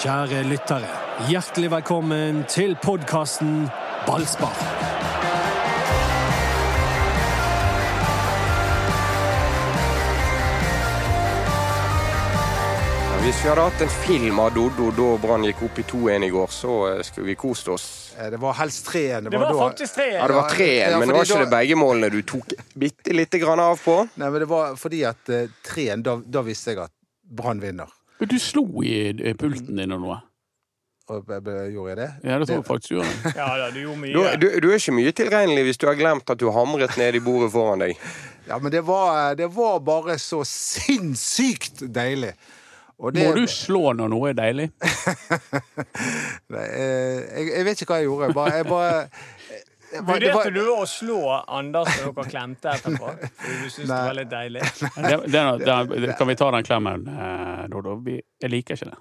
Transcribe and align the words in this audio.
Kjære 0.00 0.42
lyttere, 0.50 0.88
hjertelig 1.30 1.70
velkommen 1.72 2.42
til 2.52 2.76
podkasten 2.84 3.68
Ballspar. 4.06 4.56
Hvis 13.26 13.40
vi 13.42 13.48
hadde 13.50 13.62
hatt 13.66 13.80
en 13.82 13.90
film 14.04 14.38
av 14.38 14.52
Doddo 14.54 14.86
da 14.94 15.06
Brann 15.18 15.42
gikk 15.48 15.64
opp 15.66 15.78
i 15.82 15.84
2-1 15.90 16.26
i 16.28 16.30
går, 16.30 16.52
så 16.54 16.74
eh, 16.92 17.00
skulle 17.02 17.26
vi 17.32 17.34
kost 17.40 17.66
oss. 17.72 17.86
Eh, 18.20 18.28
Det 18.30 18.38
var 18.38 18.54
helst 18.60 18.86
3-1. 18.92 19.26
Det 19.32 19.40
var 19.42 19.48
faktisk 19.50 19.64
faktisk 19.64 19.94
tre. 19.98 20.06
Ja, 20.14 20.28
det 20.30 20.36
var 20.36 20.50
3-1, 20.52 20.76
Ja, 20.92 20.98
men 21.00 21.08
det 21.10 21.16
var 21.16 21.24
ikke 21.26 21.38
da- 21.40 21.44
det 21.48 21.54
begge 21.56 21.78
målene 21.80 22.10
du 22.14 22.20
tok 22.22 22.54
bitte 22.78 23.16
lite 23.16 23.40
grann 23.42 23.60
av 23.64 23.80
på. 23.82 23.96
Nei, 24.14 24.30
men 24.30 24.40
det 24.44 24.48
var 24.52 24.76
fordi 24.78 25.02
at 25.10 25.28
eh, 25.34 25.48
3-1, 25.66 26.02
da, 26.06 26.16
da 26.38 26.42
visste 26.46 26.70
jeg 26.76 26.84
at 26.86 26.92
Brann 27.26 27.58
vinner. 27.64 27.90
Men 28.20 28.28
Du 28.30 28.38
slo 28.40 28.64
i 28.82 28.94
eh, 29.12 29.34
pulten 29.36 29.76
din 29.76 29.92
og 29.92 30.00
noe. 30.04 30.18
Og 31.08 31.20
b- 31.26 31.36
b- 31.44 31.52
gjorde 31.70 31.90
jeg 31.92 31.96
det? 32.00 32.06
Ja, 32.26 32.38
det 32.40 32.48
tror 32.48 32.56
jeg 32.56 32.64
faktisk 32.66 32.90
du 32.90 32.94
gjorde. 32.96 33.32
Ja 33.38 33.48
da, 33.60 33.66
du 33.70 33.78
gjorde 33.84 34.00
mye. 34.02 34.32
du, 34.42 34.46
du 34.64 34.68
er 34.72 34.78
ikke 34.80 34.94
mye 34.96 35.12
tilregnelig 35.14 35.62
hvis 35.68 35.78
du 35.78 35.86
har 35.86 35.94
glemt 36.00 36.32
at 36.34 36.40
du 36.40 36.48
hamret 36.50 36.96
ned 36.98 37.14
i 37.14 37.22
bordet 37.22 37.52
foran 37.54 37.84
deg. 37.84 37.94
Ja, 38.48 38.58
men 38.58 38.72
det 38.74 38.82
var, 38.86 39.34
det 39.38 39.46
var 39.54 39.78
bare 39.86 40.16
så 40.22 40.40
sinnssykt 40.46 41.84
deilig. 41.94 42.32
Og 42.98 43.12
det- 43.14 43.26
Må 43.28 43.34
du 43.36 43.46
slå 43.46 43.92
når 43.92 44.08
noe 44.08 44.30
er 44.32 44.36
deilig? 44.38 44.70
Nei, 46.54 46.64
eh, 46.64 47.18
jeg, 47.36 47.50
jeg 47.52 47.64
vet 47.68 47.82
ikke 47.82 47.92
hva 47.92 47.98
jeg 48.00 48.08
gjorde. 48.08 48.28
Jeg 48.30 48.36
bare, 48.38 48.54
jeg 48.56 48.66
bare 48.70 49.64
jeg 49.96 50.04
var- 50.06 50.20
Vurderte 50.20 50.52
du 50.54 50.62
å 50.76 50.84
slå 50.88 51.18
Anders 51.48 51.90
når 52.02 52.14
dere 52.20 52.30
klemte 52.30 52.70
etterpå? 52.76 53.10
Fordi 53.40 53.58
du 53.64 53.68
syntes 53.74 53.90
det 53.90 53.98
var 54.04 54.16
litt 54.20 54.30
deilig? 54.30 54.62
Det, 55.10 55.18
det, 55.32 56.06
det, 56.06 56.14
kan 56.18 56.28
vi 56.30 56.38
ta 56.38 56.50
den 56.54 56.64
klemmen, 56.70 57.06
eh, 57.10 57.66
Dodo? 57.72 57.98
Jeg 58.06 58.50
liker 58.52 58.76
ikke 58.78 58.90
det. 58.92 58.98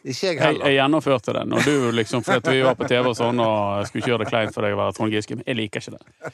Ikke 0.00 0.30
jeg 0.30 0.36
Jeg, 0.38 0.40
heller. 0.40 0.64
jeg 0.70 0.76
gjennomførte 0.78 1.32
det 1.36 1.40
når 1.50 1.64
du 1.66 1.72
liksom, 1.92 2.22
fordi 2.24 2.54
vi 2.56 2.60
var 2.64 2.76
på 2.78 2.86
TV 2.88 3.10
og 3.10 3.16
sånn 3.18 3.40
og 3.44 3.82
skulle 3.90 4.06
kjøre 4.06 4.22
det 4.22 4.28
kleint 4.30 4.54
for 4.54 4.64
deg 4.64 4.72
å 4.72 4.78
være 4.78 4.94
Trond 4.96 5.12
Giske. 5.12 5.36
Men 5.36 5.44
jeg 5.50 5.58
liker 5.58 5.82
ikke 5.84 5.92
det. 5.98 6.30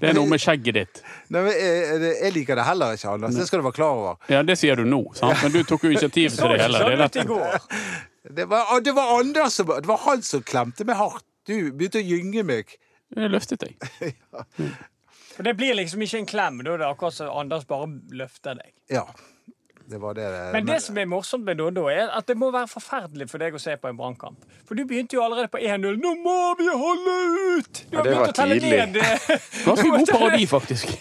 Det 0.00 0.08
er 0.10 0.16
noe 0.18 0.26
med 0.32 0.42
skjegget 0.42 0.74
ditt. 0.80 0.98
Nei, 1.30 1.44
men 1.46 1.52
jeg, 1.52 1.76
jeg- 2.02 2.16
jeg 2.24 2.34
liker 2.40 2.58
det 2.58 2.64
heller 2.66 2.96
ikke, 2.98 3.12
Anders. 3.14 3.36
Det 3.38 3.46
skal 3.46 3.62
du 3.62 3.68
være 3.68 3.78
klar 3.78 4.00
over. 4.00 4.16
Ja, 4.34 4.42
det 4.42 4.58
sier 4.58 4.74
du 4.74 4.82
nå, 4.84 4.98
sant? 5.14 5.38
men 5.44 5.54
du 5.54 5.60
tok 5.62 5.86
jo 5.86 5.92
initiativ 5.94 6.34
til 6.34 6.50
det 6.56 6.58
hele. 6.64 7.08
Det 7.20 7.26
går. 7.30 7.62
Det 8.34 8.48
var, 8.50 8.80
det 8.82 8.92
var 8.98 9.14
Anders 9.20 9.54
som 9.60 9.70
Det 9.78 9.86
var 9.86 10.02
han 10.08 10.22
som 10.26 10.42
klemte 10.42 10.84
meg 10.84 10.98
hardt. 10.98 11.22
Du 11.46 11.54
begynte 11.70 12.02
å 12.02 12.04
gynge 12.04 12.42
meg. 12.44 12.74
Jeg 13.16 13.30
løftet 13.32 13.60
deg. 13.64 13.72
For 15.38 15.42
det 15.46 15.54
blir 15.56 15.74
liksom 15.78 16.02
ikke 16.04 16.18
en 16.24 16.28
klem. 16.28 16.58
Da 16.66 16.70
er 16.76 16.80
det 16.84 16.88
akkurat 16.90 17.14
som 17.14 17.30
Anders 17.40 17.64
bare 17.68 17.86
løfter 18.12 18.54
deg. 18.58 18.72
Ja. 18.92 19.06
Det 19.88 19.96
var 20.02 20.12
det. 20.18 20.24
Men 20.52 20.66
det 20.68 20.82
som 20.84 20.98
er 21.00 21.06
morsomt 21.08 21.46
med 21.48 21.56
Doddo, 21.56 21.86
er 21.88 22.10
at 22.12 22.26
det 22.28 22.34
må 22.36 22.50
være 22.52 22.68
forferdelig 22.68 23.24
for 23.30 23.40
deg 23.40 23.54
å 23.56 23.60
se 23.62 23.72
på 23.80 23.88
en 23.88 23.96
brannkamp. 23.96 24.36
For 24.68 24.76
du 24.76 24.82
begynte 24.84 25.16
jo 25.16 25.22
allerede 25.24 25.48
på 25.48 25.56
1-0. 25.64 25.96
Nå 26.02 26.10
må 26.20 26.34
vi 26.58 26.66
holde 26.68 27.14
ut! 27.56 27.80
Du 27.88 27.96
Ja, 27.96 27.98
har 28.02 28.04
det 28.04 28.10
begynt 28.10 28.20
var 28.20 28.28
å 28.28 28.36
telle 28.36 28.58
tidlig. 28.60 28.76
ned 28.76 28.96
eh, 29.00 29.16
Ganske 29.70 29.88
god 29.94 30.08
parodi, 30.12 30.44
faktisk. 30.50 30.92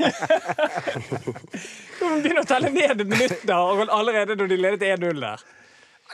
Du 1.98 2.06
må 2.06 2.14
begynne 2.22 2.44
å 2.46 2.48
telle 2.48 2.70
ned 2.72 3.02
minutter 3.10 3.52
allerede 3.92 4.36
når 4.40 4.48
de 4.54 4.58
ledet 4.62 4.88
1-0 4.96 5.20
der. 5.20 5.40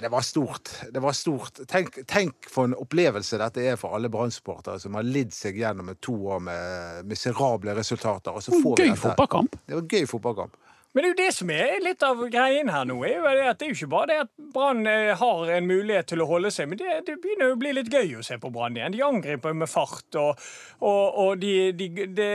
Det 0.02 0.10
var 0.10 0.22
stort. 0.26 0.70
Det 0.92 1.00
var 1.00 1.14
stort. 1.14 1.60
Tenk, 1.70 2.00
tenk 2.10 2.50
for 2.50 2.66
en 2.70 2.74
opplevelse 2.74 3.38
dette 3.38 3.62
er 3.62 3.78
for 3.78 3.94
alle 3.94 4.10
Brann-supportere 4.10 4.82
som 4.82 4.98
har 4.98 5.06
lidd 5.06 5.34
seg 5.36 5.60
gjennom 5.62 5.92
to 6.02 6.16
år 6.34 6.42
med 6.48 7.06
miserable 7.10 7.76
resultater. 7.78 8.34
Og 8.34 8.44
så 8.44 8.56
får 8.58 8.78
vi 8.78 8.88
Gøy 8.88 8.90
dette. 8.90 9.02
fotballkamp. 9.04 9.58
Det 9.68 9.78
var 9.78 9.88
gøy 9.98 10.08
fotballkamp. 10.10 10.58
Men 10.94 11.02
det 11.02 11.08
er 11.08 11.14
jo 11.14 11.20
det 11.24 11.34
som 11.34 11.50
er 11.50 11.80
litt 11.82 12.04
av 12.06 12.20
greien 12.30 12.70
her 12.70 12.84
nå. 12.86 13.00
er 13.06 13.16
jo 13.18 13.30
at 13.50 13.58
det 13.60 13.66
er 13.66 13.72
jo 13.72 13.78
ikke 13.80 13.94
bare 13.94 14.10
det 14.12 14.18
at 14.28 14.34
Brann 14.54 14.84
eh, 14.86 15.14
har 15.18 15.54
en 15.56 15.70
mulighet 15.70 16.12
til 16.12 16.22
å 16.22 16.28
holde 16.30 16.52
seg, 16.54 16.70
men 16.70 16.78
det, 16.78 17.00
det 17.08 17.16
begynner 17.22 17.50
jo 17.50 17.56
å 17.56 17.62
bli 17.64 17.72
litt 17.74 17.90
gøy 17.90 18.20
å 18.20 18.26
se 18.26 18.38
på 18.42 18.52
Brann 18.54 18.78
igjen. 18.78 18.94
De 18.94 19.02
angriper 19.02 19.58
med 19.58 19.72
fart, 19.72 20.06
og, 20.22 20.44
og, 20.82 21.18
og 21.24 21.42
de, 21.42 21.72
de, 21.78 21.90
de 22.14 22.28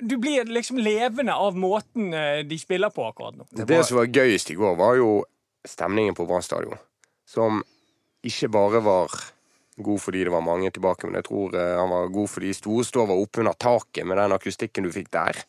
Du 0.00 0.16
blir 0.16 0.48
liksom 0.48 0.80
levende 0.80 1.34
av 1.36 1.58
måten 1.58 2.14
eh, 2.16 2.40
de 2.48 2.58
spiller 2.58 2.88
på 2.92 3.04
akkurat 3.10 3.36
nå. 3.36 3.48
Det 3.60 3.82
som 3.84 4.00
var 4.00 4.08
gøyest 4.08 4.54
i 4.54 4.56
går, 4.56 4.72
var 4.80 4.96
jo 4.96 5.10
stemningen 5.68 6.16
på 6.16 6.24
Brann 6.26 6.42
stadion. 6.42 6.80
Som 7.32 7.62
ikke 8.28 8.50
bare 8.52 8.82
var 8.84 9.14
god 9.82 10.00
fordi 10.04 10.26
det 10.26 10.32
var 10.34 10.44
mange 10.44 10.68
tilbake, 10.70 11.08
men 11.08 11.16
jeg 11.18 11.26
tror 11.30 11.56
eh, 11.56 11.74
han 11.80 11.90
var 11.90 12.10
god 12.12 12.28
fordi 12.30 12.52
Storestå 12.54 13.06
var 13.08 13.18
oppunder 13.18 13.56
taket 13.56 14.04
med 14.06 14.20
den 14.20 14.34
akustikken 14.36 14.84
du 14.84 14.92
fikk 14.94 15.08
der. 15.16 15.40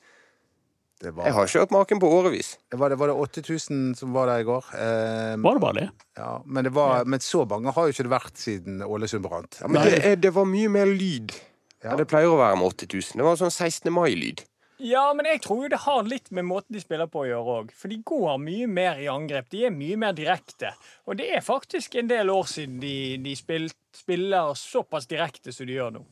Det 1.03 1.11
Jeg 1.11 1.33
har 1.35 1.43
ikke 1.49 1.59
hørt 1.59 1.73
maken 1.75 1.99
på 1.99 2.07
årevis. 2.07 2.53
var, 2.71 2.93
det, 2.93 2.97
var 3.01 3.09
det 3.11 3.15
8000 3.19 3.95
som 3.99 4.13
var 4.15 4.29
der 4.31 4.39
i 4.39 4.45
går? 4.47 4.69
Eh, 4.71 5.33
Var 5.43 5.57
det 5.57 5.61
bare 5.65 5.73
det? 5.81 5.89
ja, 6.15 6.41
men, 6.45 6.63
det 6.63 6.71
var, 6.71 7.03
men 7.03 7.19
så 7.19 7.43
mange 7.49 7.73
har 7.75 7.89
jo 7.89 7.91
ikke 7.91 8.05
det 8.07 8.13
vært 8.13 8.37
siden 8.39 8.79
Ålesund 8.87 9.25
brant. 9.25 9.57
Ja, 9.59 9.67
men 9.67 9.83
det, 9.83 10.15
det 10.23 10.31
var 10.31 10.47
mye 10.47 10.71
mer 10.71 10.87
lyd. 10.87 11.35
Ja. 11.83 11.89
Ja. 11.91 11.97
Det 11.99 12.07
pleier 12.07 12.31
å 12.31 12.39
være 12.39 12.55
med 12.55 12.69
80 12.71 12.93
000. 12.95 13.19
Det 13.19 13.25
var 13.27 13.35
sånn 13.41 13.51
16. 13.51 13.91
mai-lyd. 13.91 14.45
Ja, 14.83 15.05
men 15.15 15.27
jeg 15.29 15.39
tror 15.45 15.61
jo 15.63 15.69
det 15.71 15.79
har 15.85 16.03
litt 16.03 16.27
med 16.35 16.43
måten 16.49 16.75
de 16.75 16.81
spiller 16.83 17.07
på 17.11 17.21
å 17.23 17.27
gjøre 17.29 17.53
òg. 17.61 17.69
For 17.77 17.91
de 17.91 18.01
går 18.03 18.37
mye 18.43 18.67
mer 18.67 18.99
i 18.99 19.07
angrep. 19.11 19.47
De 19.53 19.61
er 19.69 19.71
mye 19.71 19.95
mer 20.01 20.15
direkte. 20.17 20.73
Og 21.07 21.15
det 21.21 21.29
er 21.37 21.45
faktisk 21.45 21.95
en 22.01 22.09
del 22.11 22.31
år 22.33 22.49
siden 22.51 22.81
de, 22.83 22.95
de 23.23 23.35
spilt, 23.39 23.77
spiller 23.95 24.51
såpass 24.59 25.07
direkte 25.07 25.53
som 25.55 25.69
de 25.69 25.77
gjør 25.77 25.93
nå. 25.95 26.03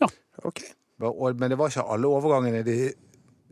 Ja. 0.00 0.08
Ok. 0.48 0.62
Men 1.02 1.50
det 1.50 1.58
var 1.60 1.72
ikke 1.72 1.84
alle 1.92 2.08
overgangene 2.08 2.62
de, 2.64 2.76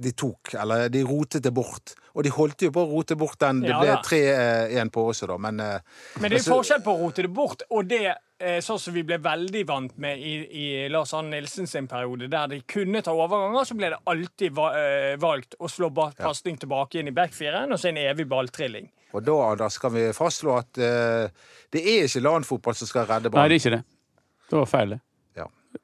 de 0.00 0.12
tok, 0.16 0.54
eller 0.62 0.88
de 0.92 1.02
rotet 1.04 1.44
det 1.44 1.52
bort. 1.52 1.92
Og 2.14 2.24
de 2.24 2.32
holdt 2.32 2.64
jo 2.64 2.72
på 2.74 2.84
å 2.86 2.90
rote 2.94 3.16
bort 3.20 3.40
den. 3.42 3.60
Det 3.66 3.74
Ja, 3.74 3.80
ble 3.82 3.92
da. 3.92 4.00
3-1 4.06 4.92
på 4.94 5.04
også, 5.12 5.28
da, 5.30 5.36
men 5.42 5.60
eh, 5.60 5.80
Men 6.16 6.30
det 6.30 6.40
er 6.40 6.46
jo 6.46 6.54
forskjell 6.56 6.82
på 6.86 6.94
å 6.96 7.00
rote 7.04 7.26
det 7.26 7.32
bort 7.34 7.66
og 7.68 7.90
det 7.90 8.04
eh, 8.14 8.20
sånn 8.64 8.78
som 8.80 8.94
vi 8.94 9.02
ble 9.04 9.18
veldig 9.20 9.62
vant 9.68 9.96
med 10.00 10.20
i, 10.20 10.34
i 10.48 10.66
Lars 10.92 11.12
Arne 11.16 11.34
Nilsen 11.34 11.68
sin 11.68 11.88
periode, 11.90 12.30
der 12.32 12.48
de 12.48 12.62
kunne 12.68 13.02
ta 13.04 13.12
overganger, 13.12 13.66
så 13.68 13.76
ble 13.76 13.90
det 13.92 14.00
alltid 14.12 14.56
va 14.56 14.70
eh, 14.78 15.16
valgt 15.20 15.58
å 15.60 15.68
slå 15.68 15.90
pasning 16.16 16.56
tilbake 16.60 17.00
inn 17.00 17.10
i 17.10 17.14
backfiren, 17.16 17.72
og 17.72 17.80
så 17.80 17.90
en 17.90 18.00
evig 18.00 18.28
balltrilling. 18.30 18.88
Og 19.12 19.24
da, 19.26 19.36
Anders, 19.50 19.78
kan 19.82 19.92
vi 19.92 20.06
fastslå 20.14 20.54
at 20.60 20.78
uh, 20.78 21.48
det 21.74 21.80
er 21.82 22.06
ikke 22.06 22.22
LAN-fotball 22.22 22.76
som 22.78 22.88
skal 22.90 23.08
redde 23.08 23.32
ballen? 23.32 23.42
Nei, 23.42 23.50
det 23.50 23.58
er 23.58 23.64
ikke 23.64 23.76
det. 23.76 23.82
Det 24.50 24.58
var 24.58 24.68
feil, 24.70 24.94
det. 24.94 25.00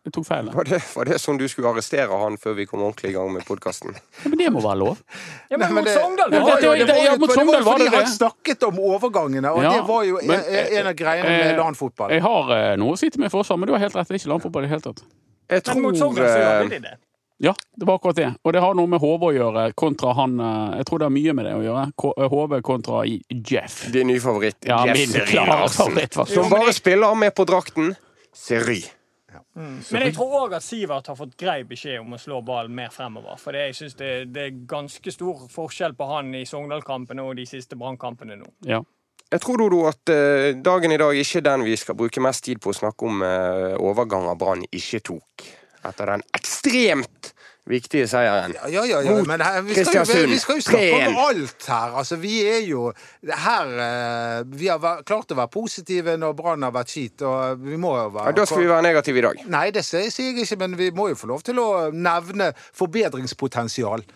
Jeg 0.07 0.13
tok 0.17 0.25
feil. 0.27 0.49
Var 0.55 0.65
det, 0.67 0.79
var 0.97 1.05
det 1.07 1.17
sånn 1.23 1.39
du 1.39 1.45
skulle 1.51 1.71
arrestere 1.71 2.17
han 2.19 2.37
før 2.43 2.55
vi 2.59 2.65
kom 2.67 2.81
ordentlig 2.83 3.13
i 3.13 3.15
gang 3.15 3.29
med 3.35 3.45
podkasten? 3.47 3.95
Ja, 3.95 4.31
men 4.33 4.39
det 4.41 4.49
må 4.55 4.63
være 4.65 4.79
lov. 4.81 4.99
Ja, 5.51 5.57
men 5.57 5.61
Nei, 5.61 5.69
men 5.69 5.75
mot 5.79 5.85
det- 5.87 5.95
Sogndal 5.95 6.33
Ja, 6.35 6.41
var 6.43 6.57
det- 6.57 6.65
jo 6.67 6.73
det- 6.73 6.87
det 6.87 6.97
var, 6.97 7.17
det 7.17 7.47
var 7.47 7.79
fordi 7.79 7.89
han 7.95 8.07
snakket 8.11 8.63
om 8.67 8.79
overgangene, 8.79 9.51
og 9.55 9.63
Ja, 9.63 9.73
det 9.77 9.85
var 9.87 10.03
jo 10.05 10.19
men, 10.27 10.41
en, 10.43 10.67
en 10.81 10.87
av 10.87 10.95
greiene 10.95 11.29
med 11.29 11.47
eh, 11.53 11.57
LAN-fotball. 11.59 12.11
Jeg 12.11 12.23
har 12.23 12.51
eh, 12.57 12.77
noe 12.77 12.93
å 12.93 12.99
si 12.99 13.11
til 13.11 13.21
meg 13.21 13.31
forsvar, 13.31 13.59
men 13.59 13.67
du 13.69 13.73
har 13.75 13.81
helt 13.81 13.95
rett. 13.95 14.09
Det 14.09 14.15
er 14.15 14.19
ikke 14.25 14.33
landfotball 14.35 14.63
i 14.65 14.67
det 14.67 14.75
hele 14.75 14.87
tatt. 14.91 15.03
Jeg 15.51 15.63
Men 15.75 15.83
mot 15.83 15.95
tror 15.95 15.99
Sogndal 16.03 16.27
så 16.27 16.39
gjorde 16.39 16.65
eh, 16.65 16.69
de 16.69 16.79
det. 16.89 16.95
Ja, 17.39 17.53
det 17.77 17.85
var 17.87 17.99
akkurat 17.99 18.17
det. 18.17 18.35
Og 18.45 18.53
det 18.55 18.61
har 18.63 18.75
noe 18.75 18.87
med 18.89 18.99
HV 18.99 19.23
å 19.29 19.33
gjøre 19.37 19.75
kontra 19.77 20.15
han 20.17 20.41
eh, 20.41 20.77
Jeg 20.79 20.87
tror 20.87 20.99
det 20.99 21.05
har 21.05 21.15
mye 21.15 21.33
med 21.37 21.45
det 21.45 21.53
å 21.55 21.63
gjøre. 21.63 22.29
HV 22.33 22.63
kontra 22.63 23.05
Jeff. 23.31 23.87
din 23.93 24.07
nye 24.09 24.19
favoritt, 24.21 24.57
Ja, 24.65 24.85
Jeff 24.87 25.11
Seri 25.11 25.37
Larsen. 25.47 26.27
Som 26.27 26.49
bare 26.51 26.73
spiller 26.73 27.15
med 27.15 27.35
på 27.37 27.45
drakten. 27.47 27.95
Seri. 28.33 28.83
Men 29.57 30.05
jeg 30.05 30.15
tror 30.17 30.35
òg 30.43 30.57
at 30.59 30.65
Sivert 30.65 31.07
har 31.09 31.17
fått 31.17 31.37
grei 31.41 31.63
beskjed 31.69 32.03
om 32.03 32.13
å 32.13 32.21
slå 32.21 32.43
ballen 32.45 32.75
mer 32.77 32.91
fremover. 32.93 33.39
For 33.41 33.57
det, 33.57 33.71
jeg 33.71 33.79
synes 33.79 33.97
det, 33.97 34.11
det 34.35 34.43
er 34.43 34.59
ganske 34.69 35.13
stor 35.15 35.47
forskjell 35.53 35.97
på 35.97 36.09
han 36.11 36.35
i 36.37 36.45
Sogndal-kampene 36.49 37.25
og 37.25 37.39
de 37.41 37.47
siste 37.49 37.79
Brann-kampene 37.81 38.37
nå. 38.41 38.51
Ja. 38.69 38.83
Jeg 39.27 39.43
tror 39.43 39.59
Dodo, 39.59 39.81
at 39.89 40.13
eh, 40.13 40.53
dagen 40.63 40.93
i 40.95 41.01
dag 41.01 41.17
ikke 41.19 41.41
er 41.41 41.47
den 41.49 41.65
vi 41.67 41.75
skal 41.81 41.97
bruke 41.99 42.23
mest 42.23 42.45
tid 42.47 42.61
på 42.63 42.71
å 42.71 42.77
snakke 42.77 43.09
om 43.09 43.25
uh, 43.25 43.73
overganger 43.83 44.37
Brann 44.39 44.63
ikke 44.69 45.01
tok. 45.09 45.47
Etter 45.87 46.13
den 46.13 46.23
ekstremt 46.37 47.33
viktige 47.67 48.07
seieren. 48.09 48.55
Ja, 48.71 48.85
ja, 48.85 49.01
ja, 49.03 49.15
Mot 49.17 49.27
men 49.27 49.43
her, 49.43 49.61
vi, 49.67 49.75
skal 49.75 50.05
jo, 50.07 50.29
vi 50.31 50.39
skal 50.39 50.61
jo 50.61 50.65
snakke 50.67 51.09
om 51.09 51.17
alt 51.27 51.67
her. 51.69 51.97
Altså, 51.99 52.19
vi 52.23 52.35
er 52.47 52.61
jo 52.67 52.93
her 53.27 53.73
eh, 53.87 54.45
Vi 54.59 54.71
har 54.71 54.79
vært, 54.83 55.05
klart 55.09 55.35
å 55.35 55.39
være 55.41 55.53
positive 55.53 56.17
når 56.21 56.37
Brann 56.39 56.67
har 56.67 56.75
vært 56.77 56.95
skit, 56.95 57.25
og 57.27 57.65
vi 57.65 57.79
må 57.81 57.97
jo 57.99 58.13
være 58.15 58.31
Ja, 58.31 58.37
da 58.41 58.47
skal 58.47 58.63
vi 58.63 58.71
være 58.71 58.87
negative 58.87 59.23
i 59.23 59.27
dag. 59.27 59.43
Nei, 59.57 59.67
det 59.75 59.85
sier 59.87 60.07
jeg 60.07 60.47
ikke, 60.47 60.61
men 60.63 60.79
vi 60.79 60.93
må 60.95 61.11
jo 61.11 61.19
få 61.19 61.33
lov 61.33 61.43
til 61.47 61.59
å 61.63 61.69
nevne 61.95 62.53
forbedringspotensial. 62.77 64.07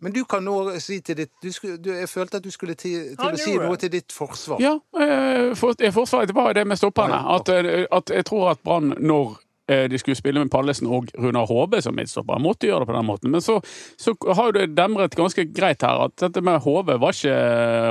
Men 0.00 0.14
du 0.14 0.22
kan 0.30 0.44
nå 0.46 0.78
si 0.82 1.00
til 1.02 1.16
ditt 1.18 1.32
du 1.42 1.50
skulle, 1.52 1.76
du, 1.82 1.90
Jeg 1.90 2.08
følte 2.08 2.38
at 2.38 2.44
du 2.44 2.52
skulle 2.54 2.76
ti, 2.78 2.92
til 2.92 3.18
Han 3.18 3.34
å 3.34 3.40
si 3.40 3.56
noe 3.58 3.78
til 3.80 3.90
ditt 3.92 4.14
forsvar. 4.14 4.62
Ja, 4.62 4.76
eh, 5.00 5.54
for, 5.58 5.74
eh, 5.80 5.92
forsvaret 5.94 6.34
var 6.34 6.54
det 6.54 6.66
med 6.66 6.78
stopperne. 6.78 7.18
At, 7.34 7.48
eh, 7.48 7.86
at 7.90 8.10
jeg 8.14 8.28
tror 8.28 8.50
at 8.52 8.62
Brann, 8.62 8.94
når 8.98 9.32
eh, 9.32 9.47
de 9.68 9.98
skulle 10.00 10.16
spille 10.16 10.40
med 10.40 10.50
Pallesen 10.52 10.88
og 10.88 11.10
Runar 11.20 11.48
Håbe 11.50 11.82
som 11.84 11.96
midtstopper, 11.96 12.40
måtte 12.40 12.68
gjøre 12.68 12.86
det 12.86 12.88
på 12.88 12.96
den 12.96 13.08
måten. 13.08 13.32
Men 13.34 13.44
så, 13.44 13.58
så 14.00 14.14
har 14.36 14.54
det 14.56 14.70
demret 14.78 15.16
ganske 15.18 15.44
greit 15.52 15.84
her 15.84 16.06
at 16.06 16.14
dette 16.22 16.40
med 16.44 16.62
Håbe 16.64 16.96
var 17.02 17.12
ikke 17.12 17.34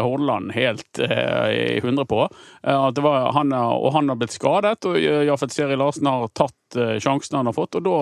Hordaland 0.02 0.56
helt 0.56 1.02
eh, 1.06 1.78
i 1.78 1.78
100 1.78 2.08
på. 2.10 2.24
Eh, 2.64 2.88
at 2.88 2.96
det 2.96 3.04
var 3.06 3.32
han, 3.38 3.54
og 3.54 3.92
han 3.94 4.10
har 4.10 4.20
blitt 4.20 4.36
skadet, 4.36 4.80
og 4.90 4.98
Jafet 5.00 5.54
Seri 5.54 5.78
Larsen 5.78 6.10
har 6.10 6.28
tatt 6.38 6.78
eh, 6.78 6.98
sjansen 7.04 7.38
han 7.40 7.50
har 7.50 7.58
fått. 7.58 7.78
og 7.80 7.86
da, 7.86 7.98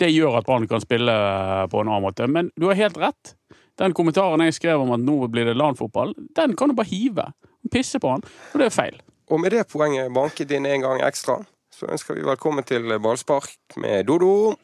Det 0.00 0.12
gjør 0.12 0.40
at 0.40 0.48
Brann 0.48 0.68
kan 0.70 0.82
spille 0.84 1.14
eh, 1.14 1.64
på 1.70 1.80
en 1.80 1.90
annen 1.90 2.06
måte. 2.06 2.28
Men 2.28 2.50
du 2.56 2.68
har 2.70 2.78
helt 2.78 3.00
rett. 3.00 3.34
Den 3.80 3.94
kommentaren 3.96 4.44
jeg 4.46 4.58
skrev 4.60 4.84
om 4.84 4.92
at 4.94 5.02
nå 5.02 5.16
blir 5.32 5.48
det 5.48 5.56
LAN-fotball, 5.58 6.14
den 6.36 6.54
kan 6.58 6.70
du 6.70 6.78
bare 6.78 6.90
hive. 6.92 7.32
Pisse 7.72 7.98
på 7.98 8.12
han, 8.12 8.22
og 8.52 8.60
det 8.60 8.68
er 8.68 8.74
feil. 8.74 9.00
Og 9.32 9.40
med 9.40 9.54
det 9.54 9.64
poenget 9.72 10.12
banket 10.14 10.52
inn 10.52 10.66
en 10.68 10.84
gang 10.84 11.00
ekstra, 11.02 11.38
så 11.74 11.88
ønsker 11.90 12.14
vi 12.18 12.24
velkommen 12.26 12.64
til 12.66 12.86
ballspark 13.02 13.54
med 13.82 14.06
Dodo, 14.08 14.54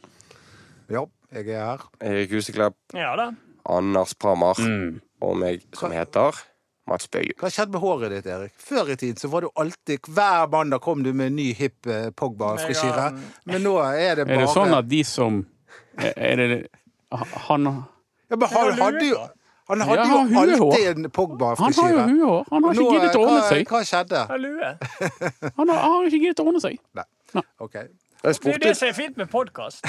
Ja, 0.91 1.05
jeg 1.33 1.49
er 1.55 1.65
her. 1.67 1.83
Erik 2.03 2.33
Huseklepp, 2.35 2.75
Ja 2.95 3.15
da. 3.19 3.31
Anders 3.71 4.15
Prammer 4.15 4.55
Mm. 4.59 5.01
og 5.23 5.37
meg 5.39 5.63
som 5.77 5.93
heter 5.93 6.35
Mats 6.89 7.07
Bøyum. 7.13 7.37
Hva 7.39 7.51
skjedde 7.53 7.71
med 7.77 7.81
håret 7.81 8.11
ditt, 8.11 8.27
Erik? 8.27 8.53
Før 8.59 8.89
i 8.91 8.97
tiden 8.97 9.17
så 9.21 9.29
var 9.31 9.43
du 9.43 9.51
alltid 9.55 10.01
Hver 10.09 10.49
mandag 10.51 10.81
kom 10.83 11.03
du 11.05 11.13
med 11.13 11.27
en 11.31 11.37
ny 11.37 11.53
hipp 11.55 11.87
eh, 11.87 12.11
Pogba-frisyre. 12.11 13.11
Men 13.47 13.63
nå 13.63 13.77
er 13.85 14.17
det 14.17 14.27
bare 14.27 14.41
Er 14.41 14.47
det 14.47 14.55
sånn 14.55 14.75
at 14.75 14.89
de 14.89 15.03
som 15.05 15.47
Er 15.99 16.37
det 16.37 16.69
Han, 17.13 17.65
ja, 18.31 18.37
men 18.37 18.49
han, 18.49 18.73
har 18.73 18.73
hadde 18.81 19.07
jo, 19.09 19.19
han 19.71 19.87
hadde 19.87 20.03
Ja, 20.03 20.21
jo 20.27 20.43
alltid 20.43 20.87
en 20.91 21.11
Pogba-frisyre. 21.15 21.87
han 21.87 21.99
har 21.99 22.13
jo 22.13 22.19
huehår. 22.19 22.45
Han 22.51 22.65
har 22.69 22.77
ikke 22.77 22.93
giddet 22.93 23.17
å 23.17 23.25
ordne 23.25 23.43
seg. 23.49 23.65
hva 23.71 23.83
skjedde? 23.87 24.23
Han 24.29 25.69
har, 25.71 25.81
han 25.81 25.91
har 25.97 26.07
ikke 26.11 26.23
giddet 26.27 26.43
å 26.43 26.49
ordne 26.51 26.63
seg. 26.63 26.79
Nei. 26.99 27.07
OK. 27.39 27.45
Okay. 27.71 27.89
Det 28.21 28.35
er 28.37 28.53
jo 28.53 28.59
det 28.61 28.75
som 28.77 28.89
er 28.91 28.93
fint 28.93 29.17
med 29.17 29.31
podkast. 29.33 29.87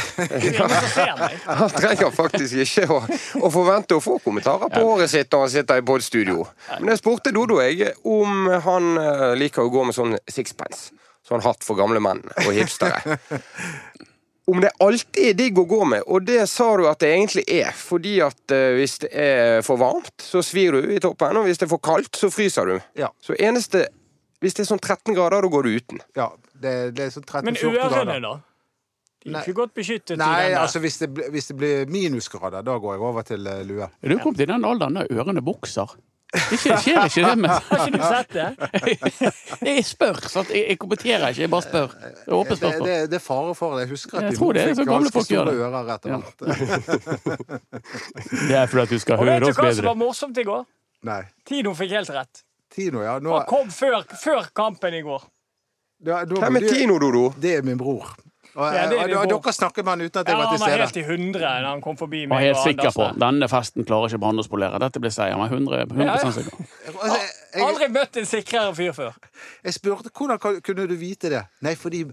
Han 1.60 1.74
trenger 1.74 2.14
faktisk 2.16 2.62
ikke 2.64 2.86
å, 2.88 3.02
å 3.44 3.50
forvente 3.52 3.98
å 3.98 4.04
få 4.04 4.22
kommentarer 4.24 4.72
på 4.72 4.84
håret 4.88 5.12
sitt 5.12 5.28
når 5.34 5.44
han 5.44 5.52
sitter 5.52 5.82
i 5.82 5.84
podstudio. 5.84 6.46
Men 6.80 6.94
jeg 6.94 7.02
spurte 7.02 7.34
Dodo 7.36 7.60
jeg 7.60 7.90
om 8.08 8.48
han 8.64 8.88
eh, 9.02 9.26
liker 9.36 9.68
å 9.68 9.74
gå 9.74 9.84
med 9.90 9.98
sånn 9.98 10.16
sixpence. 10.32 10.94
Sånn 11.28 11.44
hatt 11.44 11.68
for 11.68 11.76
gamle 11.80 12.00
menn 12.04 12.24
og 12.46 12.54
hipstere. 12.56 13.18
Om 14.50 14.60
det 14.64 14.72
alltid 14.82 15.28
er 15.30 15.34
digg 15.38 15.60
å 15.62 15.66
gå 15.70 15.84
med, 15.86 16.02
og 16.10 16.26
det 16.26 16.40
sa 16.50 16.72
du 16.78 16.88
at 16.90 17.00
det 17.00 17.12
egentlig 17.14 17.44
er. 17.48 17.72
Fordi 17.78 18.16
at 18.26 18.52
eh, 18.52 18.72
hvis 18.80 18.96
det 19.04 19.12
er 19.14 19.62
for 19.62 19.78
varmt, 19.78 20.16
så 20.26 20.42
svir 20.44 20.74
du 20.82 20.88
i 20.96 21.00
toppen, 21.00 21.38
og 21.38 21.46
hvis 21.46 21.62
det 21.62 21.68
er 21.68 21.72
for 21.76 21.80
kaldt, 21.84 22.16
så 22.18 22.32
fryser 22.34 22.66
du. 22.66 22.80
Ja. 23.00 23.12
Så 23.22 23.38
eneste 23.38 23.88
Hvis 24.42 24.56
det 24.58 24.64
er 24.64 24.72
sånn 24.72 24.80
13 24.82 25.14
grader, 25.14 25.42
da 25.46 25.48
går 25.54 25.64
du 25.68 25.76
uten. 25.78 26.00
ja 26.18 26.32
det, 26.62 26.72
det 26.98 27.04
er 27.06 27.12
sånn 27.14 27.24
13-14 27.30 27.44
Men 27.46 27.56
grader. 27.62 27.98
ørene, 28.02 28.22
da? 28.26 28.32
De 29.22 29.30
er 29.38 29.44
ikke 29.46 29.54
godt 29.60 29.74
beskyttet 29.78 30.16
i 30.16 30.18
Nei, 30.18 30.30
den 30.42 30.52
der. 30.56 30.60
altså 30.64 30.80
hvis 30.82 30.98
det, 30.98 31.10
blir- 31.14 31.30
hvis 31.30 31.48
det 31.52 31.56
blir 31.60 31.86
minusgrader, 31.94 32.64
da 32.66 32.78
går 32.82 32.96
jeg 32.96 33.02
over 33.06 33.22
til 33.28 33.46
eh, 33.48 33.60
lue. 33.70 33.86
Er 34.02 34.10
du 34.10 34.18
kommet 34.18 34.42
i 34.42 34.48
den 34.50 34.66
alderen 34.66 34.98
der 34.98 35.12
ørene 35.14 35.44
vokser? 35.46 35.94
Ikke, 36.32 36.78
skjer 36.80 37.06
ikke 37.10 37.24
det 37.28 37.38
med 37.44 37.50
Har 37.72 37.82
ikke 37.88 37.98
du 37.98 38.04
sett 38.08 38.30
det? 38.32 38.50
Jeg 39.68 39.84
spør, 39.86 40.20
sant? 40.32 40.50
Jeg, 40.56 40.62
jeg 40.70 40.78
kommenterer 40.80 41.26
ikke, 41.34 41.42
jeg 41.44 41.52
bare 41.52 41.66
spør. 41.66 41.90
Det 41.92 42.12
er 42.28 42.36
åpent 42.38 42.50
Det, 42.54 42.58
spørsmål. 42.62 42.88
det, 42.88 42.96
det 43.12 43.18
er 43.20 43.24
fare 43.26 43.56
for 43.60 43.76
det. 43.76 43.82
Jeg 43.84 43.90
husker 43.92 44.18
at 44.18 44.24
Jeg 44.30 44.38
tror 44.40 44.54
det 44.56 44.62
er 44.62 44.68
fikk 44.72 44.80
så 44.80 44.86
gamle 44.88 45.10
ganske 45.12 45.18
folk 45.18 45.28
gjør 45.28 45.44
store 45.44 45.52
det. 45.52 45.60
ører 45.68 45.92
etter 45.96 46.10
Ja. 46.12 46.20
Det 48.48 48.56
er 48.62 48.66
fordi 48.72 48.84
at 48.86 48.90
du 48.96 49.00
skal 49.04 49.20
Og 49.20 49.26
vet 49.28 49.44
du 49.44 49.52
hva 49.52 49.74
som 49.76 49.86
var 49.92 50.00
morsomt 50.00 50.38
i 50.40 50.46
går? 50.48 50.64
Nei. 51.12 51.22
Tino 51.52 51.74
fikk 51.78 51.92
helt 51.98 52.12
rett. 52.16 52.44
Tino, 52.72 53.04
ja. 53.04 53.18
Nå, 53.20 53.34
Han 53.36 53.46
kom 53.50 53.72
før, 53.74 54.04
før 54.24 54.48
kampen 54.56 54.94
i 54.96 55.02
går. 55.04 55.24
Ja, 56.08 56.24
da, 56.26 56.40
Hvem 56.46 56.56
er 56.62 56.68
Tino, 56.72 56.96
Dodo? 57.02 57.28
Det 57.42 57.58
er 57.60 57.66
min 57.68 57.78
bror. 57.78 58.08
Og, 58.56 58.66
Ja, 58.76 58.82
det 58.90 58.98
det 59.08 59.16
og, 59.16 59.22
og, 59.32 59.44
dere 59.46 59.54
snakket 59.56 59.86
med 59.86 59.92
han 59.94 60.02
uten 60.02 60.20
at 60.22 60.28
jeg 60.28 60.34
Ja, 60.36 60.38
var 60.42 60.50
han 60.52 60.60
var 60.60 60.74
helt 60.82 60.98
i 60.98 61.04
hundre 61.08 61.40
da 61.40 61.70
han 61.70 61.82
kom 61.82 61.96
forbi 61.98 62.26
meg 62.26 62.34
var 62.36 62.42
helt 62.44 62.58
sikker 62.66 62.92
på 62.98 63.06
denne 63.24 63.48
festen 63.48 63.86
klarer 63.88 64.10
ikke 64.12 64.20
Brann 64.26 64.42
å 64.42 64.44
spolere. 64.44 64.80
Dette 64.84 65.00
blir 65.00 65.14
seier. 65.16 65.32
Jeg 65.32 65.40
var 65.40 65.54
100, 65.56 65.86
100 65.88 66.34
sikker. 66.36 66.66
Altså, 66.92 67.16
jeg, 67.16 67.30
jeg, 67.56 67.64
Aldri 67.70 67.88
møtt 67.96 68.18
en 68.20 68.26
sikrere 68.28 68.76
fyr 68.76 68.92
før. 68.98 69.16
jeg 69.64 69.74
spurte 69.78 70.12
hvordan 70.12 70.60
kunne 70.68 70.88
du 70.92 70.96
vite 71.00 71.30
det. 71.32 71.46
Nei, 71.64 71.76
fordi 71.80 72.04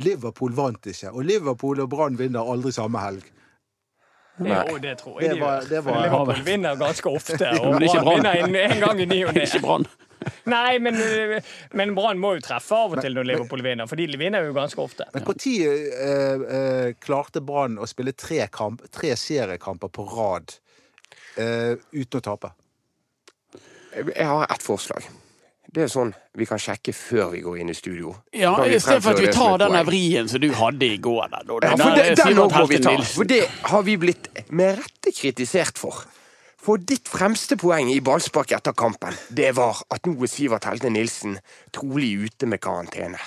Liverpool 0.00 0.54
vant 0.56 0.86
ikke. 0.86 1.10
Og 1.10 1.24
Liverpool 1.26 1.80
og 1.82 1.90
Brann 1.90 2.14
vinner 2.18 2.40
aldri 2.54 2.70
samme 2.72 3.02
helg. 3.02 3.26
Jo, 4.40 4.78
det 4.80 4.94
tror 5.02 5.18
jeg 5.20 5.30
Det 5.30 5.34
de 5.36 5.40
gjør. 5.42 5.46
var- 5.46 6.04
Liverpool 6.06 6.44
vinner 6.46 6.76
ganske 6.80 7.10
ofte, 7.10 7.50
og 7.60 7.74
Brann. 7.80 8.14
vinner 8.14 8.44
en, 8.44 8.54
en 8.56 8.80
gang 8.80 9.00
i 9.00 9.04
ny 9.10 9.24
og 9.26 9.34
ne. 9.34 9.88
Nei, 10.54 10.78
men, 10.82 10.98
men 11.76 11.94
Brann 11.96 12.20
må 12.20 12.34
jo 12.36 12.44
treffe 12.44 12.76
av 12.76 12.96
og 12.96 13.02
til 13.04 13.16
når 13.16 13.28
Liverpool 13.30 13.64
vinner, 13.64 13.88
for 13.90 14.00
de 14.00 14.08
vinner 14.20 14.46
jo 14.46 14.56
ganske 14.56 14.82
ofte. 14.82 15.06
Men 15.14 15.26
når 15.26 15.46
eh, 15.46 16.44
eh, 16.58 16.88
klarte 17.00 17.42
Brann 17.44 17.78
å 17.80 17.88
spille 17.88 18.12
tre, 18.12 18.44
kamp, 18.52 18.84
tre 18.92 19.14
seriekamper 19.18 19.92
på 19.92 20.06
rad 20.12 20.56
eh, 21.40 21.74
uten 21.96 22.20
å 22.20 22.24
tape? 22.32 22.54
Jeg 23.96 24.26
har 24.26 24.46
ett 24.46 24.62
forslag. 24.62 25.08
Det 25.70 25.84
er 25.84 25.90
sånn 25.90 26.10
vi 26.38 26.46
kan 26.50 26.58
sjekke 26.58 26.92
før 26.94 27.28
vi 27.34 27.40
går 27.44 27.60
inn 27.62 27.70
i 27.70 27.74
studio. 27.78 28.12
Ja, 28.34 28.56
I 28.66 28.78
stedet 28.82 29.04
for 29.04 29.14
at 29.14 29.22
vi 29.22 29.30
tar 29.34 29.60
den 29.62 29.76
vrien 29.86 30.30
som 30.30 30.42
du 30.42 30.48
hadde 30.58 30.86
i 30.86 30.96
går. 30.98 31.28
Der, 31.30 31.44
da. 31.46 31.58
Ja, 31.58 31.60
Den 31.62 31.82
for 31.82 31.94
der 31.94 32.08
det, 32.08 32.16
den 32.18 32.40
også 32.42 32.62
må 32.62 32.70
vi 32.70 32.80
ta, 32.82 32.94
for 33.06 33.30
det 33.30 33.42
har 33.70 33.84
vi 33.86 33.94
blitt 34.02 34.30
med 34.50 34.80
rette 34.80 35.14
kritisert 35.14 35.78
for. 35.78 36.02
For 36.60 36.76
ditt 36.76 37.08
fremste 37.08 37.56
poeng 37.56 37.88
i 37.88 38.02
ballspark 38.04 38.52
etter 38.52 38.76
kampen, 38.76 39.16
det 39.32 39.54
var 39.56 39.80
at 39.88 40.04
nå 40.04 40.12
er 40.20 40.28
Sivert 40.28 40.66
Helte 40.68 40.90
Nilsen 40.92 41.38
trolig 41.72 42.12
ute 42.26 42.48
med 42.50 42.60
karantene. 42.60 43.20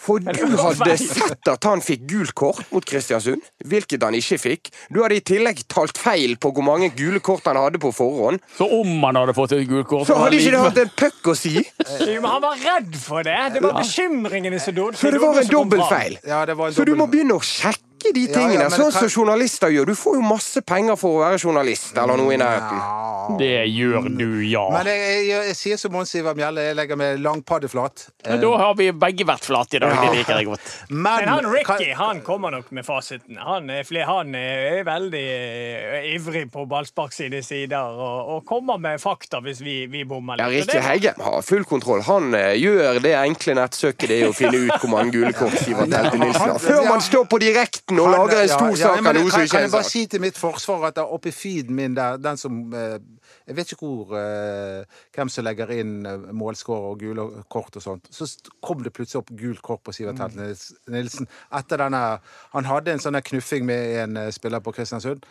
For 0.00 0.18
du 0.24 0.56
hadde 0.58 0.96
sett 0.98 1.50
at 1.52 1.66
han 1.68 1.82
fikk 1.84 2.08
gult 2.10 2.32
kort 2.34 2.64
mot 2.72 2.82
Kristiansund, 2.88 3.44
hvilket 3.62 4.02
han 4.02 4.16
ikke 4.18 4.38
fikk. 4.42 4.70
Du 4.90 5.04
hadde 5.04 5.20
i 5.20 5.22
tillegg 5.22 5.60
talt 5.70 6.00
feil 6.02 6.34
på 6.40 6.50
hvor 6.56 6.66
mange 6.66 6.88
gule 6.98 7.20
kort 7.22 7.46
han 7.46 7.60
hadde 7.60 7.78
på 7.82 7.92
forhånd. 7.94 8.42
Så 8.56 8.66
om 8.80 8.90
han 9.06 9.20
hadde 9.20 9.36
fått 9.36 9.54
et 9.54 9.68
gult 9.70 9.86
kort 9.92 10.10
Så 10.10 10.16
hadde 10.18 10.40
ikke 10.40 10.54
det 10.56 10.64
hatt 10.64 10.80
en 10.82 10.94
puck 11.04 11.30
å 11.30 11.36
si! 11.38 11.60
Jo, 12.10 12.16
Men 12.24 12.30
han 12.32 12.42
var 12.42 12.58
redd 12.64 12.96
for 12.98 13.26
det. 13.26 13.36
Det 13.54 13.62
var 13.62 13.76
bekymringene 13.78 14.58
som 14.58 14.74
dodde. 14.74 14.98
Så 14.98 15.14
det 15.14 15.22
var 15.22 15.38
en 15.44 15.52
dobbeltfeil. 15.52 16.18
Ja, 16.26 16.42
dobbelt... 16.48 16.74
Så 16.74 16.88
du 16.88 16.96
må 16.98 17.06
begynne 17.12 17.38
å 17.38 17.44
sjekke 17.44 17.89
de 18.14 18.26
tingene, 18.32 18.54
ja, 18.64 18.68
men 18.68 18.70
sånn 18.80 18.92
kan- 18.92 19.08
som 19.08 19.10
journalister 19.22 19.68
gjør. 19.68 19.86
Du 19.86 19.94
får 19.94 20.14
jo 20.16 20.22
masse 20.24 20.62
penger 20.66 20.96
for 20.96 21.18
å 21.18 21.22
være 21.26 21.38
journalist, 21.42 21.92
eller 21.96 22.16
noe 22.16 22.32
i 22.34 22.38
nærheten. 22.40 23.38
Det 23.38 23.50
gjør 23.70 24.08
du, 24.18 24.40
ja. 24.48 24.64
Men 24.72 24.86
jeg, 24.90 25.26
jeg, 25.28 25.44
jeg 25.50 25.56
sier 25.56 25.76
som 25.78 25.92
Mons 25.94 26.14
Ivar 26.18 26.34
Mjelle, 26.34 26.64
jeg 26.70 26.76
legger 26.78 26.96
meg 26.98 27.20
lang 27.22 27.42
paddeflat. 27.46 28.08
Men 28.26 28.40
da 28.42 28.50
har 28.58 28.74
vi 28.74 28.88
begge 28.90 29.26
vært 29.28 29.44
flate 29.46 29.76
i 29.76 29.82
dag. 29.84 29.92
Det 30.00 30.16
liker 30.16 30.40
jeg 30.40 30.48
godt. 30.48 30.70
Men 30.90 31.28
han 31.28 31.46
Ricky 31.52 31.92
kan- 31.92 31.98
han 32.00 32.20
kommer 32.26 32.50
nok 32.56 32.72
med 32.72 32.84
fasiten. 32.88 33.36
Han 33.38 33.68
er, 33.70 33.84
fle- 33.86 34.06
han 34.08 34.34
er 34.34 34.82
veldig 34.88 35.22
eh, 35.30 36.08
ivrig 36.16 36.46
på 36.50 36.64
ballspark 36.70 37.12
sine 37.14 37.42
sider 37.46 37.78
og, 38.00 38.32
og 38.34 38.44
kommer 38.48 38.80
med 38.82 38.98
fakta 39.02 39.40
hvis 39.44 39.60
vi, 39.62 39.76
vi 39.92 40.02
bommer 40.08 40.40
Ja, 40.40 40.48
litt. 40.48 40.66
Ja, 40.66 40.72
Ricky 40.72 40.78
det- 40.80 40.86
Heggem 40.90 41.22
har 41.28 41.42
full 41.46 41.64
kontroll. 41.68 42.02
Han 42.08 42.34
eh, 42.34 42.54
gjør 42.58 42.98
det 43.04 43.14
enkle 43.20 43.54
nettsøket 43.60 44.08
det 44.10 44.18
er 44.24 44.30
å 44.30 44.34
finne 44.34 44.64
ut 44.66 44.74
hvor 44.80 44.90
mange 44.96 45.12
gule 45.14 45.30
kort 45.36 45.54
Sivert 45.60 45.92
Helte 45.94 46.18
Nilsen 46.18 46.48
har. 46.54 46.58
Før 46.58 46.88
man 46.88 47.00
står 47.04 47.28
på 47.30 47.38
direkten 47.42 47.99
og 48.00 48.08
Han- 48.08 48.18
lager 48.18 48.42
en 48.42 48.48
stor 48.48 48.70
ja, 48.70 48.76
sak 48.76 48.98
av 48.98 49.14
noe 49.14 49.30
som 49.30 49.30
kan, 49.30 49.46
sak. 49.46 49.50
kan 49.50 49.58
er 49.60 49.66
jeg 49.66 49.72
bare 49.72 49.88
si 49.90 50.02
til 50.06 50.20
mitt 50.20 50.38
forsvar 50.38 50.86
at 50.88 50.98
oppi 51.02 51.30
feeden 51.34 51.74
min, 51.76 51.94
der, 51.96 52.16
den 52.16 52.36
som 52.40 52.58
eh, 52.74 52.98
Jeg 53.46 53.56
vet 53.56 53.72
ikke 53.72 53.86
hvor 53.86 54.16
eh, 54.18 54.84
hvem 55.16 55.28
som 55.28 55.44
legger 55.44 55.70
inn 55.74 56.06
eh, 56.06 56.16
målskårer 56.32 56.90
og 56.94 56.98
gule 56.98 57.28
kort 57.50 57.76
og 57.76 57.82
sånt. 57.82 58.08
Så 58.10 58.28
kom 58.62 58.82
det 58.82 58.92
plutselig 58.92 59.22
opp 59.22 59.30
gult 59.36 59.62
kort 59.62 59.82
på 59.84 59.92
Sivert 59.92 60.18
Helt 60.18 60.66
Nilsen 60.88 61.28
etter 61.52 61.76
denne 61.84 62.20
Han 62.52 62.64
hadde 62.68 62.92
en 62.92 63.02
sånn 63.02 63.20
knuffing 63.22 63.66
med 63.66 63.96
en 64.04 64.32
spiller 64.32 64.60
på 64.60 64.72
Kristiansund. 64.72 65.24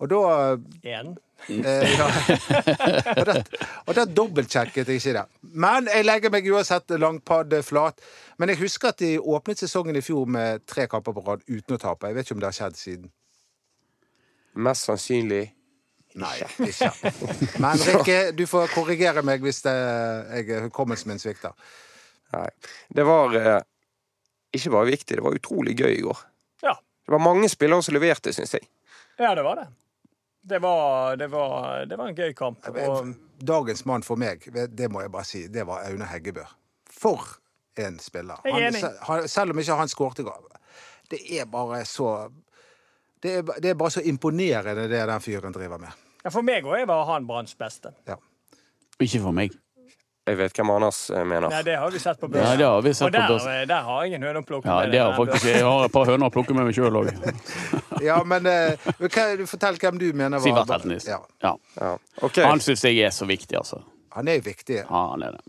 Og 0.00 0.10
da 0.12 0.22
Igjen. 0.84 1.16
Eh, 1.48 1.98
ja. 1.98 2.06
og, 3.18 3.24
da, 3.28 3.34
og 3.86 3.98
da 3.98 4.04
dobbeltsjekket 4.08 4.88
jeg 4.88 5.02
ikke 5.02 5.16
det. 5.18 5.24
Men 5.54 5.90
jeg 5.92 6.06
legger 6.06 6.32
meg 6.34 6.48
uansett 6.50 6.96
langpadd 6.98 7.54
flat. 7.66 8.00
Men 8.40 8.52
jeg 8.52 8.60
husker 8.64 8.92
at 8.92 9.02
de 9.02 9.16
åpnet 9.20 9.60
sesongen 9.62 9.98
i 9.98 10.04
fjor 10.04 10.26
med 10.30 10.64
tre 10.68 10.88
kamper 10.90 11.14
på 11.16 11.24
rad 11.26 11.44
uten 11.48 11.76
å 11.76 11.80
tape. 11.80 12.10
Jeg 12.10 12.18
vet 12.18 12.28
ikke 12.28 12.38
om 12.38 12.42
det 12.42 12.50
har 12.50 12.58
skjedd 12.58 12.80
siden. 12.80 13.12
Mest 14.56 14.88
sannsynlig 14.88 15.44
Nei, 16.16 16.32
ikke. 16.64 16.88
Men 17.60 17.82
Rikke, 17.90 18.20
du 18.32 18.46
får 18.48 18.70
korrigere 18.72 19.20
meg 19.26 19.42
hvis 19.44 19.60
det, 19.66 19.74
jeg 20.32 20.62
hukommelsen 20.64 21.12
min 21.12 21.20
svikter. 21.20 21.52
Nei. 22.32 22.48
Det 22.88 23.04
var 23.04 23.36
eh, 23.36 23.58
ikke 24.56 24.72
bare 24.72 24.88
viktig, 24.88 25.18
det 25.18 25.24
var 25.26 25.36
utrolig 25.36 25.76
gøy 25.76 25.92
i 25.92 26.04
går. 26.06 26.22
Ja. 26.64 26.72
Det 27.04 27.12
var 27.12 27.20
mange 27.20 27.50
spillere 27.52 27.84
som 27.84 27.96
leverte, 27.98 28.32
syns 28.32 28.56
jeg. 28.56 28.64
ja, 29.20 29.34
det 29.36 29.44
var 29.44 29.60
det. 29.60 29.66
Det 30.46 30.58
var, 30.62 31.16
det 31.18 31.26
var, 31.32 31.86
det 31.90 31.96
var 31.98 32.10
en 32.12 32.14
gøy 32.14 32.32
kamp. 32.38 32.68
Og, 32.70 33.14
Dagens 33.36 33.82
mann 33.84 34.04
for 34.06 34.16
meg, 34.16 34.46
det 34.52 34.86
må 34.92 35.02
jeg 35.02 35.10
bare 35.12 35.26
si, 35.28 35.42
det 35.52 35.66
var 35.68 35.82
Aune 35.88 36.06
Heggebø. 36.08 36.44
For 36.96 37.24
en 37.82 37.98
spiller. 38.00 38.40
Jeg 38.46 38.54
er 38.54 38.62
Han, 38.62 38.68
enig. 38.70 38.92
han, 39.08 39.28
selv 39.28 39.52
om 39.52 39.58
ikke 39.60 39.76
han 39.76 39.90
skårte 39.92 40.22
i 40.22 40.28
går. 40.28 40.46
Det 41.10 41.20
er 41.40 41.44
bare 41.50 41.82
så 41.84 42.30
det 43.22 43.34
er, 43.40 43.42
det 43.62 43.70
er 43.72 43.74
bare 43.74 43.90
så 43.90 44.00
imponerende, 44.06 44.86
det 44.88 45.02
den 45.08 45.20
fyren 45.24 45.52
driver 45.52 45.78
med. 45.82 45.92
ja, 46.24 46.30
for 46.30 46.46
meg 46.46 46.64
òg 46.64 46.86
var 46.88 47.04
han 47.10 47.26
Branns 47.26 47.54
beste. 47.58 47.92
Ja. 48.06 48.16
Ikke 49.00 49.20
for 49.20 49.34
meg. 49.36 49.52
Jeg 50.26 50.38
vet 50.40 50.56
hvem 50.58 50.70
Anders 50.74 50.96
eh, 51.14 51.22
mener. 51.24 51.48
Nei, 51.52 51.60
det 51.62 51.76
har 51.78 51.90
vi 51.94 51.98
sett 52.02 52.18
på 52.18 52.26
børsen. 52.28 52.48
Nei, 52.48 52.56
det 52.58 52.66
har 52.66 52.80
vi 52.82 52.90
Og 52.90 52.96
sett 52.98 53.06
på 53.06 53.12
der, 53.14 53.28
børsen. 53.30 53.50
eh, 53.60 53.66
der 53.70 53.82
har 53.86 54.04
jeg 54.08 54.16
en 54.18 54.24
høne 54.26 54.40
å 54.42 54.46
plukke 54.48 54.66
Ja, 54.66 54.78
med. 54.82 54.90
det 54.92 55.00
har 55.04 55.12
den 55.12 55.20
faktisk. 55.20 55.46
Jeg 55.52 55.62
har 55.68 55.84
et 55.86 55.92
par 55.94 56.08
høner 56.10 56.26
å 56.26 56.34
plukke 56.34 56.56
med 56.58 56.66
meg 56.66 56.74
sjøl 56.78 56.98
òg. 57.02 57.12
Ja, 58.04 58.16
men 58.28 58.44
uh, 58.44 58.90
fortell 59.48 59.78
hvem 59.80 59.96
du 60.02 60.08
mener 60.12 60.36
var 60.36 60.44
Sivert 60.44 60.68
Heltnes. 60.74 61.06
Ja, 61.08 61.20
Ja. 61.42 61.54
Ja. 61.80 61.92
Ok. 62.26 62.42
Han 62.44 62.60
syns 62.60 62.82
jeg 62.84 62.98
er 63.06 63.14
så 63.14 63.24
viktig, 63.30 63.56
altså. 63.56 63.78
han 64.18 64.28
er 64.28 64.42
viktig. 64.44 64.82
Ja, 64.82 65.00
han 65.14 65.22
er 65.24 65.38
det. 65.38 65.40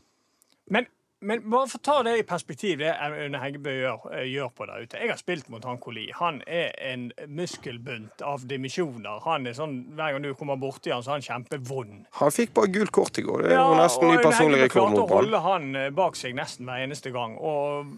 Men 0.72 0.86
Men 1.22 1.42
bare 1.50 1.66
for 1.66 1.80
å 1.80 1.82
ta 1.82 1.94
det 2.06 2.12
i 2.20 2.24
perspektiv, 2.30 2.78
det 2.78 2.92
Aune 3.02 3.40
Heggebø 3.42 3.72
gjør, 3.74 4.04
eh, 4.14 4.28
gjør 4.30 4.52
på 4.54 4.68
der 4.70 4.84
ute. 4.86 5.00
Jeg 5.02 5.10
har 5.10 5.18
spilt 5.18 5.48
mot 5.50 5.64
han 5.66 5.80
Koli. 5.82 6.12
Han 6.20 6.44
er 6.46 6.76
en 6.92 7.08
muskelbunt 7.28 8.22
av 8.22 8.44
dimensjoner. 8.46 9.22
Han 9.26 9.48
er 9.50 9.56
sånn, 9.58 9.78
Hver 9.98 10.14
gang 10.14 10.22
du 10.28 10.34
kommer 10.38 10.60
borti 10.62 10.92
han, 10.94 11.02
så 11.02 11.16
er 11.16 11.18
han 11.18 11.26
kjempevond. 11.26 12.06
Han 12.20 12.30
fikk 12.36 12.54
bare 12.54 12.70
gult 12.76 12.92
kort 12.94 13.18
i 13.18 13.24
går. 13.26 13.48
Det 13.48 13.52
er 13.56 13.58
jo 13.64 13.80
nesten 13.80 14.08
ny 14.12 14.18
Aune 14.20 14.26
personlig 14.28 14.60
Heggebø 14.62 14.68
rekord 14.68 14.94
klarte 14.94 15.02
å 15.08 15.16
holde 15.16 15.42
han 15.48 15.68
eh, 15.76 15.90
bak 15.98 16.16
seg 16.20 16.36
nesten 16.38 16.70
hver 16.70 16.84
eneste 16.86 17.12
gang. 17.16 17.34
Og 17.42 17.98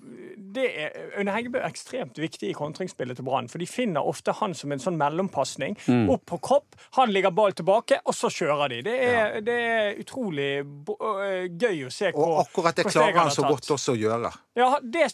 det 0.55 0.69
er, 0.85 0.95
Aune 1.19 1.35
Heggebø 1.35 1.59
er 1.59 1.67
ekstremt 1.67 2.15
viktig 2.23 2.53
i 2.53 2.55
kontringsspillet 2.55 3.19
til 3.19 3.27
Brann. 3.27 3.49
For 3.51 3.59
de 3.59 3.67
finner 3.67 4.07
ofte 4.07 4.31
han 4.39 4.55
som 4.55 4.71
en 4.71 4.79
sånn 4.79 4.95
mellompasning. 4.97 5.75
Mm. 5.89 6.07
Opp 6.15 6.23
på 6.31 6.39
kropp, 6.47 6.79
han 6.95 7.11
ligger 7.11 7.35
ball 7.35 7.51
tilbake, 7.51 7.99
og 8.05 8.15
så 8.15 8.31
kjører 8.31 8.69
de. 8.77 8.81
Det 8.87 8.95
er, 9.11 9.39
det 9.43 9.59
er 9.59 9.99
utrolig 10.05 10.63
bo- 10.63 10.97
øh, 11.03 11.49
gøy 11.51 11.83
å 11.89 11.91
se 11.91 12.13
Og 12.15 12.39
akkurat 12.45 12.79
det 12.79 12.87
hvor 12.87 13.08
klarer 13.13 13.29
han 13.29 13.35
så 13.35 13.47
godt 13.47 13.73
også 13.75 13.95
å 13.95 13.99
gjøre. 13.99 14.31
Ja, 14.59 14.69
det 14.83 15.09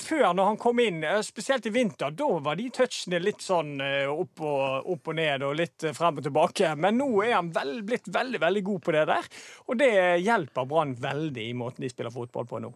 før, 0.00 0.32
når 0.34 0.44
han 0.44 0.58
kom 0.60 0.80
inn, 0.82 1.02
eh, 1.04 1.20
spesielt 1.22 1.66
i 1.66 1.72
vinter, 1.74 2.10
da 2.16 2.28
var 2.42 2.56
de 2.56 2.68
touchene 2.74 3.20
litt 3.22 3.42
sånn 3.44 3.80
eh, 3.84 4.08
opp 4.08 4.40
og, 4.40 4.90
opp 4.94 5.10
og 5.12 5.18
ned 5.18 5.44
og 5.46 5.56
litt 5.58 5.84
eh, 5.84 5.94
frem 5.96 6.20
og 6.20 6.26
tilbake. 6.26 6.74
Men 6.76 6.98
nå 7.00 7.10
er 7.24 7.36
han 7.36 7.50
vel, 7.54 7.80
blitt 7.86 8.08
veldig 8.12 8.40
veldig 8.40 8.62
god 8.66 8.84
på 8.86 8.94
det 8.96 9.06
der. 9.10 9.28
Og 9.68 9.80
det 9.80 9.92
hjelper 10.24 10.68
Brann 10.70 10.94
veldig 11.00 11.48
i 11.48 11.56
måten 11.56 11.84
de 11.84 11.92
spiller 11.92 12.14
fotball 12.14 12.48
på 12.50 12.62
nå. 12.64 12.72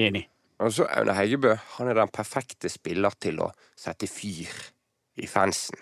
Enig. 0.00 0.26
Altså, 0.60 0.84
Aune 0.92 1.14
Heggebø 1.16 1.54
han 1.78 1.88
er 1.88 1.96
den 2.02 2.12
perfekte 2.12 2.68
spiller 2.68 3.14
til 3.16 3.40
å 3.40 3.48
sette 3.78 4.08
fyr 4.10 4.50
i 5.20 5.28
fansen. 5.28 5.80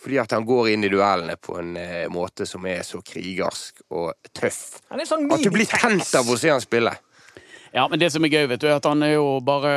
Fordi 0.00 0.18
at 0.18 0.32
han 0.34 0.44
går 0.44 0.72
inn 0.72 0.84
i 0.84 0.90
duellene 0.90 1.36
på 1.40 1.58
en 1.60 1.76
eh, 1.78 2.06
måte 2.12 2.48
som 2.48 2.64
er 2.66 2.82
så 2.84 2.98
krigersk 3.04 3.84
og 3.94 4.10
tøff. 4.34 4.80
Han 4.90 5.00
er 5.00 5.08
sånn 5.08 5.28
At 5.32 5.44
du 5.44 5.52
blir 5.54 5.68
tent 5.70 6.16
av 6.18 6.28
å 6.28 6.38
se 6.40 6.50
han 6.50 6.64
spille. 6.64 6.92
Ja, 7.74 7.88
men 7.90 7.98
det 7.98 8.12
som 8.14 8.22
er 8.22 8.30
gøy, 8.30 8.44
vet 8.52 8.60
du, 8.62 8.68
er 8.70 8.76
at 8.78 8.84
han 8.86 9.02
er 9.02 9.16
jo 9.16 9.40
bare 9.42 9.70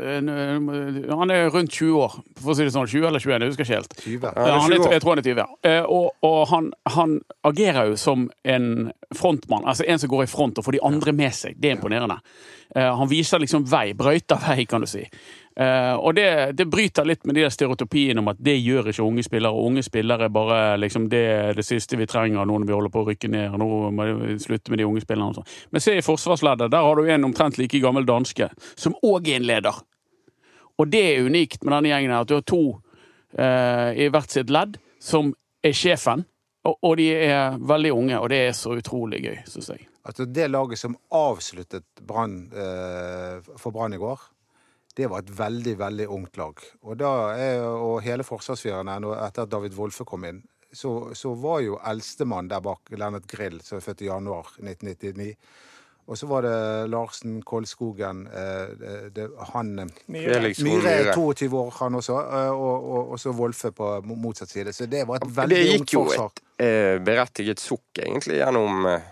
eh, 0.00 1.10
Han 1.12 1.30
er 1.30 1.50
rundt 1.52 1.72
20 1.72 1.98
år, 2.00 2.14
for 2.40 2.52
å 2.52 2.56
si 2.56 2.64
det 2.66 2.72
sånn. 2.74 2.88
20 2.88 3.08
eller 3.10 3.20
21, 3.20 3.44
jeg 3.44 3.52
husker 3.52 3.66
ikke 3.66 3.76
helt. 3.76 3.96
20. 4.00 4.24
Ja, 4.24 4.46
Ja, 4.48 4.56
han 4.62 4.72
20 4.72 4.86
er, 4.88 4.94
jeg 4.96 5.04
tror 5.04 5.12
han 5.14 5.22
er 5.22 5.28
20, 5.28 5.42
ja. 5.42 5.46
Eh, 5.68 5.82
Og, 5.92 6.08
og 6.24 6.38
han, 6.52 6.70
han 6.96 7.18
agerer 7.48 7.92
jo 7.92 7.98
som 8.00 8.28
en 8.44 8.68
frontmann, 9.16 9.66
altså 9.68 9.84
en 9.86 10.00
som 10.00 10.10
går 10.12 10.24
i 10.24 10.30
front 10.32 10.58
og 10.58 10.64
får 10.66 10.78
de 10.78 10.82
andre 10.88 11.12
med 11.16 11.36
seg. 11.36 11.58
Det 11.60 11.70
er 11.70 11.76
imponerende. 11.76 12.18
Eh, 12.74 12.88
Han 12.96 13.10
viser 13.10 13.42
liksom 13.42 13.66
vei, 13.68 13.92
brøyter 13.98 14.40
vei, 14.48 14.64
kan 14.64 14.80
du 14.80 14.88
si. 14.90 15.04
Eh, 15.56 15.94
Og 15.94 16.14
det, 16.16 16.52
det 16.56 16.64
bryter 16.70 17.04
litt 17.04 17.26
med 17.28 17.36
de 17.36 17.44
stereotypiene 17.50 18.22
om 18.22 18.28
at 18.32 18.38
det 18.40 18.54
gjør 18.56 18.88
ikke 18.88 19.04
unge 19.04 19.22
spillere. 19.26 19.52
Og 19.52 19.66
unge 19.72 19.82
spillere 19.84 20.24
er 20.28 20.32
bare 20.32 20.60
liksom 20.80 21.08
det, 21.12 21.56
det 21.58 21.64
siste 21.66 21.98
vi 22.00 22.06
trenger 22.08 22.46
nå 22.48 22.58
når 22.58 22.66
vi 22.70 22.76
holder 22.76 22.92
på 22.94 23.02
å 23.02 23.08
rykke 23.10 23.28
ned. 23.32 23.58
Nå 23.60 23.68
må 23.92 24.06
vi 24.22 24.38
slutte 24.40 24.72
med 24.72 24.80
de 24.80 24.88
unge 24.88 25.04
spillerne. 25.04 25.34
sånn. 25.36 25.50
Men 25.70 25.84
se 25.84 25.96
i 25.98 26.04
forsvarsleddet, 26.06 26.70
der 26.72 26.86
har 26.88 26.96
du 26.96 27.04
en 27.10 27.28
omtrent 27.28 27.58
like 27.60 27.80
gammel 27.84 28.08
danske, 28.08 28.48
som 28.76 28.96
òg 29.04 29.28
er 29.28 29.40
en 29.42 29.48
leder. 29.50 29.82
Og 30.80 30.88
det 30.88 31.04
er 31.12 31.26
unikt 31.28 31.62
med 31.64 31.76
denne 31.76 31.92
gjengen 31.92 32.14
her, 32.14 32.24
at 32.24 32.28
du 32.32 32.38
har 32.38 32.46
to 32.48 32.62
eh, 33.38 34.04
i 34.06 34.08
hvert 34.12 34.32
sitt 34.32 34.50
ledd 34.50 34.78
som 35.02 35.34
er 35.62 35.76
sjefen. 35.76 36.24
Og, 36.64 36.76
og 36.86 36.96
de 36.96 37.08
er 37.12 37.56
veldig 37.58 37.90
unge, 37.92 38.18
og 38.22 38.28
det 38.30 38.38
er 38.48 38.52
så 38.56 38.72
utrolig 38.78 39.18
gøy, 39.24 39.40
syns 39.50 39.72
jeg. 39.74 39.88
Altså 40.06 40.24
det 40.30 40.48
laget 40.50 40.78
som 40.80 40.94
avsluttet 41.14 41.84
brand, 42.06 42.52
eh, 42.54 43.42
for 43.58 43.74
Brann 43.74 43.94
i 43.94 43.98
går, 44.00 44.20
det 44.96 45.08
var 45.08 45.22
et 45.24 45.30
veldig, 45.38 45.74
veldig 45.80 46.06
ungt 46.12 46.36
lag. 46.36 46.62
Og, 46.82 46.96
da 47.00 47.10
er, 47.34 47.62
og 47.64 48.02
hele 48.04 48.24
forsvarsfireren 48.26 48.90
etter 48.92 49.46
at 49.46 49.52
David 49.52 49.76
Wolfe 49.78 50.04
kom 50.08 50.24
inn, 50.28 50.42
så, 50.72 51.12
så 51.16 51.34
var 51.36 51.60
jo 51.64 51.78
eldstemann 51.84 52.48
der 52.48 52.60
bak 52.64 52.88
Lennart 52.96 53.26
Grill, 53.28 53.58
som 53.64 53.76
er 53.78 53.84
født 53.84 54.02
i 54.04 54.08
januar 54.08 54.48
1999. 54.60 55.34
Og 56.10 56.18
så 56.18 56.26
var 56.26 56.42
det 56.42 56.54
Larsen 56.90 57.36
Kolskogen 57.46 58.24
eh, 58.26 58.72
det, 58.80 58.94
det, 59.14 59.26
Han 59.52 59.68
eh, 59.84 59.90
Myhre. 60.10 60.40
Er 60.90 61.12
22 61.14 61.46
år, 61.60 61.68
han 61.78 61.94
også. 62.00 62.16
eh, 62.18 62.50
Og, 62.50 62.88
og, 62.96 63.12
og 63.14 63.20
så 63.22 63.32
Wolfe 63.38 63.70
på 63.76 63.90
motsatt 64.10 64.50
side. 64.50 64.72
Så 64.74 64.88
det 64.90 65.04
var 65.08 65.20
et 65.22 65.28
veldig 65.36 65.60
ungt 65.60 65.76
gikk 65.86 65.94
jo 65.94 66.02
forsvar. 66.08 66.32
et 66.58 66.64
eh, 66.66 66.96
berettiget 67.06 67.62
sukk, 67.62 68.02
egentlig, 68.02 68.40
gjennom 68.42 68.88
eh, 68.90 69.06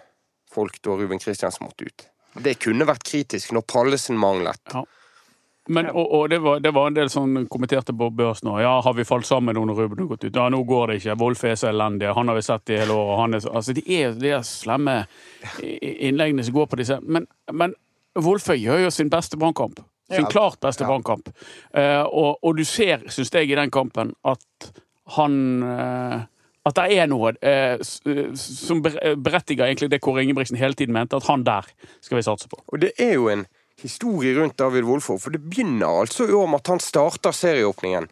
folk 0.50 0.80
da 0.82 0.96
Ruben 0.98 1.22
Kristiansen 1.22 1.68
måtte 1.68 1.86
ut. 1.86 2.08
Det 2.42 2.56
kunne 2.62 2.88
vært 2.88 3.06
kritisk 3.06 3.54
når 3.54 3.68
Pallesen 3.70 4.18
manglet. 4.18 4.60
Ja. 4.74 4.82
Men, 5.68 5.90
og, 5.90 6.12
og 6.14 6.28
det, 6.32 6.38
var, 6.42 6.60
det 6.60 6.70
var 6.74 6.86
en 6.88 6.94
del 6.96 7.10
som 7.12 7.34
kommenterte 7.52 7.92
på 7.96 8.08
børs 8.16 8.40
nå. 8.42 8.56
Ja, 8.62 8.80
har 8.82 8.94
vi 8.96 9.04
falt 9.04 9.26
sammen 9.28 9.54
nå 9.54 9.62
når 9.68 9.82
Ruben 9.82 10.00
har 10.02 10.08
gått 10.10 10.24
ut? 10.24 10.34
Ja, 10.34 10.48
nå 10.50 10.62
går 10.66 10.90
det 10.90 10.96
ikke. 11.00 11.18
Wolf 11.20 11.44
er 11.44 11.54
så 11.60 11.68
elendig. 11.68 12.08
Han 12.16 12.32
har 12.32 12.38
vi 12.38 12.42
sett 12.42 12.72
i 12.72 12.80
hele 12.80 12.96
år. 12.96 13.12
Han 13.20 13.36
er 13.36 13.44
altså, 13.52 13.76
de 13.76 13.84
er 14.00 14.16
de 14.18 14.32
slemme 14.46 14.96
innleggene 15.60 16.44
som 16.46 16.56
går 16.56 16.66
på 16.72 16.80
disse. 16.80 16.98
Men, 17.04 17.28
men 17.52 17.76
Wolfe 18.18 18.56
gjør 18.58 18.86
jo 18.86 18.90
sin 18.94 19.12
beste 19.12 19.38
brannkamp. 19.38 19.84
Sin 20.10 20.24
Ja. 20.24 20.32
klart 20.32 20.58
beste 20.60 20.82
Ja. 20.82 20.88
brannkamp. 20.90 21.28
Uh, 21.76 22.02
og, 22.08 22.38
og 22.42 22.56
du 22.58 22.64
ser, 22.64 23.04
syns 23.06 23.30
jeg, 23.30 23.50
i 23.52 23.54
den 23.54 23.70
kampen 23.70 24.14
at 24.26 24.72
han 25.16 25.62
uh, 25.62 26.20
at 26.66 26.76
det 26.76 26.98
er 27.00 27.06
noe 27.08 27.30
eh, 27.40 27.78
som 28.36 28.82
berettiger 28.82 29.64
egentlig 29.64 29.88
det 29.90 30.00
Kåre 30.04 30.20
Ingebrigtsen 30.22 30.58
hele 30.60 30.76
tiden 30.76 30.92
mente, 30.92 31.16
at 31.16 31.24
han 31.30 31.44
der 31.46 31.64
skal 32.04 32.18
vi 32.18 32.22
satse 32.26 32.50
på. 32.52 32.58
Og 32.68 32.82
det 32.82 32.90
er 33.00 33.14
jo 33.14 33.30
en 33.32 33.46
historie 33.82 34.34
rundt 34.36 34.58
David 34.60 34.84
Wolfov, 34.88 35.20
for 35.22 35.34
det 35.34 35.42
begynner 35.44 36.02
altså 36.02 36.28
i 36.28 36.34
år 36.36 36.48
med 36.50 36.62
at 36.62 36.72
han 36.74 36.82
starter 36.84 37.34
serieåpningen 37.36 38.08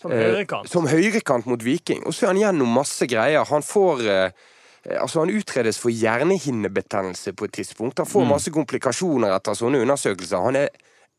Som 0.00 0.12
eh, 0.12 0.24
høyrekant. 0.26 0.70
som 0.70 0.88
høyrekant 0.88 1.46
mot 1.50 1.62
Viking. 1.64 2.02
Og 2.06 2.14
så 2.16 2.26
er 2.26 2.34
han 2.34 2.42
gjennom 2.44 2.72
masse 2.80 3.06
greier. 3.10 3.44
Han 3.50 3.62
får 3.66 4.06
eh, 4.08 4.46
Altså, 4.80 5.20
han 5.20 5.28
utredes 5.36 5.76
for 5.76 5.92
hjernehinnebetennelse 5.92 7.34
på 7.36 7.44
et 7.44 7.52
tidspunkt. 7.52 7.98
Han 8.00 8.08
får 8.08 8.24
masse 8.24 8.48
komplikasjoner 8.54 9.34
etter 9.36 9.52
sånne 9.58 9.82
undersøkelser. 9.84 10.40
Han 10.40 10.56
er 10.56 10.70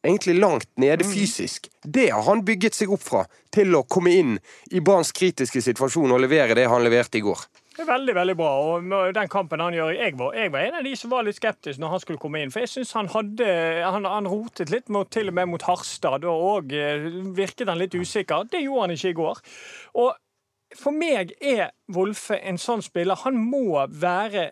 egentlig 0.02 0.34
langt 0.40 0.66
nede 0.82 1.06
fysisk. 1.06 1.70
Det 1.86 2.08
har 2.10 2.24
han 2.26 2.42
bygget 2.46 2.74
seg 2.74 2.90
opp 2.90 3.04
fra 3.06 3.22
til 3.54 3.76
å 3.78 3.84
komme 3.86 4.16
inn 4.18 4.40
i 4.74 4.82
Branns 4.82 5.14
kritiske 5.14 5.62
situasjon 5.62 6.10
og 6.10 6.24
levere 6.24 6.58
det 6.58 6.66
han 6.74 6.82
leverte 6.82 7.20
i 7.20 7.22
går. 7.22 7.44
Veldig, 7.72 8.14
veldig 8.16 8.36
bra. 8.36 8.50
Og 8.76 9.14
den 9.16 9.30
kampen 9.32 9.62
han 9.64 9.76
gjør 9.76 9.94
jeg 9.96 10.18
var, 10.20 10.34
jeg 10.36 10.52
var 10.52 10.66
en 10.66 10.80
av 10.82 10.88
de 10.88 10.96
som 11.00 11.12
var 11.14 11.24
litt 11.24 11.38
skeptisk 11.40 11.80
når 11.80 11.94
han 11.94 12.04
skulle 12.04 12.22
komme 12.22 12.42
inn. 12.42 12.52
For 12.52 12.66
jeg 12.66 12.72
syns 12.74 12.96
han 12.98 13.12
hadde 13.14 13.48
Han, 13.88 14.06
han 14.06 14.28
rotet 14.28 14.74
litt, 14.74 14.90
mot, 14.92 15.10
til 15.12 15.32
og 15.32 15.38
med 15.40 15.54
mot 15.54 15.68
Harstad. 15.70 16.26
og 16.28 16.48
òg 16.56 16.76
virket 17.38 17.72
han 17.72 17.80
litt 17.80 17.96
usikker. 17.96 18.50
Det 18.52 18.64
gjorde 18.66 18.88
han 18.88 18.96
ikke 18.98 19.14
i 19.14 19.20
går. 19.22 19.42
Og 20.04 20.12
for 20.78 20.96
meg 20.96 21.34
er 21.42 21.72
Wolfe 21.92 22.38
en 22.40 22.60
sånn 22.60 22.84
spiller. 22.84 23.20
Han 23.26 23.40
må 23.40 23.86
være 23.88 24.52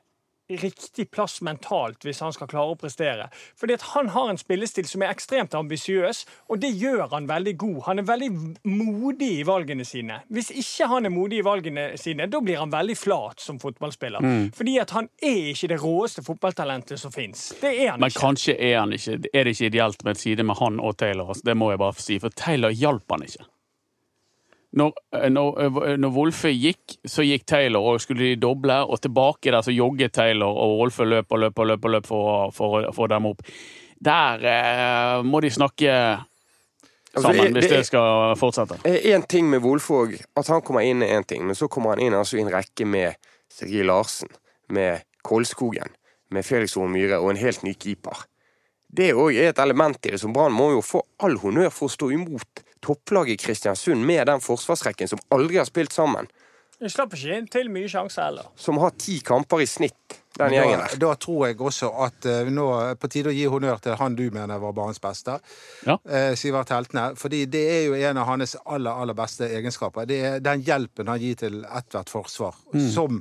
riktig 0.49 1.11
plass 1.11 1.41
mentalt 1.45 2.03
hvis 2.05 2.19
han 2.23 2.33
skal 2.33 2.49
klare 2.49 2.73
å 2.73 2.77
prestere. 2.79 3.27
Fordi 3.59 3.75
at 3.77 3.85
han 3.93 4.09
har 4.15 4.29
en 4.31 4.39
spillestil 4.39 4.87
som 4.89 5.03
er 5.05 5.11
ekstremt 5.13 5.53
ambisiøs, 5.57 6.23
og 6.49 6.61
det 6.63 6.71
gjør 6.79 7.07
han 7.13 7.27
veldig 7.29 7.53
god. 7.61 7.79
Han 7.89 8.01
er 8.01 8.07
veldig 8.09 8.29
modig 8.65 9.29
i 9.39 9.45
valgene 9.47 9.85
sine. 9.85 10.21
Hvis 10.33 10.49
ikke 10.51 10.87
han 10.91 11.05
er 11.05 11.13
modig 11.13 11.41
i 11.41 11.45
valgene 11.45 11.85
sine, 12.01 12.27
da 12.31 12.41
blir 12.41 12.57
han 12.61 12.73
veldig 12.73 12.97
flat 12.97 13.39
som 13.43 13.59
fotballspiller. 13.61 14.25
Fordi 14.57 14.77
at 14.81 14.95
han 14.97 15.09
er 15.21 15.51
ikke 15.53 15.71
det 15.73 15.79
råeste 15.83 16.25
fotballtalentet 16.25 16.99
som 17.01 17.13
fins. 17.13 17.49
Det 17.61 17.71
er 17.85 17.93
han 17.93 17.99
Men 18.01 18.09
ikke. 18.09 18.23
kanskje 18.25 18.57
er, 18.57 18.79
han 18.79 18.93
ikke, 18.95 19.19
er 19.33 19.43
det 19.47 19.55
ikke 19.55 19.69
ideelt 19.71 20.03
med 20.03 20.15
en 20.15 20.23
side 20.23 20.43
med 20.43 20.57
han 20.59 20.79
og 20.79 20.97
Taylor. 20.97 21.27
altså, 21.29 21.45
Det 21.45 21.57
må 21.57 21.71
jeg 21.71 21.79
bare 21.79 21.93
si, 22.01 22.19
for 22.19 22.29
Taylor 22.35 22.69
hjalp 22.73 23.05
han 23.11 23.23
ikke. 23.29 23.45
Når, 24.77 24.91
eh, 25.17 25.29
når, 25.33 25.59
eh, 25.63 25.95
når 25.97 26.11
Wolfe 26.13 26.51
gikk, 26.53 26.97
så 27.09 27.23
gikk 27.25 27.45
Taylor, 27.49 27.81
og 27.81 28.01
skulle 28.01 28.21
de 28.21 28.35
doble, 28.35 28.75
og 28.85 28.99
tilbake 29.01 29.49
der 29.51 29.61
så 29.65 29.73
jogget 29.73 30.13
Taylor, 30.13 30.51
og 30.53 30.77
Wolfe 30.79 31.05
løp 31.09 31.31
og 31.31 31.39
løp 31.39 31.59
og 31.59 31.65
løp, 31.71 31.85
og 31.85 31.91
løp 31.95 32.05
for, 32.05 32.27
å- 32.29 32.51
for, 32.53 32.81
å- 32.83 32.93
for 32.93 33.07
å 33.07 33.09
opp. 33.31 33.41
Der 34.01 34.45
eh, 34.45 35.23
må 35.25 35.41
de 35.41 35.49
snakke 35.49 35.89
Altså, 37.15 37.23
sammen, 37.33 37.53
hvis 37.53 37.63
det- 37.65 37.71
det 37.79 37.85
skal 37.87 38.35
fortsette. 38.37 38.77
Én 38.85 39.25
ting 39.27 39.49
med 39.49 39.61
Wolfvåg, 39.61 40.13
at 40.37 40.47
han 40.47 40.61
kommer 40.61 40.81
inn 40.85 41.01
er 41.01 41.17
én 41.19 41.25
ting, 41.25 41.43
men 41.45 41.55
så 41.55 41.67
kommer 41.67 41.89
han 41.95 41.99
inn 41.99 42.13
altså 42.13 42.37
i 42.37 42.41
en 42.41 42.51
rekke 42.53 42.85
med 42.85 43.15
Sergej 43.49 43.83
Larsen, 43.85 44.29
med 44.69 45.01
Kolskogen, 45.23 45.89
med 46.29 46.45
Felix 46.45 46.75
Horn 46.75 46.91
Myhre 46.93 47.17
og 47.19 47.31
en 47.31 47.37
helt 47.41 47.63
ny 47.63 47.73
keeper. 47.73 48.25
Det 48.93 49.13
òg 49.13 49.33
er 49.35 49.49
et 49.49 49.59
element 49.59 49.97
i 50.05 50.11
det, 50.11 50.19
som 50.19 50.31
Brann 50.33 50.53
må 50.53 50.69
jo 50.75 50.81
få 50.81 51.01
all 51.19 51.35
honnør 51.37 51.71
for 51.71 51.87
å 51.87 51.91
stå 51.97 52.11
imot 52.13 52.63
topplaget 52.85 53.41
Kristiansund 53.41 54.05
med 54.05 54.27
den 54.29 54.43
forsvarsrekken 54.43 55.11
som 55.11 55.21
aldri 55.35 55.59
har 55.61 55.67
spilt 55.69 55.95
sammen. 55.95 56.29
De 56.79 56.87
slapp 56.87 57.11
ikke 57.11 57.35
inn 57.35 57.47
til 57.51 57.67
mye 57.73 57.89
sjanser 57.91 58.29
heller. 58.29 58.45
Som 58.55 58.77
har 58.79 58.93
ti 58.95 59.17
kamper 59.25 59.59
i 59.59 59.67
snitt, 59.67 60.15
den 60.39 60.53
gjengen 60.55 60.79
der. 60.79 60.95
da 61.01 61.09
tror 61.19 61.49
jeg 61.49 61.57
også 61.59 61.89
at 62.05 62.27
uh, 62.31 62.47
nå 62.55 62.67
på 63.01 63.09
tide 63.11 63.33
å 63.33 63.35
gi 63.35 63.43
honnør 63.51 63.81
til 63.83 63.97
han 63.99 64.15
du 64.15 64.29
mener 64.31 64.61
var 64.63 64.77
banens 64.77 65.01
beste. 65.03 65.35
Ja. 65.83 65.97
uh, 65.99 66.31
Sivert 66.39 66.71
Heltene. 66.71 67.09
Fordi 67.19 67.43
det 67.51 67.65
er 67.73 67.83
jo 67.89 67.99
en 67.99 68.21
av 68.23 68.29
hans 68.31 68.55
aller, 68.63 68.95
aller 68.95 69.17
beste 69.17 69.49
egenskaper. 69.59 70.07
Det 70.07 70.21
er 70.29 70.39
den 70.45 70.63
hjelpen 70.63 71.11
han 71.11 71.19
gir 71.19 71.35
til 71.43 71.65
ethvert 71.67 72.13
forsvar. 72.15 72.55
Som 72.93 73.19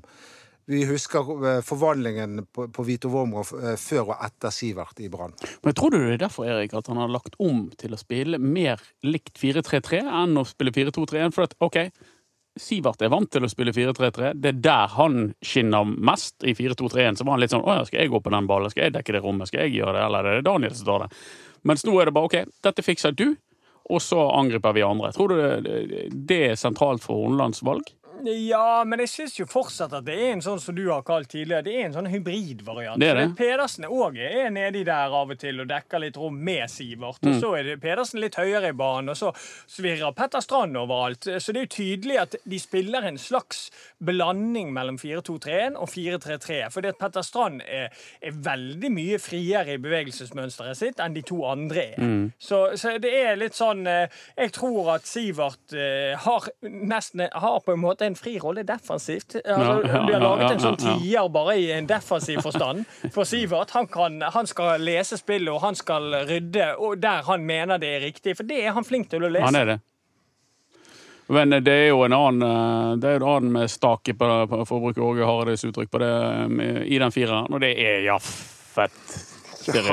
vi 0.68 0.84
husker 0.84 1.30
eh, 1.48 1.60
forvandlingen 1.64 2.42
på, 2.52 2.66
på 2.68 2.82
Vito 2.84 3.08
Wormgård 3.08 3.54
eh, 3.64 3.76
før 3.80 4.10
og 4.12 4.26
etter 4.26 4.52
Sivert 4.52 5.00
i 5.00 5.08
Brann. 5.08 5.32
Men 5.64 5.76
tror 5.76 5.94
du 5.94 5.96
det 6.02 6.18
er 6.18 6.22
derfor 6.26 6.44
Erik, 6.44 6.74
at 6.76 6.90
han 6.92 7.00
har 7.00 7.08
lagt 7.08 7.38
om 7.40 7.70
til 7.80 7.96
å 7.96 8.00
spille 8.00 8.36
mer 8.36 8.82
likt 9.06 9.40
4-3-3 9.40 10.02
enn 10.04 10.36
å 10.36 10.44
spille 10.48 10.74
4-2-3-1? 10.76 11.32
For 11.32 11.48
at, 11.48 11.56
ok, 11.64 11.80
Sivert 12.60 13.00
er 13.00 13.14
vant 13.14 13.30
til 13.32 13.46
å 13.46 13.50
spille 13.50 13.72
4-3-3. 13.72 14.34
Det 14.36 14.52
er 14.52 14.60
der 14.68 14.92
han 14.98 15.30
skinner 15.40 15.88
mest. 15.88 16.36
I 16.44 16.52
4-2-3-1 16.58 17.22
så 17.22 17.24
var 17.24 17.38
han 17.38 17.46
litt 17.46 17.54
sånn 17.54 17.64
Å 17.64 17.78
ja, 17.78 17.88
skal 17.88 18.02
jeg 18.02 18.12
gå 18.12 18.20
på 18.20 18.34
den 18.34 18.48
ballen? 18.50 18.72
Skal 18.74 18.88
jeg 18.88 18.98
dekke 18.98 19.16
det 19.16 19.24
rommet? 19.24 19.48
Skal 19.48 19.64
jeg 19.64 19.78
gjøre 19.78 19.96
det? 19.96 20.04
Eller 20.04 20.28
er 20.28 20.40
det 20.40 20.48
Daniel 20.50 20.76
som 20.76 20.90
tar 20.90 21.06
det? 21.06 21.12
Mens 21.68 21.86
nå 21.88 21.96
er 21.96 22.10
det 22.10 22.16
bare 22.18 22.28
OK, 22.28 22.58
dette 22.68 22.84
fikser 22.84 23.16
du, 23.16 23.30
og 23.88 24.04
så 24.04 24.20
angriper 24.36 24.76
vi 24.76 24.84
andre. 24.84 25.14
Tror 25.16 25.32
du 25.32 25.40
det, 25.40 26.04
det 26.28 26.42
er 26.50 26.60
sentralt 26.60 27.00
for 27.04 27.24
Hornelands 27.24 27.64
valg? 27.64 27.88
Ja, 28.26 28.82
men 28.88 29.02
jeg 29.02 29.10
syns 29.12 29.36
jo 29.38 29.46
fortsatt 29.48 29.92
at 29.94 30.06
det 30.06 30.16
er 30.16 30.32
en 30.32 30.42
sånn 30.44 30.60
som 30.62 30.74
du 30.76 30.84
har 30.88 31.04
kalt 31.06 31.30
tidligere, 31.32 31.64
det 31.66 31.74
er 31.76 31.86
en 31.88 31.96
sånn 31.96 32.10
hybridvariant. 32.10 33.00
Det 33.00 33.10
er 33.12 33.20
det. 33.20 33.26
Pedersen 33.38 33.86
òg 33.88 34.18
er 34.22 34.50
nedi 34.54 34.84
der 34.88 35.14
av 35.14 35.30
og 35.30 35.38
til 35.40 35.62
og 35.62 35.68
dekker 35.70 36.02
litt 36.02 36.18
rom 36.18 36.38
med 36.44 36.70
Sivert. 36.72 37.22
Og 37.22 37.38
så 37.40 37.52
er 37.58 37.68
det 37.70 37.76
Pedersen 37.82 38.22
litt 38.22 38.38
høyere 38.38 38.72
i 38.72 38.76
banen, 38.76 39.12
og 39.12 39.18
så 39.18 39.32
svirrer 39.70 40.14
Petter 40.16 40.42
Strand 40.44 40.76
overalt. 40.80 41.28
Så 41.38 41.54
det 41.54 41.62
er 41.62 41.68
jo 41.68 41.74
tydelig 41.76 42.18
at 42.24 42.36
de 42.48 42.60
spiller 42.62 43.06
en 43.08 43.20
slags 43.20 43.68
blanding 44.02 44.72
mellom 44.74 44.98
4-2-3-1 45.00 45.78
og 45.78 45.90
4-3-3. 45.92 46.60
Fordi 46.74 46.92
at 46.92 47.00
Petter 47.00 47.26
Strand 47.26 47.62
er, 47.66 47.92
er 48.22 48.42
veldig 48.48 48.92
mye 48.94 49.20
friere 49.22 49.76
i 49.76 49.82
bevegelsesmønsteret 49.82 50.78
sitt 50.78 51.02
enn 51.02 51.16
de 51.16 51.24
to 51.26 51.42
andre 51.48 51.86
er. 51.92 52.08
Så, 52.42 52.64
så 52.78 52.96
det 53.02 53.12
er 53.14 53.38
litt 53.38 53.56
sånn 53.58 53.86
eh, 53.88 54.10
Jeg 54.38 54.52
tror 54.56 54.92
at 54.96 55.06
Sivert 55.08 55.74
eh, 55.76 56.14
har 56.18 56.48
nesten 56.62 57.24
har 57.28 57.60
på 57.64 57.74
en 57.74 57.82
måte 57.82 58.07
en 58.08 58.16
fri 58.18 58.36
rolle 58.42 58.64
defensivt. 58.66 59.36
Altså, 59.44 59.52
Ja, 59.54 59.82
ja, 59.84 60.00
har 60.12 60.24
laget 60.24 60.56
en 60.56 60.64
sånn 60.64 60.80
tier 60.80 61.28
bare 61.32 61.58
i 61.60 61.68
en 61.76 61.88
defensiv 61.88 62.40
forstand. 62.44 62.86
For 63.14 63.28
Sivert 63.28 63.74
han, 63.76 63.86
kan, 63.92 64.20
han 64.34 64.48
skal 64.50 64.82
lese 64.82 65.20
spillet, 65.20 65.52
og 65.52 65.62
han 65.64 65.78
skal 65.78 66.24
rydde 66.28 66.72
og 66.78 66.98
der 67.02 67.22
han 67.28 67.46
mener 67.46 67.80
det 67.80 67.94
er 67.98 68.04
riktig. 68.08 68.36
For 68.38 68.48
det 68.48 68.64
er 68.64 68.76
han 68.76 68.86
flink 68.86 69.10
til 69.12 69.24
å 69.24 69.32
lese. 69.32 69.46
Han 69.46 69.60
er 69.60 69.72
det. 69.74 69.78
Men 71.28 71.52
det 71.60 71.72
er 71.72 71.90
jo 71.90 72.04
en 72.06 72.14
annen 72.16 72.44
eh, 72.46 72.92
Det 72.96 73.08
er 73.08 73.18
jo 73.18 73.24
en 73.26 73.32
annen 73.34 73.56
med 73.58 73.68
stake, 73.68 74.14
på, 74.16 74.28
på, 74.48 74.60
for 74.64 74.78
å 74.78 74.84
bruke 74.86 75.02
Åge 75.04 75.26
Hareides 75.28 75.66
uttrykk, 75.68 75.90
på 75.92 76.00
det, 76.00 76.12
i 76.88 77.00
den 77.00 77.12
fireren, 77.12 77.52
og 77.52 77.60
det 77.60 77.74
er 77.76 78.06
jaffet 78.08 78.94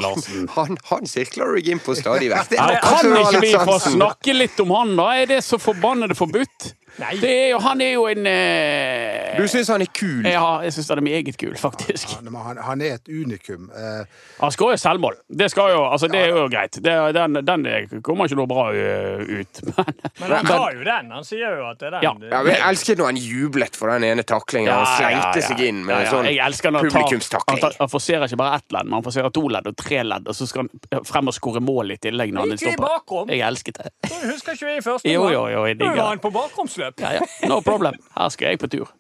Larsen. 0.02 0.48
Han, 0.56 0.78
han 0.84 1.08
sirkler 1.08 1.52
du 1.52 1.60
deg 1.60 1.74
inn 1.74 1.82
på 1.84 1.96
stadig 1.98 2.30
vekk. 2.32 2.56
Altså, 2.66 2.80
kan 2.86 3.18
ikke 3.20 3.42
vi 3.44 3.52
få 3.60 3.78
snakke 3.84 4.36
litt 4.36 4.60
om 4.64 4.72
han, 4.76 4.96
da? 4.98 5.10
Er 5.20 5.30
det 5.34 5.42
så 5.46 5.60
forbannede 5.62 6.16
forbudt? 6.16 6.72
Nei. 6.96 7.16
Det 7.20 7.32
er 7.32 7.50
jo, 7.52 7.60
han 7.60 7.82
er 7.84 7.92
jo 7.92 8.06
en 8.08 8.28
eh, 8.30 9.36
Du 9.36 9.48
syns 9.52 9.68
han 9.74 9.84
er 9.84 9.90
kul? 9.92 10.24
Ja, 10.24 10.62
jeg 10.64 10.72
syns 10.76 10.90
han 10.94 11.02
er 11.02 11.06
meget 11.06 11.38
kul, 11.40 11.56
faktisk. 11.60 12.14
Han, 12.22 12.30
han, 12.40 12.60
han 12.64 12.84
er 12.86 12.96
et 13.00 13.10
unikum. 13.12 13.68
Eh, 13.76 14.06
Han 14.40 14.54
skårer 14.54 14.80
selvmål. 14.80 15.18
Det 15.28 15.50
skal 15.52 15.74
jo, 15.74 15.82
altså 15.92 16.08
det 16.12 16.22
er 16.24 16.32
jo 16.32 16.46
greit. 16.52 16.80
Det, 16.84 16.94
den, 17.18 17.40
den 17.46 17.66
kommer 18.06 18.30
ikke 18.30 18.40
noe 18.40 18.48
bra 18.48 18.68
uh, 18.72 19.24
ut. 19.28 19.62
Men, 19.66 19.92
Men 20.22 20.34
han 20.38 20.48
tar 20.48 20.78
jo 20.78 20.86
den. 20.88 21.12
Han 21.18 21.28
sier 21.28 21.60
jo 21.60 21.68
at 21.68 21.82
det 21.82 21.90
er 21.90 21.98
den. 21.98 22.06
Ja. 22.08 22.14
Ja, 22.32 22.42
men 22.44 22.52
jeg 22.54 22.64
elsket 22.70 23.00
når 23.00 23.12
han 23.12 23.20
jublet 23.20 23.78
for 23.78 23.92
den 23.92 24.06
ene 24.08 24.24
taklingen. 24.28 24.70
Ja, 24.72 24.78
Han 24.82 24.96
slengte 24.96 25.42
ja. 25.42 25.48
seg 25.50 25.64
inn 25.68 25.82
med 25.86 25.96
Ja, 25.96 26.48
en 26.48 26.56
sånn 26.56 26.80
publikumstakling. 26.80 27.60
han 27.62 27.78
Han, 27.80 27.92
forserer 27.92 28.28
ikke 28.30 28.40
bare 28.40 28.62
ett 28.62 28.76
ledd, 28.76 28.88
men 28.88 28.98
han 29.00 29.06
forserer 29.06 29.34
to 29.36 29.44
ledd 29.52 29.68
og 29.70 29.76
tre 29.80 30.02
ledd, 30.08 30.28
og 30.32 30.38
så 30.38 30.48
skal 30.50 30.66
han 30.70 31.06
frem 31.08 31.32
og 31.32 31.36
skåre 31.36 31.62
mål 31.64 31.96
i 31.96 32.00
tillegg. 32.02 32.34
når 32.36 32.54
han 32.56 32.64
stopper. 32.64 33.34
Jeg 33.36 33.44
elsket 33.50 33.82
det. 33.82 33.92
Husker 34.32 34.56
ikke 34.58 34.70
vi 34.72 34.78
i 34.80 34.86
første 34.86 35.12
Jo, 35.12 35.26
omgang? 35.26 35.36
jo, 35.36 35.46
jo, 35.52 35.66
jeg 35.68 36.22
på 36.24 36.32
digger 36.32 36.85
bakromsløp. 36.92 37.00
Ja, 37.00 37.12
ja. 37.44 37.50
No 37.50 37.60
problem. 37.66 37.94
Her 38.18 38.30
skal 38.30 38.48
jeg 38.54 38.60
på 38.60 38.68
tur. 38.72 38.92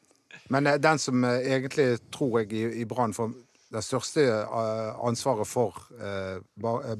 men 0.49 0.67
eh, 0.67 0.77
den 0.77 0.97
som 0.99 1.23
eh, 1.23 1.39
egentlig, 1.53 1.99
tror 2.11 2.39
jeg, 2.41 2.53
i, 2.53 2.81
i 2.81 2.85
Brann 2.85 3.13
får 3.13 3.31
det 3.73 3.81
største 3.83 4.21
eh, 4.21 4.91
ansvaret 5.07 5.47
for 5.47 5.73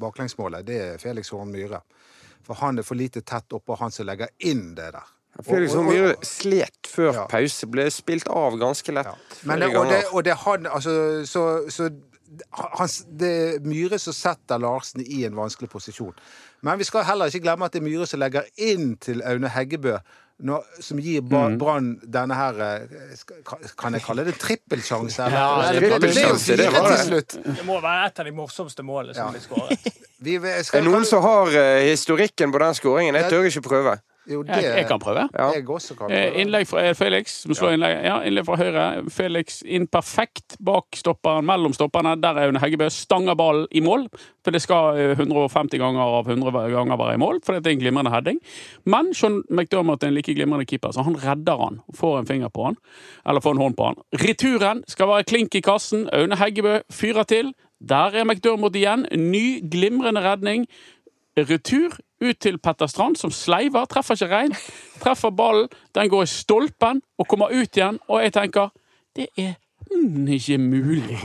baklengsmålet, 0.02 0.66
det 0.68 0.80
er 0.82 0.98
Felix 1.02 1.30
Horn 1.30 1.52
Myhre. 1.54 1.82
For 2.46 2.54
han 2.62 2.78
er 2.80 2.86
for 2.86 2.96
lite 3.00 3.22
tett 3.26 3.54
oppå 3.58 3.78
han 3.80 3.92
som 3.94 4.06
legger 4.10 4.30
inn 4.46 4.74
det 4.78 4.92
der. 4.96 5.06
Felix 5.44 5.74
Horn 5.76 5.88
Myhre 5.90 6.16
slet 6.24 6.88
før 6.88 7.14
Ja. 7.14 7.24
pause. 7.28 7.68
Ble 7.68 7.88
spilt 7.92 8.28
av 8.32 8.58
ganske 8.62 8.92
lett. 8.94 9.06
Ja. 9.06 9.16
Men, 9.44 9.60
det- 9.60 9.76
og, 9.78 9.88
det, 9.90 10.04
og 10.12 10.24
det 10.24 10.36
han 10.46 10.66
altså, 10.68 11.26
Så, 11.26 11.70
så 11.70 11.90
han, 12.52 12.90
det 13.20 13.32
er 13.56 13.60
Myhre 13.66 14.00
som 14.00 14.14
setter 14.14 14.58
Larsen 14.60 15.02
i 15.06 15.24
en 15.26 15.36
vanskelig 15.36 15.70
posisjon. 15.70 16.14
Men 16.62 16.80
vi 16.80 16.84
skal 16.88 17.04
heller 17.06 17.26
ikke 17.30 17.44
glemme 17.46 17.66
at 17.66 17.74
det 17.74 17.82
er 17.82 17.86
Myhre 17.90 18.08
som 18.08 18.20
legger 18.20 18.44
inn 18.58 18.96
til 18.98 19.22
Aune 19.26 19.50
Heggebø. 19.50 19.98
Når, 20.44 20.64
som 20.84 20.98
gir 21.00 21.22
Mm. 21.24 21.58
Brann 21.62 21.86
denne 22.04 22.36
her 22.36 22.58
eh, 22.60 23.22
Kan 23.80 23.94
jeg 23.96 24.02
kalle 24.04 24.26
det 24.28 24.34
trippelsjanse? 24.42 25.30
Ja, 25.32 25.46
Eller- 25.70 25.80
det 25.80 26.02
det 26.02 26.58
det 26.58 26.72
var 26.74 26.90
det. 26.92 27.38
Det 27.56 27.64
må 27.66 27.78
være 27.82 28.08
et 28.10 28.20
av 28.20 28.26
de 28.26 28.32
morsomste 28.36 28.84
målene 28.84 29.16
som 29.16 29.28
Ja. 29.28 29.32
blir 29.32 29.40
skåret. 29.46 29.80
Vi, 30.20 30.38
Det 30.38 30.66
skal, 30.66 30.82
er 30.82 30.90
noen 30.90 31.06
som 31.06 31.24
har 31.24 31.48
eh, 31.56 31.88
historikken 31.88 32.52
på 32.52 32.60
den 32.60 32.74
skåringen. 32.76 33.16
Jeg 33.16 33.30
tør 33.32 33.48
ikke 33.48 33.62
prøve. 33.64 33.96
Jo, 34.28 34.42
det 34.44 34.56
Jeg, 34.58 34.76
jeg 34.80 34.88
kan 34.90 35.00
prøve. 35.00 35.28
Ja. 35.38 35.52
Jeg 35.54 35.68
også 35.70 35.96
kan 35.98 36.12
Eh, 36.12 36.32
prøve. 36.32 36.42
Innlegg 36.42 36.68
fra 36.68 36.84
Felix, 36.98 37.42
som 37.44 37.54
slår 37.54 37.76
innlegg, 37.76 37.98
ja, 38.06 38.16
innlegg 38.26 38.46
fra 38.48 38.56
høyre. 38.58 38.86
Felix 39.14 39.60
inn 39.66 39.86
perfekt 39.88 40.56
bak 40.66 40.86
stopperen, 40.98 41.46
mellom 41.46 41.74
stopperne. 41.78 42.16
Der 42.22 42.34
er 42.40 42.48
Aune 42.50 42.60
Heggebø. 42.60 42.88
Stanger 42.90 43.36
ballen 43.36 43.68
i 43.72 43.82
mål. 43.86 44.08
For 44.44 44.52
det 44.52 44.62
skal 44.62 44.98
eh, 44.98 45.14
150 45.20 45.78
ganger 45.82 46.02
av 46.02 46.28
100 46.30 46.70
ganger 46.74 46.98
være 46.98 47.14
i 47.14 47.22
mål, 47.22 47.40
for 47.46 47.54
det 47.60 47.68
er 47.70 47.76
en 47.78 47.84
glimrende 47.84 48.12
heading. 48.14 48.40
Men 48.86 49.14
Sean 49.14 49.44
McDermott 49.50 50.04
er 50.04 50.08
en 50.08 50.18
like 50.18 50.34
glimrende 50.34 50.66
keeper, 50.66 50.92
så 50.92 51.04
han 51.06 51.16
redder 51.22 51.58
han. 51.62 51.80
Får 51.94 52.20
en 52.20 52.26
finger 52.30 52.50
på 52.50 52.66
han. 52.70 52.78
Eller 53.28 53.42
får 53.42 53.52
en 53.58 53.64
hånd 53.66 53.78
på 53.78 53.86
han. 53.92 54.02
Returen 54.26 54.84
skal 54.88 55.08
være 55.08 55.24
klink 55.30 55.56
i 55.56 55.62
kassen. 55.66 56.10
Aune 56.14 56.36
Heggebø 56.42 56.80
fyrer 56.92 57.24
til. 57.30 57.54
Der 57.82 58.16
er 58.16 58.24
McDermott 58.26 58.76
igjen. 58.76 59.06
Ny, 59.12 59.62
glimrende 59.70 60.22
redning. 60.26 60.66
Retur 61.38 61.98
ut 62.26 62.40
til 62.42 62.58
Petter 62.62 62.90
Strand, 62.92 63.20
som 63.20 63.34
sleiver, 63.34 63.86
treffer 63.92 64.18
ikke 64.18 64.32
rein. 64.32 64.56
Treffer 65.04 65.34
ballen, 65.36 65.70
den 65.96 66.10
går 66.12 66.26
i 66.26 66.32
stolpen 66.32 67.04
og 67.20 67.30
kommer 67.32 67.54
ut 67.54 67.78
igjen, 67.78 68.00
og 68.10 68.24
jeg 68.24 68.36
tenker 68.36 68.74
det 69.16 69.30
er 69.40 69.54
mm, 69.92 70.26
ikke 70.36 70.58
mulig. 70.60 71.20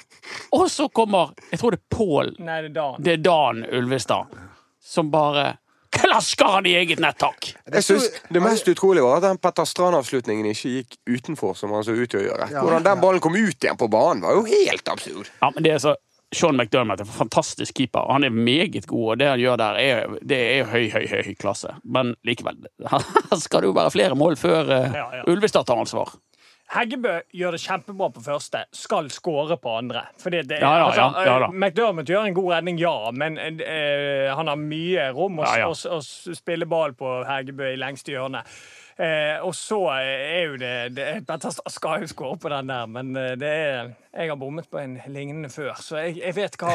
Og 0.56 0.68
så 0.70 0.86
kommer 0.94 1.32
Jeg 1.50 1.58
tror 1.58 1.74
det 1.74 1.80
er 1.80 1.96
Pål 1.96 2.28
Nei, 2.38 2.60
det 2.62 2.70
er 2.70 2.74
Dan. 2.76 3.00
Det 3.02 3.12
er 3.16 3.22
Dan 3.24 3.64
Ulvestad 3.66 4.36
som 4.82 5.10
bare 5.10 5.56
klasker 5.92 6.44
han 6.44 6.66
i 6.66 6.74
eget 6.74 6.98
nettak. 6.98 7.54
Jeg 7.72 7.84
synes 7.84 8.10
Det 8.28 8.42
mest 8.42 8.68
utrolige 8.68 9.04
var 9.04 9.16
at 9.16 9.26
den 9.26 9.38
Petter 9.38 9.64
Strand-avslutningen 9.68 10.46
ikke 10.50 10.72
gikk 10.76 10.96
utenfor, 11.06 11.54
som 11.54 11.72
han 11.76 11.84
så 11.84 11.94
ut 11.96 12.10
til 12.10 12.22
å 12.22 12.24
gjøre. 12.30 12.48
Hvordan 12.54 12.86
den 12.86 13.02
ballen 13.02 13.20
kom 13.20 13.36
ut 13.36 13.64
igjen 13.64 13.78
på 13.78 13.88
banen, 13.92 14.24
var 14.24 14.38
jo 14.38 14.46
helt 14.48 14.88
absurd. 14.88 15.30
Ja, 15.40 15.50
men 15.54 15.64
det 15.64 15.76
er 15.76 15.82
så 15.84 15.94
Sean 16.32 16.56
McDermott 16.56 17.00
er 17.02 17.04
en 17.04 17.12
fantastisk 17.12 17.74
keeper. 17.76 18.06
Han 18.12 18.24
er 18.24 18.32
meget 18.32 18.86
god, 18.88 19.06
og 19.12 19.18
det 19.20 19.28
han 19.28 19.40
gjør 19.42 19.56
der, 19.60 19.78
er, 19.82 20.18
det 20.24 20.38
er 20.56 20.64
høy, 20.70 20.86
høy, 20.94 21.04
høy, 21.10 21.22
høy 21.28 21.34
klasse. 21.40 21.74
Men 21.84 22.14
likevel, 22.24 22.56
her 22.92 23.38
skal 23.42 23.60
det 23.66 23.68
jo 23.72 23.76
være 23.76 23.92
flere 23.94 24.16
mål 24.18 24.36
før 24.40 24.62
uh, 24.72 24.92
Ja, 24.96 25.06
ja. 25.18 25.24
Ulvestad 25.28 25.68
tar 25.68 25.80
ansvar. 25.82 26.14
Heggebø 26.72 27.18
gjør 27.36 27.52
det 27.52 27.58
kjempebra 27.66 28.06
på 28.14 28.22
første, 28.24 28.62
skal 28.72 29.10
skåre 29.12 29.58
på 29.60 29.74
andre. 29.76 30.06
Fordi 30.22 30.38
det, 30.48 30.62
Ja 30.62 30.70
ja, 30.78 30.86
altså, 30.86 31.08
ja, 31.20 31.24
ja 31.26 31.48
eh, 31.50 31.52
McDermott 31.52 32.08
gjør 32.08 32.30
en 32.30 32.36
god 32.38 32.48
redning, 32.54 32.78
ja, 32.80 32.94
men 33.12 33.36
uh, 33.36 34.30
han 34.38 34.48
har 34.48 34.56
mye 34.62 35.10
rom 35.12 35.42
å, 35.42 35.50
å- 35.68 35.98
å 35.98 36.00
spille 36.38 36.64
ball 36.70 36.94
på 36.96 37.18
Heggebø 37.28 37.74
i 37.74 37.76
lengste 37.80 38.14
hjørne. 38.14 38.40
Eh, 39.00 39.40
og 39.40 39.54
så 39.56 39.78
er 39.96 40.50
jo 40.50 40.56
det, 40.60 40.72
det 40.92 41.06
Petter 41.24 41.52
Strand 41.54 41.72
skal 41.78 42.02
jo 42.04 42.08
skåre 42.10 42.38
på 42.42 42.50
den 42.52 42.68
der, 42.68 42.88
men 42.92 43.14
eh, 43.16 43.34
det 43.40 43.48
er 43.48 43.92
Jeg 44.12 44.28
har 44.28 44.36
bommet 44.36 44.66
på 44.68 44.76
en 44.76 44.98
lignende 45.08 45.48
før, 45.48 45.72
så 45.80 45.96
jeg, 46.02 46.18
jeg 46.20 46.34
vet 46.36 46.56
hva, 46.60 46.72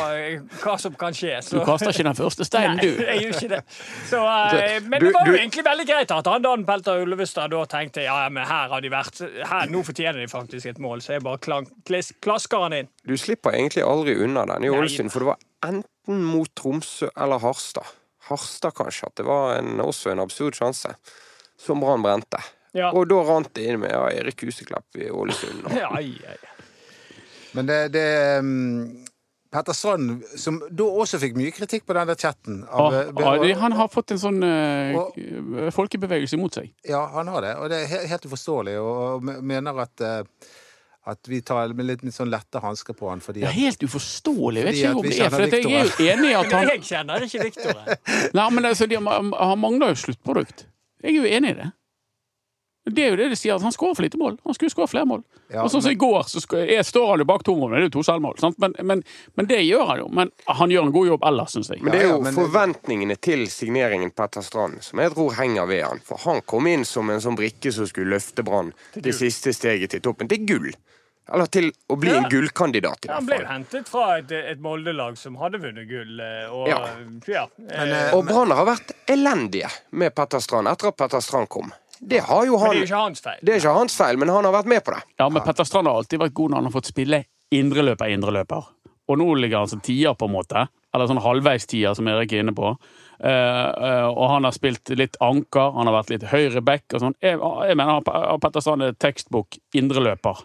hva 0.64 0.74
som 0.82 0.96
kan 0.98 1.14
skje. 1.14 1.36
Så. 1.46 1.60
Du 1.60 1.66
kaster 1.68 1.94
ikke 1.94 2.08
den 2.08 2.18
første 2.18 2.48
steinen, 2.48 2.78
Nei, 2.82 2.88
du. 2.88 3.04
jeg 3.06 3.22
gjør 3.22 3.36
ikke 3.38 3.52
det. 3.52 3.60
Så, 4.10 4.22
eh, 4.58 4.80
men 4.82 5.06
det 5.06 5.12
var 5.14 5.30
jo 5.30 5.36
egentlig 5.38 5.66
veldig 5.68 5.86
greit 5.92 6.14
at 6.16 6.30
han 6.32 6.48
Dan 6.48 6.66
Pelter 6.66 7.04
Ullevestad 7.04 7.54
da 7.54 7.62
tenkte 7.70 8.08
ja, 8.08 8.18
ja, 8.24 8.32
men 8.34 8.50
her 8.50 8.74
har 8.74 8.82
de 8.82 8.92
vært 8.94 9.22
her, 9.22 9.70
Nå 9.70 9.84
fortjener 9.86 10.18
de 10.24 10.32
faktisk 10.32 10.72
et 10.74 10.82
mål, 10.82 11.06
så 11.06 11.20
jeg 11.20 11.26
bare 11.28 11.42
klank, 11.46 11.70
klis, 11.86 12.10
klasker 12.26 12.66
han 12.66 12.80
inn. 12.80 12.92
Du 13.06 13.14
slipper 13.22 13.54
egentlig 13.54 13.86
aldri 13.86 14.18
unna 14.26 14.48
den 14.50 14.66
i 14.66 14.74
Ålesund, 14.74 15.14
for 15.14 15.22
det 15.22 15.30
var 15.36 15.70
enten 15.70 16.26
mot 16.26 16.50
Tromsø 16.58 17.12
eller 17.14 17.46
Harstad. 17.46 17.86
Harstad, 18.32 18.74
kanskje, 18.76 19.12
at 19.12 19.22
det 19.22 19.30
var 19.30 19.60
en, 19.60 19.78
også 19.84 20.12
en 20.12 20.26
absurd 20.26 20.58
sjanse. 20.58 20.98
Som 21.60 21.80
Brann 21.82 22.04
brente. 22.06 22.40
Ja. 22.78 22.92
Og 22.94 23.08
da 23.10 23.22
rant 23.26 23.50
det 23.58 23.64
inn 23.72 23.80
med 23.82 23.90
ja, 23.94 24.04
Erik 24.20 24.44
Huseklepp 24.46 25.00
i 25.02 25.08
Ålesund. 25.10 25.66
og- 25.66 25.78
Ja, 25.82 25.90
ja, 26.00 26.36
ja. 26.38 26.56
Men 27.58 27.66
det, 27.66 27.78
det 27.96 28.04
um, 28.44 29.06
Petter 29.50 29.74
Strand, 29.74 30.20
som 30.38 30.60
da 30.70 30.84
også 30.84 31.18
fikk 31.24 31.38
mye 31.40 31.54
kritikk 31.56 31.86
på 31.88 31.96
den 31.96 32.10
der 32.12 32.20
chatten 32.20 32.60
av, 32.68 32.92
ah, 32.92 33.34
eh, 33.40 33.50
ja, 33.50 33.56
han 33.64 33.72
har 33.80 33.88
fått 33.90 34.12
en 34.14 34.20
sånn 34.22 34.44
uh, 34.44 35.00
Og- 35.00 35.74
folkebevegelse 35.74 36.36
imot 36.38 36.60
seg. 36.60 36.70
Ja, 36.86 37.06
han 37.16 37.32
har 37.32 37.42
det, 37.48 37.56
og 37.58 37.72
det 37.74 37.80
er 37.88 38.06
helt 38.12 38.28
uforståelig. 38.30 38.76
Og, 38.84 39.02
og 39.16 39.44
mener 39.48 39.80
at, 39.88 40.04
uh, 40.04 40.54
at 41.08 41.32
vi 41.32 41.40
tar 41.42 41.72
med 41.74 41.88
litt, 41.88 42.04
litt 42.06 42.14
sånn 42.14 42.30
lette 42.30 42.62
hansker 42.62 42.94
på 43.00 43.10
han 43.10 43.24
fordi 43.24 43.42
at, 43.48 43.48
ja, 43.48 43.56
helt 43.72 43.88
uforståelig. 43.88 44.62
Jeg 44.62 44.68
vet 44.68 44.82
ikke 44.84 44.96
om 45.00 45.08
det 45.08 45.18
er, 45.18 45.34
for 45.34 45.48
jeg 45.48 45.66
er 45.66 45.88
jo 45.88 46.12
enig 46.14 46.30
i 46.30 46.38
at 46.44 46.54
han 46.60 46.70
Jeg 46.76 46.86
kjenner 46.92 47.26
ikke 47.26 47.48
Victor. 47.48 47.84
Nei, 48.38 48.50
men 48.54 48.70
altså, 48.76 48.86
de, 48.92 49.00
han 49.02 49.64
mangler 49.64 49.96
jo 49.96 50.02
sluttprodukt. 50.04 50.68
Jeg 51.08 51.16
er 51.16 51.22
jo 51.24 51.36
enig 51.40 51.56
i 51.56 51.60
det. 51.64 51.72
Det 52.88 53.04
er 53.04 53.10
jo 53.12 53.18
det 53.20 53.26
de 53.34 53.36
sier, 53.36 53.52
at 53.58 53.64
han 53.66 53.74
skårer 53.76 53.98
for 53.98 54.06
lite 54.06 54.16
mål. 54.20 54.38
Han 54.48 54.56
skulle 54.56 54.72
skåre 54.72 54.88
flere 54.88 55.08
mål. 55.10 55.20
Ja, 55.52 55.66
og 55.66 55.72
sånn 55.72 55.82
som 55.84 55.90
men- 55.90 55.98
i 55.98 56.00
går, 56.00 56.22
så 56.32 56.40
jeg 56.70 56.86
står 56.88 57.10
han 57.10 57.20
jo 57.20 57.26
bak 57.28 57.44
to 57.44 57.56
mål, 57.60 57.72
men 57.74 57.82
det 57.82 57.84
er 57.84 57.90
jo 57.90 57.96
to 57.98 58.04
selvmål. 58.08 58.38
Sant? 58.40 58.56
Men, 58.64 58.76
men, 58.80 59.02
men 59.36 59.46
det 59.50 59.58
gjør 59.66 59.84
han 59.90 60.00
jo. 60.00 60.08
Men 60.08 60.32
han 60.48 60.72
gjør 60.72 60.86
en 60.88 60.94
god 60.96 61.08
jobb 61.10 61.26
ellers, 61.28 61.52
syns 61.58 61.70
jeg. 61.74 61.82
Men 61.84 61.92
det 61.92 62.00
er 62.02 62.08
jo 62.08 62.14
ja, 62.16 62.22
men- 62.30 62.38
forventningene 62.38 63.18
til 63.20 63.44
signeringen 63.52 64.12
Petter 64.16 64.42
Strand 64.46 64.80
som 64.88 65.00
jeg 65.04 65.12
tror 65.18 65.36
henger 65.36 65.68
ved 65.68 65.84
han. 65.84 66.00
For 66.08 66.24
han 66.24 66.40
kom 66.48 66.68
inn 66.72 66.86
som 66.88 67.10
en 67.12 67.20
sånn 67.20 67.36
brikke 67.36 67.74
som 67.76 67.88
skulle 67.92 68.16
løfte 68.16 68.46
Brann 68.48 68.72
det 68.96 69.16
siste 69.20 69.52
steget 69.52 69.92
til 69.92 70.00
toppen. 70.08 70.28
Det 70.32 70.40
er 70.40 70.48
gull! 70.48 70.72
Eller 71.34 71.46
til 71.52 71.72
å 71.90 71.98
bli 72.00 72.10
Ja. 72.12 72.18
en 72.24 72.30
gullkandidat, 72.32 73.06
Ja, 73.08 73.16
Han 73.16 73.26
ble 73.26 73.40
jo 73.40 73.46
hentet 73.46 73.88
fra 73.90 74.18
et, 74.18 74.32
et 74.32 74.60
Molde-lag 74.62 75.18
som 75.18 75.36
hadde 75.36 75.60
vunnet 75.60 75.88
gull. 75.90 76.20
eh, 76.20 76.48
Og, 76.52 76.68
Ja. 76.68 76.78
ja. 77.28 77.48
Men, 77.58 77.90
eh, 77.92 78.08
eh, 78.08 78.16
Og 78.16 78.26
Brann 78.26 78.52
har 78.52 78.66
vært 78.66 78.94
elendige 79.08 79.70
med 79.92 80.16
Petter 80.16 80.40
Strand 80.40 80.68
etter 80.68 80.88
at 80.88 80.98
Petter 80.98 81.20
Strand 81.20 81.50
kom. 81.50 81.74
Det 82.00 82.20
har 82.22 82.46
jo 82.46 82.58
men 82.58 82.70
det 82.70 82.78
er 82.78 82.80
jo 82.80 82.86
ikke 82.86 83.04
hans 83.04 83.22
feil. 83.22 83.40
Det 83.44 83.54
er 83.56 83.60
ikke 83.60 83.74
hans 83.74 83.98
feil, 83.98 84.18
men 84.18 84.30
han 84.30 84.44
har 84.46 84.54
vært 84.54 84.68
med 84.68 84.84
på 84.86 84.94
det. 84.94 85.04
Ja, 85.20 85.30
men 85.30 85.42
Petter 85.44 85.64
Strand 85.66 85.88
har 85.88 85.96
alltid 85.96 86.20
vært 86.20 86.34
god 86.34 86.52
når 86.52 86.56
han 86.56 86.66
har 86.66 86.72
fått 86.72 86.86
spille 86.94 87.26
indreløper, 87.52 88.06
indreløper. 88.14 88.66
Og 89.10 89.18
nå 89.18 89.28
ligger 89.40 89.58
han 89.58 89.68
som 89.68 89.80
tier, 89.80 90.14
på 90.14 90.26
en 90.28 90.34
måte. 90.34 90.68
Eller 90.94 91.08
sånn 91.08 91.22
halvveis 91.22 91.66
tier, 91.68 91.94
som 91.96 92.08
Erik 92.08 92.34
er 92.34 92.44
inne 92.44 92.54
på. 92.56 92.78
Uh, 93.24 93.28
uh, 93.28 94.08
og 94.12 94.30
han 94.30 94.44
har 94.44 94.52
spilt 94.52 94.90
litt 94.90 95.16
anker, 95.22 95.72
han 95.74 95.88
har 95.88 96.04
vært 96.04 96.10
litt 96.10 96.24
høyre 96.30 96.62
back 96.64 96.84
og 96.94 97.02
sånn. 97.02 97.16
Jeg, 97.24 97.40
jeg 97.40 97.76
mener 97.80 98.02
Petter 98.40 98.62
Strand 98.62 98.84
er 98.84 98.92
tekstbok 98.94 99.58
indreløper. 99.74 100.44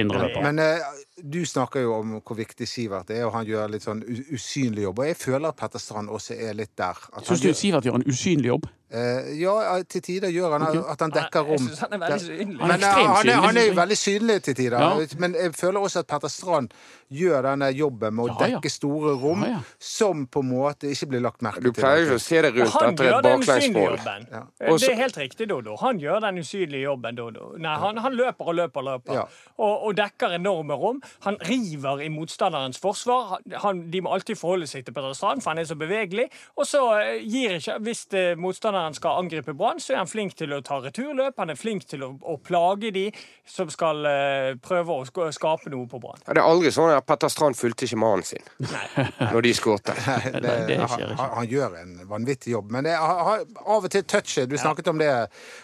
Indreløper. 0.00 0.42
Men 0.42 0.58
eh, 0.62 0.78
du 1.22 1.40
snakker 1.46 1.80
jo 1.84 1.94
om 1.98 2.16
hvor 2.20 2.36
viktig 2.38 2.68
Sivert 2.68 3.10
er, 3.10 3.24
og 3.26 3.32
han 3.34 3.46
gjør 3.48 3.70
litt 3.72 3.82
sånn 3.86 4.02
usynlig 4.32 4.84
jobb. 4.86 4.98
Og 5.02 5.06
jeg 5.10 5.16
føler 5.20 5.48
at 5.52 5.56
Petter 5.60 5.82
Strand 5.82 6.08
også 6.14 6.36
er 6.38 6.54
litt 6.58 6.74
der. 6.78 7.00
Syns 7.22 7.40
du 7.42 7.48
gjør- 7.48 7.58
Sivert 7.62 7.84
gjør 7.88 7.98
en 8.00 8.06
usynlig 8.12 8.52
jobb? 8.52 8.68
Eh, 8.90 9.40
ja, 9.42 9.82
til 9.84 10.00
tider 10.02 10.30
gjør 10.32 10.54
han 10.56 10.62
at 10.88 11.02
han 11.04 11.10
dekker 11.12 11.42
rom. 11.44 11.60
Jeg 11.60 11.74
synes 11.76 11.80
han 11.84 11.92
er 11.92 11.98
veldig 12.04 12.20
synlig. 12.24 12.46
Men 12.56 12.70
han, 12.70 12.84
er, 12.84 13.16
synlig, 13.18 13.34
han 13.44 13.56
er 13.60 13.66
jo 13.66 13.74
veldig 13.76 13.98
synlig 14.00 14.36
til 14.46 14.54
tider. 14.56 14.78
Ja. 14.80 15.06
Men 15.18 15.34
jeg 15.36 15.52
føler 15.58 15.80
også 15.84 15.98
at 16.04 16.06
Petter 16.08 16.28
Strand 16.32 16.70
gjør 17.12 17.42
denne 17.50 17.68
jobben 17.72 18.14
med 18.16 18.24
å 18.24 18.28
Ja, 18.28 18.46
ja. 18.46 18.56
dekke 18.58 18.70
store 18.72 19.12
rom, 19.20 19.42
Ja, 19.44 19.50
ja. 19.50 19.58
som 19.80 20.26
på 20.26 20.40
en 20.44 20.48
måte 20.52 20.88
ikke 20.92 21.06
blir 21.12 21.20
lagt 21.24 21.42
merke 21.44 21.60
Du 21.64 21.70
til. 21.72 21.82
pleier 21.82 22.08
jo 22.08 22.16
å 22.16 22.20
se 22.20 22.40
det 22.42 22.50
rundt 22.56 22.72
Han 22.78 22.92
etter 22.94 23.04
et 23.08 23.22
baklengsmål. 23.28 23.90
jobben. 23.98 24.26
Ja. 24.32 24.42
Det 24.76 24.88
er 24.88 24.94
helt 25.02 25.16
riktig, 25.20 25.48
Dodo. 25.48 25.76
Han 25.80 26.00
gjør 26.00 26.20
den 26.20 26.38
usynlige 26.38 26.82
jobben, 26.82 27.14
Dodo. 27.16 27.52
Nei, 27.58 27.76
han, 27.84 27.96
han 27.98 28.12
løper 28.16 28.48
og 28.52 28.54
løper 28.54 28.80
og 28.80 28.84
løper. 28.84 29.14
Ja. 29.14 29.24
Og, 29.58 29.84
og 29.88 29.96
dekker 29.96 30.34
enorme 30.36 30.74
rom. 30.74 31.02
Han 31.24 31.36
river 31.48 32.00
i 32.04 32.08
motstanderens 32.08 32.78
forsvar. 32.80 33.38
Han, 33.64 33.90
de 33.90 34.00
må 34.00 34.12
alltid 34.16 34.36
forholde 34.36 34.66
seg 34.66 34.84
til 34.84 34.94
Petter 34.96 35.12
Strand, 35.16 35.42
for 35.44 35.50
han 35.52 35.58
er 35.58 35.64
så 35.68 35.76
bevegelig. 35.76 36.28
Og 36.56 36.66
så 36.68 36.82
eh, 37.00 37.20
gir 37.24 37.56
ikke 37.60 37.78
Hvis 37.84 38.04
eh, 38.12 38.34
motstanderen 38.78 38.94
skal 38.94 39.18
angripe 39.18 39.54
Brann, 39.54 39.80
så 39.80 39.92
er 39.92 39.98
han 39.98 40.08
flink 40.08 40.36
til 40.36 40.52
å 40.54 40.60
ta 40.62 40.78
returløp. 40.82 41.36
Han 41.38 41.50
er 41.50 41.58
flink 41.58 41.86
til 41.88 42.02
å, 42.04 42.10
å 42.22 42.38
plage 42.38 42.92
de 42.94 43.10
som 43.46 43.68
skal 43.70 44.04
uh, 44.06 44.56
prøve 44.62 44.94
å 45.02 45.30
skape 45.32 45.70
noe 45.70 45.88
på 45.88 46.00
Brann. 46.00 46.20
Ja, 46.26 46.34
det 46.36 46.42
er 46.42 46.48
aldri 46.48 46.72
sånn 46.72 46.92
at 46.94 47.06
Petter 47.06 47.28
Strand 47.28 47.58
fulgte 47.58 47.86
ikke 47.86 47.98
mannen 47.98 48.26
sin 48.26 48.44
når 49.32 49.42
de 49.42 49.54
skjer 49.54 49.94
han, 50.06 51.18
han, 51.18 51.30
han 51.40 51.48
gjør 51.50 51.78
en 51.82 51.94
vanvittig 52.08 52.54
jobb. 52.54 52.72
Men 52.74 52.88
det 52.88 52.96
har, 52.96 53.22
har 53.28 53.46
av 53.66 53.86
og 53.86 53.92
til 53.92 54.04
touchet. 54.04 54.48
Du 54.48 54.58
snakket 54.58 54.92
om 54.92 55.00
det. 55.00 55.12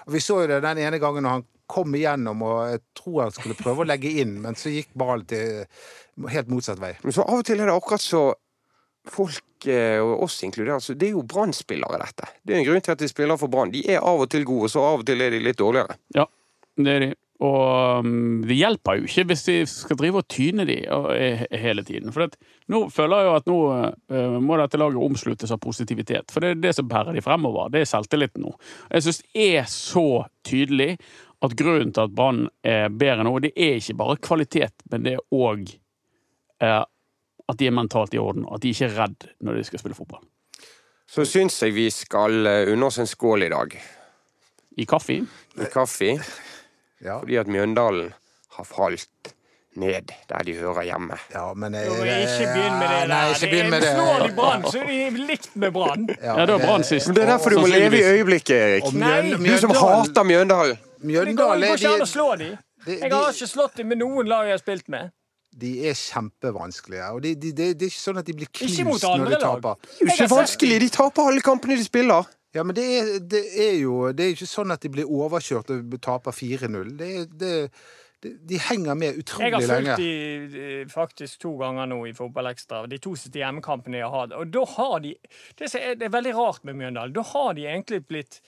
Og 0.07 0.17
vi 0.17 0.23
så 0.25 0.43
jo 0.43 0.51
det 0.51 0.63
den 0.65 0.83
ene 0.85 1.03
gangen 1.03 1.27
når 1.27 1.39
han 1.39 1.51
kom 1.71 1.95
igjennom, 1.97 2.43
og 2.45 2.59
jeg 2.75 2.81
tror 2.99 3.23
han 3.23 3.33
skulle 3.33 3.57
prøve 3.57 3.85
å 3.85 3.89
legge 3.89 4.11
inn, 4.21 4.35
men 4.43 4.57
så 4.59 4.69
gikk 4.69 4.91
ballen 5.01 5.25
til 5.31 5.65
helt 6.29 6.51
motsatt 6.53 6.81
vei. 6.83 6.93
Men 7.01 7.15
så 7.17 7.25
av 7.25 7.41
og 7.41 7.47
til 7.49 7.63
er 7.63 7.71
det 7.71 7.77
akkurat 7.77 8.05
så 8.05 8.27
folk, 9.11 9.67
eh, 9.67 10.01
oss 10.01 10.39
inkludert, 10.47 10.81
altså, 10.81 10.95
det 10.99 11.11
er 11.11 11.19
jo 11.19 11.27
Brann-spillere, 11.29 12.01
dette. 12.01 12.31
Det 12.43 12.55
er 12.55 12.63
en 12.63 12.69
grunn 12.69 12.85
til 12.85 12.95
at 12.95 13.03
de 13.03 13.11
spiller 13.11 13.41
for 13.41 13.53
Brann. 13.53 13.75
De 13.75 13.85
er 13.91 14.01
av 14.01 14.25
og 14.25 14.31
til 14.33 14.47
gode, 14.49 14.71
så 14.73 14.85
av 14.85 15.03
og 15.03 15.07
til 15.09 15.21
er 15.21 15.35
de 15.35 15.43
litt 15.45 15.61
dårligere. 15.61 15.99
Ja, 16.17 16.27
det 16.81 16.97
er 16.97 17.07
de. 17.07 17.13
Og 17.43 18.05
um, 18.07 18.45
det 18.47 18.57
hjelper 18.57 19.01
jo 19.01 19.09
ikke 19.09 19.25
hvis 19.29 19.43
de 19.49 19.57
skal 19.69 19.99
drive 19.99 20.21
og 20.23 20.29
tyne 20.31 20.65
de 20.69 20.77
eh, 20.87 21.43
hele 21.61 21.83
tiden. 21.85 22.13
For 22.15 22.29
at, 22.29 22.37
nå 22.71 22.85
føler 22.95 23.21
jeg 23.21 23.27
jo 23.27 23.35
at 23.35 23.51
nå 23.51 23.59
eh, 24.15 24.37
må 24.41 24.59
dette 24.61 24.79
laget 24.81 25.03
omsluttes 25.03 25.53
av 25.53 25.61
positivitet. 25.63 26.31
For 26.33 26.45
det 26.45 26.55
er 26.55 26.63
det 26.63 26.75
som 26.79 26.89
bærer 26.89 27.17
de 27.17 27.25
fremover. 27.25 27.73
Det 27.75 27.83
er 27.83 27.91
selvtilliten 27.91 28.47
nå. 28.47 28.55
Jeg 28.95 29.07
syns 29.07 29.21
det 29.25 29.49
er 29.59 29.69
så 29.71 30.07
tydelig 30.47 30.93
at 31.45 31.57
grunnen 31.59 31.91
til 31.93 32.07
at 32.07 32.15
Brann 32.17 32.47
er 32.65 32.87
bedre 32.95 33.27
nå, 33.27 33.35
det 33.45 33.53
er 33.59 33.77
ikke 33.77 33.99
bare 33.99 34.21
kvalitet, 34.25 34.87
men 34.93 35.05
det 35.05 35.19
er 35.19 35.27
òg 35.35 35.75
at 37.49 37.59
de 37.61 37.67
er 37.67 37.75
mentalt 37.77 38.15
i 38.15 38.19
orden. 38.19 38.47
At 38.55 38.63
de 38.63 38.73
ikke 38.73 38.89
er 38.89 38.97
redd 39.03 39.29
når 39.45 39.59
de 39.61 39.65
skal 39.69 39.83
spille 39.83 39.95
fotball. 39.99 40.25
Så 41.11 41.25
syns 41.29 41.59
jeg 41.63 41.75
vi 41.77 41.89
skal 41.93 42.47
eh, 42.49 42.73
unne 42.73 42.87
oss 42.89 42.99
en 43.03 43.07
skål 43.11 43.45
i 43.47 43.53
dag. 43.53 43.77
I 44.81 44.85
kaffe. 44.91 45.21
I 45.61 45.71
kaffe. 45.73 46.15
Ja, 47.05 47.19
Fordi 47.21 47.37
at 47.37 47.47
Mjøndalen 47.53 48.13
har 48.57 48.65
falt 48.65 49.35
ned 49.77 50.13
der 50.31 50.45
de 50.47 50.55
hører 50.55 50.83
hjemme. 50.87 51.17
ja 51.35 51.45
men 51.55 51.75
Jo, 51.75 51.95
jeg, 52.07 52.23
Ikke 52.23 52.47
begynn 52.55 52.79
med 52.79 52.89
det 52.89 52.99
der. 53.01 53.07
Nei, 53.11 53.31
ikke 53.35 53.51
begynn 53.51 53.71
med 53.71 53.81
Det 53.83 53.89
er- 53.91 53.95
Slår 53.99 54.27
de. 54.29 54.35
Brann, 54.35 54.63
så 54.71 54.79
er 54.81 54.87
de 54.87 55.27
likt 55.27 55.57
med 55.57 55.73
Brann. 55.73 56.09
Ja, 56.23 56.47
det 56.47 56.53
var 56.55 56.59
Brann 56.67 56.85
sist. 56.85 57.07
Men 57.09 57.17
det 57.17 57.23
er 57.25 57.27
derfor 57.27 57.51
du 57.51 57.59
må 57.61 57.67
leve 57.67 57.99
i 57.99 58.03
øyeblikket, 58.03 58.57
Erik. 58.57 58.85
Og 58.85 58.93
Du 58.93 59.59
som 59.59 59.71
hater 59.71 60.23
Mjøndalen. 60.23 60.79
Mjøndalen 61.03 61.37
går 61.37 61.55
er 61.69 61.77
ikke 61.77 61.95
an 61.95 62.01
å 62.01 62.07
slå 62.07 62.37
dem. 62.39 62.57
de, 62.87 62.99
Jeg 63.01 63.13
har 63.13 63.33
ikke 63.33 63.47
slått 63.51 63.77
dem 63.77 63.87
med 63.89 63.99
noen 63.99 64.27
lag 64.29 64.45
jeg 64.47 64.53
har 64.53 64.59
spilt 64.63 64.89
med. 64.89 65.11
De 65.61 65.73
er 65.89 65.99
kjempevanskelige. 65.99 67.11
Og 67.15 67.23
de, 67.23 67.35
de, 67.35 67.53
det 67.53 67.69
det 67.79 67.87
er 67.87 67.93
ikke 67.93 68.03
sånn 68.03 68.21
at 68.23 68.29
de 68.29 68.37
blir 68.37 68.51
knust 68.51 69.07
når 69.07 69.35
de 69.35 69.43
taper. 69.43 69.91
Det 69.99 70.09
er 70.09 70.17
ikke 70.17 70.31
vanskelig. 70.33 70.79
De 70.83 70.89
taper 70.95 71.31
alle 71.31 71.45
kampene 71.45 71.79
de 71.79 71.87
spiller. 71.87 72.31
Ja, 72.55 72.63
men 72.63 72.77
det 72.77 72.85
er, 72.99 73.13
det 73.19 73.43
er 73.59 73.77
jo 73.83 74.13
det 74.15 74.25
er 74.25 74.37
ikke 74.37 74.47
sånn 74.47 74.71
at 74.71 74.83
de 74.85 74.91
blir 74.95 75.11
overkjørt 75.11 75.73
og 75.75 75.95
taper 76.03 76.35
4-0. 76.35 76.93
Det, 76.99 77.09
det, 77.35 77.55
det, 78.23 78.35
de 78.51 78.61
henger 78.69 78.99
med 78.99 79.19
Jeg 79.19 79.55
har 79.55 79.65
fulgt 79.67 79.91
dem 79.99 80.53
de 80.53 80.85
faktisk 80.91 81.41
to 81.43 81.57
ganger 81.59 81.91
nå 81.91 81.99
i 82.07 82.15
Fotballekstra. 82.15 82.85
De 82.91 83.01
to 83.03 83.17
siste 83.19 83.43
hjemmekampene 83.43 83.99
jeg 83.99 84.11
har 84.11 84.27
hatt. 84.27 84.37
Og 84.39 84.53
da 84.55 84.63
har 84.77 85.01
de 85.03 85.17
Det 85.59 85.73
er, 85.75 85.99
det 85.99 86.07
er 86.07 86.15
veldig 86.15 86.37
rart 86.39 86.63
med 86.65 86.79
Mjøndalen. 86.79 87.17
Da 87.17 87.27
har 87.35 87.59
de 87.59 87.67
egentlig 87.67 88.05
blitt 88.07 88.41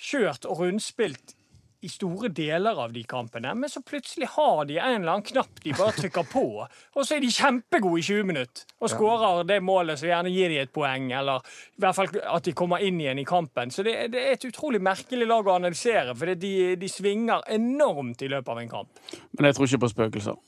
kjørt 0.00 0.48
og 0.48 0.62
rundspilt 0.62 1.36
i 1.80 1.88
store 1.88 2.28
deler 2.36 2.76
av 2.82 2.92
de 2.92 3.00
kampene, 3.08 3.54
men 3.56 3.70
så 3.72 3.80
plutselig 3.80 4.26
har 4.34 4.66
de 4.68 4.74
en 4.76 4.98
eller 4.98 5.14
annen 5.14 5.24
knapp 5.24 5.62
de 5.64 5.72
bare 5.72 5.94
trykker 5.96 6.26
på, 6.28 6.42
og 6.66 7.06
så 7.06 7.16
er 7.16 7.22
de 7.24 7.30
kjempegode 7.32 8.02
i 8.02 8.04
20 8.04 8.26
minutter 8.28 8.66
og 8.84 8.92
skårer 8.92 9.46
det 9.48 9.56
målet 9.64 9.96
som 10.00 10.10
gjerne 10.10 10.32
gir 10.34 10.52
de 10.52 10.58
et 10.60 10.72
poeng, 10.76 11.08
eller 11.16 11.40
i 11.40 11.80
hvert 11.80 11.96
fall 11.96 12.12
at 12.20 12.44
de 12.44 12.54
kommer 12.58 12.84
inn 12.84 13.00
igjen 13.00 13.22
i 13.22 13.24
kampen. 13.28 13.72
Så 13.72 13.84
det, 13.86 13.96
det 14.12 14.20
er 14.26 14.36
et 14.36 14.44
utrolig 14.50 14.82
merkelig 14.84 15.24
lag 15.30 15.48
å 15.48 15.56
analysere, 15.56 16.12
for 16.14 16.34
de, 16.36 16.52
de 16.76 16.92
svinger 16.92 17.48
enormt 17.56 18.22
i 18.26 18.28
løpet 18.28 18.52
av 18.52 18.60
en 18.60 18.72
kamp. 18.76 19.04
Men 19.38 19.48
jeg 19.48 19.56
tror 19.56 19.70
ikke 19.70 19.84
på 19.86 19.92
spøkelser. 19.96 20.40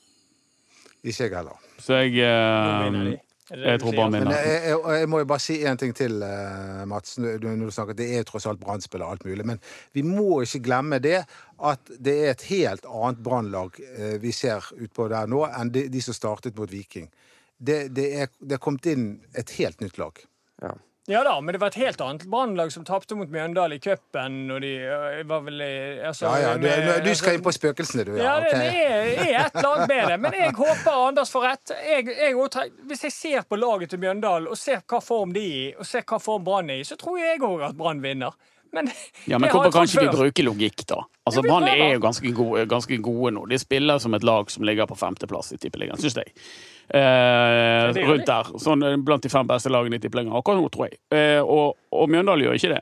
Ikke 1.03 1.25
jeg 1.25 1.33
heller. 1.35 1.57
Så 1.83 1.97
jeg 1.99 2.13
Nå 2.21 2.83
vinner 2.85 3.09
de. 3.09 3.17
eh, 3.17 3.29
Jeg 3.51 3.79
tror 3.81 3.91
bare 3.97 4.11
min. 4.13 4.23
Men 4.23 4.31
jeg, 4.37 4.61
jeg, 4.69 4.77
jeg 5.01 5.09
må 5.11 5.19
jo 5.19 5.25
bare 5.27 5.43
si 5.43 5.57
en 5.67 5.77
ting 5.77 5.91
til, 5.97 6.21
eh, 6.23 6.85
Mats. 6.87 7.17
Når 7.19 7.41
du- 7.43 7.71
snakker, 7.71 7.93
Det 7.93 8.07
er 8.17 8.23
tross 8.23 8.45
alt 8.47 8.59
Brann-spill 8.59 9.01
og 9.03 9.11
alt 9.11 9.25
mulig. 9.25 9.45
Men 9.45 9.59
vi 9.93 10.01
må 10.01 10.41
ikke 10.45 10.63
glemme 10.63 10.99
det 11.03 11.25
at 11.59 11.91
det 11.99 12.15
er 12.25 12.31
et 12.31 12.41
helt 12.49 12.85
annet 12.85 13.19
Brannlag 13.23 13.79
eh, 13.97 14.17
vi 14.23 14.31
ser 14.31 14.63
utpå 14.79 15.09
der 15.09 15.27
nå, 15.27 15.43
enn 15.59 15.71
de, 15.71 15.87
de 15.89 16.01
som 16.01 16.13
startet 16.13 16.55
mot 16.57 16.71
Viking. 16.71 17.09
Det, 17.59 17.93
det, 17.93 18.07
er, 18.15 18.27
det 18.39 18.53
er 18.57 18.63
kommet 18.63 18.85
inn 18.85 19.21
et 19.35 19.49
helt 19.59 19.79
nytt 19.81 19.97
lag. 19.97 20.19
Ja. 20.61 20.73
Ja 21.11 21.19
da, 21.27 21.33
men 21.43 21.51
det 21.51 21.59
var 21.59 21.67
et 21.73 21.75
helt 21.81 21.99
annet 21.99 22.21
Brannlag 22.31 22.69
som 22.71 22.85
tapte 22.87 23.15
mot 23.19 23.27
Mjøndalen 23.27 23.75
i 23.75 23.79
cupen. 23.83 24.37
Og 24.55 24.61
de 24.63 24.69
var 25.27 25.41
vel 25.43 25.59
altså, 26.07 26.29
Ja, 26.29 26.37
ja, 26.39 26.53
du, 26.55 26.63
med- 26.63 27.03
du 27.03 27.11
skal 27.19 27.35
inn 27.35 27.43
på 27.43 27.51
spøkelsene, 27.51 28.05
du. 28.07 28.13
Ja, 28.15 28.23
Ja, 28.23 28.39
det, 28.39 28.53
det 28.55 28.69
er, 28.85 29.19
er 29.25 29.49
et 29.49 29.59
lag 29.65 29.83
bedre. 29.91 30.17
Men 30.23 30.37
jeg 30.39 30.53
håper 30.55 31.01
Anders 31.09 31.33
får 31.33 31.43
rett. 31.49 31.73
Jeg, 31.89 32.07
jeg, 32.07 32.71
hvis 32.87 33.03
jeg 33.09 33.11
ser 33.17 33.43
på 33.49 33.59
laget 33.59 33.91
til 33.91 33.99
Mjøndalen 33.99 34.47
og 34.47 34.55
ser 34.57 34.79
hva 34.87 35.01
form 35.03 35.35
de 35.35 35.43
er 35.43 35.59
i, 35.59 35.69
og 35.75 35.85
ser 35.91 36.07
hva 36.07 36.21
form 36.23 36.47
Brann 36.47 36.71
er 36.71 36.79
i, 36.85 36.87
så 36.87 36.95
tror 36.95 37.19
jeg 37.19 37.43
òg 37.43 37.67
at 37.67 37.75
Brann 37.75 37.99
vinner. 38.03 38.31
Men, 38.73 38.87
Ja, 39.29 39.37
men 39.43 39.51
hvorfor 39.51 39.75
kan 39.75 39.89
ikke 39.91 40.07
vi 40.07 40.15
bruke 40.15 40.45
logikk, 40.47 40.85
da? 40.87 41.03
Altså, 41.27 41.43
Brann 41.43 41.67
er 41.67 41.97
jo 41.97 41.99
ganske 42.03 42.31
gode, 42.35 42.63
ganske 42.71 42.97
gode 43.03 43.35
nå. 43.35 43.43
De 43.51 43.59
spiller 43.59 43.99
som 43.99 44.15
et 44.15 44.23
lag 44.23 44.47
som 44.51 44.63
ligger 44.63 44.87
på 44.87 44.95
femteplass 45.03 45.51
i 45.51 45.59
Tippeligaen, 45.59 45.99
syns 45.99 46.15
jeg. 46.23 46.31
Eh, 46.89 48.01
rundt 48.03 48.27
der. 48.27 48.49
Sånn 48.61 48.83
eh, 48.85 48.97
blant 48.99 49.23
de 49.23 49.31
fem 49.31 49.47
beste 49.47 49.71
lagene 49.71 49.97
i 49.97 50.03
Tippeligaen 50.03 50.35
akkurat 50.35 50.59
nå, 50.59 50.67
tror 50.73 50.89
jeg. 50.89 50.99
Eh, 51.15 51.39
og, 51.39 51.77
og 51.95 52.11
Mjøndalen 52.11 52.47
gjør 52.47 52.59
ikke 52.59 52.73
det. 52.75 52.81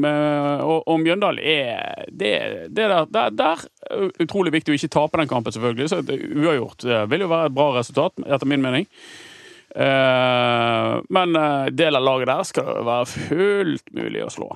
Men, 0.00 0.60
og, 0.62 0.84
og 0.86 1.00
Mjøndalen 1.02 1.42
er 1.42 2.06
det, 2.08 2.34
det 2.70 2.86
der, 2.92 3.08
der, 3.10 3.34
der 3.34 3.64
er 3.90 4.12
utrolig 4.22 4.54
viktig 4.54 4.72
å 4.72 4.78
ikke 4.78 4.92
tape 4.94 5.20
den 5.20 5.30
kampen, 5.30 5.54
selvfølgelig. 5.56 5.90
Så 5.90 6.00
uavgjort 6.06 6.86
eh, 6.86 7.04
vil 7.10 7.26
jo 7.26 7.32
være 7.32 7.50
et 7.50 7.58
bra 7.58 7.68
resultat, 7.80 8.22
etter 8.26 8.50
min 8.50 8.64
mening. 8.64 8.86
Eh, 9.74 10.94
men 11.10 11.36
eh, 11.42 11.70
del 11.74 11.98
av 11.98 12.06
laget 12.06 12.30
der 12.30 12.46
skal 12.48 12.70
det 12.70 12.86
være 12.86 13.10
fullt 13.12 13.94
mulig 13.98 14.24
å 14.26 14.32
slå. 14.32 14.50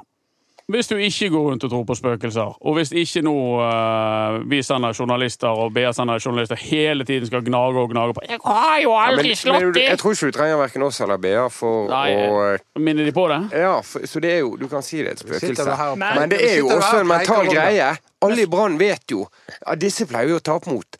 Hvis 0.73 0.89
du 0.89 0.95
ikke 0.97 1.29
går 1.29 1.43
rundt 1.51 1.65
og 1.65 1.71
tror 1.71 1.83
på 1.85 1.95
spøkelser, 1.95 2.55
og 2.67 2.75
hvis 2.79 2.89
ikke 2.97 3.21
nå 3.27 3.33
uh, 3.61 4.39
vi 4.49 4.63
sender 4.65 4.95
journalister 4.97 5.49
og 5.53 5.75
BS 5.77 5.99
sender 5.99 6.23
journalister 6.25 6.57
hele 6.57 7.05
tiden 7.05 7.27
skal 7.29 7.45
gnage 7.45 7.77
og 7.83 7.91
gnage 7.93 8.15
på 8.17 8.21
'Jeg 8.25 8.39
har 8.45 8.79
jo 8.81 8.95
Ja, 8.95 9.11
men, 9.17 9.27
men 9.27 9.37
slått 9.37 9.77
jeg 9.77 9.99
tror 9.99 10.13
ikke 10.17 10.27
du 10.27 10.39
trenger 10.39 10.57
verken 10.57 10.83
oss 10.83 11.01
eller 11.01 11.17
BA 11.21 11.49
for 11.53 11.89
Nei, 11.89 12.15
å 12.17 12.57
Minner 12.81 13.05
de 13.05 13.13
på 13.13 13.27
det? 13.29 13.41
Ja, 13.61 13.81
for, 13.81 14.07
så 14.09 14.21
det 14.25 14.33
er 14.33 14.39
jo 14.41 14.57
Du 14.57 14.69
kan 14.69 14.83
si 14.83 15.03
det 15.03 15.07
er 15.07 15.13
et 15.13 15.19
spøkelse. 15.19 15.97
Men- 15.97 16.19
Men 16.21 16.31
det 16.31 16.41
er 16.41 16.59
jo 16.59 16.69
også 16.69 17.01
en 17.01 17.07
mental 17.09 17.47
greie. 17.47 17.97
Alle 18.23 18.43
i 18.43 18.47
Brann 18.47 18.79
vet 18.79 19.05
jo 19.11 19.27
at 19.67 19.79
disse 19.81 20.07
pleier 20.07 20.29
jo 20.31 20.37
å 20.37 20.41
tape 20.41 20.71
mot. 20.71 20.97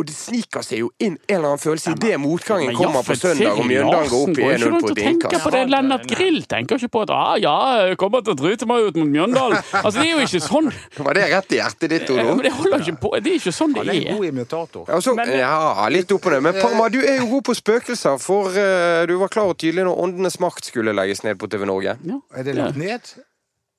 Og 0.00 0.06
det 0.08 0.14
sniker 0.16 0.64
seg 0.64 0.78
jo 0.80 0.86
inn 0.96 1.18
en 1.18 1.34
eller 1.34 1.50
annen 1.50 1.60
følelse 1.60 1.92
idet 1.92 2.16
motgangen 2.22 2.72
kommer 2.78 3.04
på 3.04 3.16
søndag 3.20 3.58
og 3.60 3.66
Mjøndalen 3.68 4.06
går 4.08 4.22
opp 4.24 4.30
i 4.30 4.36
går 4.40 4.54
ikke 4.54 4.60
1-0 4.60 4.70
rundt 4.72 4.86
på 4.88 5.04
innkast. 5.10 5.42
på 5.44 5.50
det. 5.52 5.60
Lennart 5.74 6.06
Grill 6.08 6.38
tenker 6.48 6.80
ikke 6.80 6.90
på 6.94 7.02
at 7.04 7.12
ah, 7.12 7.34
ja, 7.42 7.56
jeg 7.90 7.98
kommer 8.00 8.24
til 8.24 8.32
å 8.32 8.38
drite 8.40 8.68
meg 8.70 8.86
ut 8.88 8.96
mot 8.96 9.10
Mjøndalen. 9.12 9.58
Altså, 9.82 9.92
det 9.98 10.06
er 10.06 10.14
jo 10.14 10.24
ikke 10.24 10.42
sånn. 10.46 10.72
Var 11.10 11.20
det 11.20 11.26
rett 11.34 11.52
i 11.52 11.60
hjertet 11.60 11.92
ditt, 11.92 12.14
Ja, 12.16 12.26
Men 12.30 12.42
det 12.46 12.54
holder 12.56 12.86
ikke 12.86 12.96
på. 13.04 13.12
Det 13.20 13.34
er 13.34 13.38
ikke 13.42 13.54
sånn 13.58 13.76
det 13.76 13.84
er 13.84 13.92
en 13.92 14.00
er. 14.00 14.16
god 14.16 14.28
imitator. 14.30 14.88
Ja, 14.88 15.14
Men- 15.20 15.36
ja, 15.36 15.88
litt 15.92 16.16
oppå 16.16 16.32
det. 16.32 16.42
Men 16.48 16.60
Parma, 16.62 16.88
du 16.88 17.00
er 17.04 17.20
jo 17.20 17.28
god 17.36 17.48
på 17.50 17.58
spøkelser, 17.60 18.16
for 18.24 18.56
uh, 18.56 19.04
du 19.10 19.18
var 19.20 19.28
klar 19.28 19.52
og 19.52 19.58
tydelig 19.60 19.84
når 19.84 20.00
Åndenes 20.06 20.40
makt 20.40 20.72
skulle 20.72 20.96
legges 20.96 21.20
ned 21.28 21.36
på 21.36 21.50
TV 21.52 21.68
Norge. 21.68 21.98
Ja. 22.08 22.20
Er 22.32 22.48
det 22.48 22.56
lagt 22.56 22.80
ned? 22.80 23.12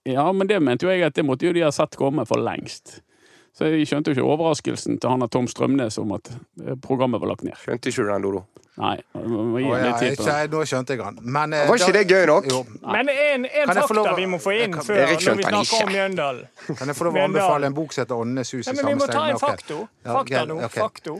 Ja, 0.05 0.31
men 0.33 0.49
det 0.49 0.61
mente 0.61 0.85
jo 0.85 0.93
jeg 0.93 1.03
at 1.05 1.17
det 1.17 1.25
måtte 1.25 1.49
jo 1.49 1.53
de 1.57 1.65
ha 1.65 1.71
sett 1.73 1.97
komme 1.97 2.25
for 2.29 2.41
lengst. 2.41 3.01
Så 3.57 3.67
jeg 3.67 3.87
skjønte 3.89 4.11
jo 4.11 4.17
ikke 4.17 4.29
overraskelsen 4.31 4.99
til 5.01 5.11
han 5.11 5.25
av 5.25 5.31
Tom 5.33 5.47
Strømnes 5.51 5.99
om 6.01 6.13
at 6.15 6.31
eh, 6.31 6.77
programmet 6.79 7.21
var 7.21 7.33
lagt 7.33 7.45
ned. 7.47 7.57
Skjønte 7.59 7.91
ikke 7.91 8.05
du 8.05 8.11
den, 8.13 8.27
Dodo? 8.27 8.43
Nei, 8.79 8.95
jeg 9.13 9.27
må 9.27 9.59
gi 9.59 9.65
Å, 9.67 9.77
litt 9.83 9.97
tid 9.99 10.13
på 10.17 10.25
det. 10.25 10.35
nå 10.53 10.61
skjønte 10.63 10.95
jeg 10.95 11.01
han. 11.03 11.17
Men, 11.21 11.53
eh, 11.53 11.67
Var 11.67 11.75
ikke 11.77 11.91
da- 11.91 11.97
det 11.99 12.07
gøy 12.07 12.25
nok? 12.29 12.45
Jo. 12.47 12.61
Men 12.87 13.09
en, 13.11 13.45
en 13.45 13.67
fakta 13.67 14.15
vi 14.15 14.25
må 14.31 14.39
få 14.39 14.53
inn 14.63 14.73
Kan- 14.73 14.85
før 14.87 15.01
når 15.01 15.35
vi 15.35 15.43
snakker 15.43 15.83
om. 15.83 15.91
Mjøndalen. 15.91 16.47
Kan 16.77 16.87
jeg 16.87 16.95
få 16.95 17.03
lov 17.09 17.13
å 17.19 17.23
anbefale 17.27 17.65
en 17.67 17.73
bok 17.75 17.91
som 17.93 18.05
heter 18.05 18.15
Åndenes 18.15 18.53
hus? 18.55 18.67
i 18.67 18.73
men 18.73 18.85
vi 18.85 18.95
må 18.95 19.07
ta 19.11 19.25
en? 19.29 19.37
Fakto. 19.41 19.87
Fakta 20.05 20.45
nå. 20.47 20.57
Okay. 20.63 20.81
Fakto. 20.81 21.17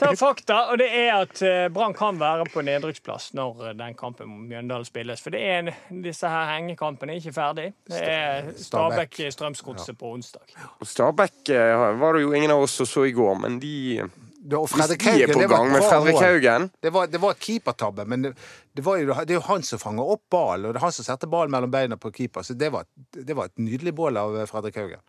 Ta 0.00 0.08
fakta, 0.16 0.70
og 0.72 0.78
det 0.80 0.88
er 0.88 1.10
at 1.20 1.40
eh, 1.44 1.68
Brann 1.68 1.92
kan 1.94 2.16
være 2.18 2.46
på 2.48 2.62
nedrykksplass 2.64 3.34
når 3.36 3.68
eh, 3.68 3.74
den 3.76 3.94
kampen 3.94 4.28
mot 4.28 4.48
Mjøndalen 4.48 4.84
spilles. 4.88 5.20
For 5.20 5.30
det 5.30 5.42
er 5.44 5.58
en, 5.62 6.02
disse 6.02 6.26
her 6.32 6.46
hengekampene 6.54 7.12
er 7.12 7.20
ikke 7.20 7.34
ferdig. 7.36 7.66
Det 7.86 8.00
er 8.02 8.50
Stabæk. 8.56 9.12
Stabæk-Strømsgodset 9.14 9.98
på 10.00 10.14
onsdag. 10.16 10.56
Og 10.80 10.86
Stabæk 10.88 11.52
var 12.00 12.16
det 12.16 12.22
jo 12.24 12.32
ingen 12.32 12.50
av 12.56 12.64
oss 12.64 12.72
som 12.80 12.86
så 12.88 13.04
i 13.06 13.12
går, 13.12 13.36
men 13.44 13.60
de, 13.60 14.00
Det, 14.46 14.58
og 14.58 14.68
Fredrik 14.70 15.02
de 15.02 15.24
er 15.24 15.32
på 15.32 15.46
gang 15.50 15.72
med 15.72 15.82
Fredrik. 15.82 16.20
Haugen. 16.22 16.68
Det 16.82 16.92
var, 16.94 17.08
det 17.10 17.18
var 17.22 17.34
et 17.34 17.42
keepertabbe, 17.42 18.04
men 18.06 18.28
det, 18.28 18.34
det, 18.76 18.84
var 18.86 19.00
jo, 19.00 19.08
det 19.26 19.34
er 19.34 19.40
jo 19.40 19.46
han 19.48 19.64
som 19.66 19.82
fanger 19.82 20.12
opp 20.14 20.22
ballen, 20.30 20.68
og 20.68 20.76
det 20.76 20.80
er 20.80 20.86
han 20.86 20.94
som 20.94 21.06
setter 21.08 21.30
ballen 21.30 21.54
mellom 21.54 21.72
beina 21.72 21.98
på 21.98 22.12
keeper. 22.14 22.46
Så 22.46 22.54
det 22.54 22.70
var, 22.74 22.86
det 23.16 23.34
var 23.34 23.50
et 23.50 23.58
nydelig 23.58 23.94
bål 23.98 24.20
av 24.22 24.38
eh, 24.38 24.46
Fredrik 24.50 24.78
Haugen. 24.78 25.02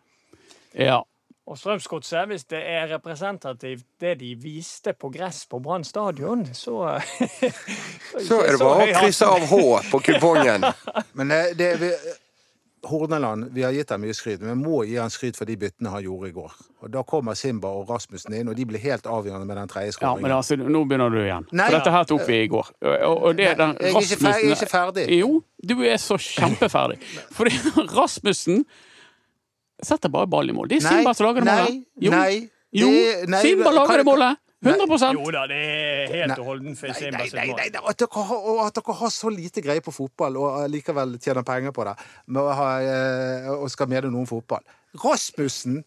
Ja. 0.74 1.04
Og 1.48 1.56
Strømsgodset, 1.56 2.26
hvis 2.28 2.44
det 2.50 2.58
er 2.60 2.90
representativt 2.90 3.86
det 4.02 4.18
de 4.20 4.34
viste 4.36 4.92
på 4.92 5.08
gress 5.14 5.46
på 5.48 5.62
Brann 5.64 5.84
stadion, 5.84 6.44
så 6.52 6.98
Så 8.28 8.42
er 8.42 8.52
det 8.52 8.60
bare 8.60 8.88
å 8.88 8.96
krysse 8.98 9.28
av 9.28 9.46
H 9.48 9.60
på 9.92 10.02
kupongen. 10.10 10.66
Men 11.18 11.32
det, 11.56 11.70
det, 11.80 11.94
Horneland, 12.88 13.50
vi 13.54 13.62
har 13.62 13.72
gitt 13.76 13.90
ham 13.92 14.00
mye 14.02 14.14
skryt, 14.16 14.40
men 14.44 14.58
må 14.62 14.82
gi 14.88 14.96
han 14.98 15.10
skryt 15.12 15.36
for 15.38 15.48
de 15.48 15.56
byttene 15.60 15.92
han 15.92 16.02
gjorde 16.04 16.30
i 16.30 16.34
går. 16.36 16.56
Og 16.82 16.90
Da 16.94 17.02
kommer 17.06 17.36
Simba 17.38 17.70
og 17.80 17.88
Rasmussen 17.90 18.34
inn, 18.38 18.48
og 18.50 18.56
de 18.58 18.66
blir 18.68 18.80
helt 18.82 19.06
avgjørende 19.06 19.46
med 19.48 19.56
den 19.60 19.70
tredje 19.70 19.96
ja, 20.00 20.14
men 20.16 20.32
altså, 20.34 20.56
nå 20.58 20.82
begynner 20.88 21.12
du 21.12 21.18
igjen. 21.22 21.46
Nei. 21.52 21.68
For 21.68 21.78
dette 21.78 21.94
her 21.94 22.08
tok 22.10 22.26
vi 22.28 22.40
i 22.44 22.50
går. 22.52 22.72
Og, 22.82 23.14
og 23.28 23.38
det, 23.38 23.48
den, 23.60 23.76
jeg 23.80 23.94
er 23.94 24.02
ikke 24.06 24.20
ferdig, 24.22 24.42
jeg 24.44 24.50
er 24.50 24.58
ikke 24.60 24.70
ferdig. 24.72 25.06
Jo, 25.18 25.30
du 25.72 25.74
er 25.84 25.96
så 26.02 26.18
kjempeferdig. 26.22 27.00
Fordi 27.38 27.54
Rasmussen 27.96 28.64
setter 29.82 30.10
bare 30.12 30.26
ball 30.30 30.50
i 30.50 30.54
mål. 30.56 30.68
Det 30.70 30.80
er 30.82 30.88
Simba 30.88 31.14
som 31.14 31.28
lager 31.28 31.44
det 31.44 31.48
nei, 31.52 31.58
målet. 31.62 31.82
Jo, 32.02 32.10
nei, 32.14 32.34
jo. 32.82 32.90
det- 32.92 33.28
nei, 33.30 33.42
Simba 33.44 33.72
lager 33.74 34.02
det 34.02 34.06
målet. 34.08 34.44
100 34.64 35.12
Jo 35.14 35.28
da, 35.30 35.44
det 35.46 35.58
er 35.58 36.08
helt 36.10 36.38
og 36.40 36.48
holdent 36.50 36.80
Nei, 36.82 36.94
nei, 36.98 37.10
nei, 37.30 37.44
mål. 37.50 37.60
nei, 37.60 37.68
nei. 37.70 37.82
At, 37.84 38.00
dere 38.00 38.24
har, 38.30 38.48
og 38.50 38.64
at 38.64 38.80
dere 38.80 38.96
har 39.00 39.12
så 39.14 39.30
lite 39.30 39.62
greie 39.62 39.84
på 39.84 39.94
fotball 39.94 40.38
og 40.40 40.56
likevel 40.72 41.14
tjener 41.22 41.46
penger 41.46 41.74
på 41.76 41.86
det, 41.86 41.94
med 42.26 42.42
å 42.42 42.56
ha, 42.58 42.72
eh, 42.82 43.46
og 43.54 43.70
skal 43.70 43.90
mene 43.90 44.10
noe 44.10 44.24
om 44.24 44.28
fotball. 44.28 44.66
Rasmussen, 45.04 45.84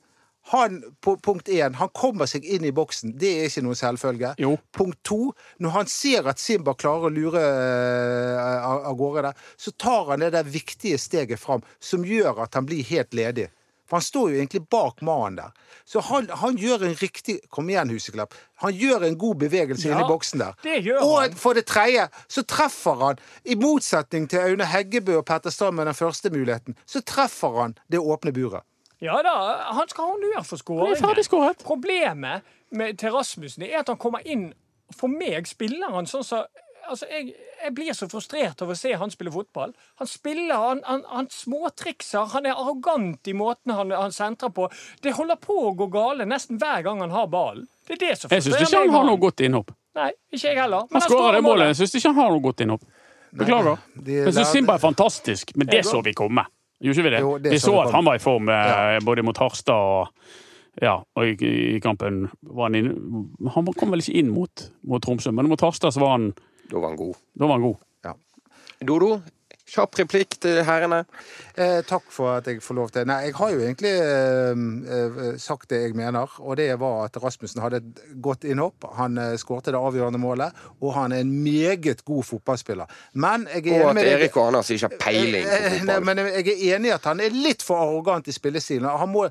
han, 0.54 0.80
på 1.04 1.18
punkt 1.22 1.52
én, 1.52 1.76
han 1.78 1.92
kommer 1.94 2.30
seg 2.30 2.48
inn 2.48 2.64
i 2.66 2.72
boksen. 2.74 3.12
Det 3.20 3.30
er 3.42 3.52
ikke 3.52 3.62
noen 3.66 3.78
selvfølge. 3.78 4.32
Jo. 4.42 4.56
Punkt 4.74 5.02
to, 5.06 5.20
når 5.62 5.76
han 5.76 5.92
ser 5.92 6.32
at 6.32 6.42
Simba 6.42 6.74
klarer 6.74 7.12
å 7.12 7.14
lure 7.14 7.44
eh, 7.44 8.72
av 8.72 8.96
gårde 8.98 9.28
der, 9.28 9.50
så 9.60 9.76
tar 9.76 10.14
han 10.14 10.24
det 10.24 10.32
der 10.34 10.48
viktige 10.48 10.98
steget 11.02 11.44
fram 11.44 11.62
som 11.84 12.08
gjør 12.08 12.46
at 12.48 12.56
han 12.58 12.66
blir 12.72 12.88
helt 12.90 13.14
ledig. 13.14 13.52
For 13.92 14.00
han 14.00 14.06
står 14.06 14.30
jo 14.32 14.38
egentlig 14.40 14.62
bak 14.72 15.02
mannen 15.04 15.36
der. 15.42 15.50
Så 15.84 16.00
han, 16.08 16.30
han 16.40 16.56
gjør 16.56 16.86
en 16.88 16.94
riktig 16.96 17.42
Kom 17.52 17.68
igjen, 17.70 17.90
Huseklepp. 17.92 18.34
Han 18.64 18.72
gjør 18.72 19.04
en 19.10 19.18
god 19.20 19.36
bevegelse 19.42 19.90
Ja, 19.90 19.98
inni 19.98 20.06
i 20.06 20.08
boksen 20.08 20.40
der. 20.40 20.54
det 20.64 20.78
gjør 20.86 21.02
og 21.04 21.12
han. 21.20 21.36
for 21.36 21.58
det 21.60 21.66
tredje 21.68 22.06
så 22.32 22.46
treffer 22.48 22.96
han, 23.04 23.20
i 23.44 23.58
motsetning 23.60 24.30
til 24.32 24.40
Aune 24.46 24.66
Heggebø 24.72 25.18
og 25.20 25.26
Petter 25.28 25.52
Strand 25.52 25.76
med 25.76 25.86
den 25.92 25.98
første 26.00 26.32
muligheten, 26.32 26.78
så 26.88 27.02
treffer 27.04 27.60
han 27.60 27.76
det 27.92 28.00
åpne 28.00 28.32
buret. 28.32 28.64
Ja 29.02 29.20
da, 29.26 29.36
han 29.76 29.90
skal 29.90 30.08
ha 30.08 30.16
honnør 30.16 30.44
for 30.48 30.62
skåringen. 30.62 31.56
Problemet 31.66 32.42
med, 32.72 32.98
til 32.98 33.12
Rasmussen 33.12 33.64
er 33.68 33.82
at 33.82 33.90
han 33.92 33.98
kommer 34.00 34.24
inn 34.26 34.54
For 34.96 35.08
meg 35.12 35.48
spiller 35.48 35.92
han 35.94 36.08
sånn 36.08 36.24
som 36.24 36.48
Altså, 36.90 37.06
jeg, 37.12 37.34
jeg 37.64 37.74
blir 37.78 37.94
så 37.94 38.08
frustrert 38.10 38.62
over 38.66 38.76
å 38.76 38.80
se 38.80 38.94
han 38.98 39.12
spille 39.14 39.32
fotball. 39.32 39.74
Han 40.02 40.10
spiller, 40.10 40.56
han, 40.58 40.82
han, 40.88 41.04
han 41.12 41.28
småtrikser, 41.32 42.26
han 42.34 42.48
er 42.50 42.58
arrogant 42.58 43.28
i 43.28 43.36
måten 43.38 43.74
han, 43.76 43.92
han 43.96 44.12
sentrer 44.16 44.50
på. 44.56 44.66
Det 45.04 45.14
holder 45.18 45.40
på 45.42 45.58
å 45.70 45.76
gå 45.78 45.88
gale 45.94 46.26
nesten 46.28 46.60
hver 46.62 46.82
gang 46.88 47.04
han 47.06 47.14
har 47.16 47.30
ballen. 47.32 47.68
Det 47.88 47.98
er 48.00 48.02
det 48.08 48.16
som 48.18 48.32
frustrerer 48.32 48.32
meg. 48.32 48.46
Jeg 48.46 48.66
syns 48.66 48.74
ikke 48.74 48.82
han 48.82 48.96
har 48.98 49.08
noe 49.12 49.22
godt 49.22 49.46
innhopp. 49.46 49.72
Nei, 50.02 50.10
ikke 50.32 50.48
jeg 50.48 50.60
heller. 50.62 50.88
Men 50.90 51.02
Han 51.02 51.08
skårer 51.10 51.38
det 51.38 51.44
målet. 51.46 51.72
Jeg 51.72 51.80
syns 51.82 51.96
ikke 52.00 52.12
han 52.14 52.20
har 52.24 52.34
noe 52.36 52.44
godt 52.48 52.66
innhopp. 52.66 52.86
Beklager. 53.32 53.84
Jeg 54.08 54.34
syns 54.36 54.52
Simba 54.52 54.76
er 54.76 54.84
fantastisk, 54.84 55.54
men 55.56 55.70
det 55.72 55.86
så 55.88 56.02
vi 56.04 56.14
komme. 56.18 56.46
Gjorde 56.82 56.98
ikke 56.98 57.06
vi 57.06 57.14
det? 57.14 57.20
Jo, 57.22 57.34
det 57.38 57.52
vi 57.54 57.60
så 57.62 57.70
så 57.70 57.76
vi 57.76 57.82
at 57.86 57.96
han 57.96 58.08
var 58.08 58.18
i 58.18 58.24
form 58.24 58.50
eh, 58.50 58.72
Ja. 58.72 59.02
både 59.06 59.24
mot 59.24 59.38
Harstad 59.38 59.76
og 59.78 60.08
ja, 60.82 60.96
og 61.04 61.28
i, 61.28 61.36
i 61.76 61.80
kampen 61.84 62.24
var 62.48 62.70
han 62.70 62.78
inne 62.80 63.52
Han 63.54 63.68
kom 63.76 63.92
vel 63.92 64.00
ikke 64.02 64.16
inn 64.22 64.30
mot, 64.32 64.64
mot 64.88 65.04
Tromsø, 65.04 65.34
men 65.36 65.50
mot 65.52 65.62
Harstad 65.62 65.92
så 65.94 66.00
var 66.02 66.16
han, 66.16 66.30
Da 66.72 66.80
var 66.80 66.94
han 66.94 66.98
god. 67.04 67.16
da 67.38 67.46
var 67.48 67.58
han 67.60 67.68
god. 67.70 67.80
Ja. 68.08 68.14
Dodo, 68.88 69.10
kjapp 69.72 69.96
replikk 70.00 70.34
til 70.44 70.58
herrene. 70.68 71.02
Eh, 71.56 71.82
takk 71.88 72.08
for 72.12 72.34
at 72.40 72.48
jeg 72.50 72.60
får 72.64 72.76
lov 72.76 72.90
til 72.92 73.06
Nei, 73.08 73.18
jeg 73.28 73.36
har 73.38 73.52
jo 73.54 73.60
egentlig 73.62 73.92
eh, 74.04 74.64
eh, 74.96 75.38
sagt 75.40 75.70
det 75.72 75.82
jeg 75.86 75.96
mener, 76.00 76.32
og 76.44 76.58
det 76.60 76.70
var 76.82 77.06
at 77.06 77.20
Rasmussen 77.24 77.62
hadde 77.64 77.80
et 77.84 78.02
godt 78.24 78.44
innhopp. 78.48 78.88
Han 78.98 79.20
eh, 79.22 79.36
skårte 79.40 79.72
det 79.76 79.80
avgjørende 79.80 80.20
målet, 80.20 80.58
og 80.82 80.96
han 80.98 81.16
er 81.16 81.24
en 81.24 81.32
meget 81.44 82.04
god 82.08 82.24
fotballspiller. 82.34 82.92
Men 83.14 83.48
jeg 83.54 83.68
er 83.78 83.86
Og 83.86 83.92
enig 83.94 84.08
at 84.08 84.12
Erik 84.18 84.36
og 84.42 84.48
Anders 84.50 84.72
ikke 84.76 84.90
har 84.90 84.98
peiling 85.06 85.48
på 85.48 85.56
fotball. 85.56 85.72
eh, 85.72 85.72
Nei, 85.72 85.96
fotball. 85.96 86.10
men 86.10 86.26
jeg 86.26 86.48
er 86.58 86.76
enig 86.80 86.92
i 86.92 86.98
at 86.98 87.08
han 87.12 87.24
er 87.28 87.40
litt 87.48 87.64
for 87.68 87.84
arrogant 87.86 88.28
i 88.28 88.36
spillestilen. 88.36 88.90
Han 89.04 89.14
må, 89.14 89.28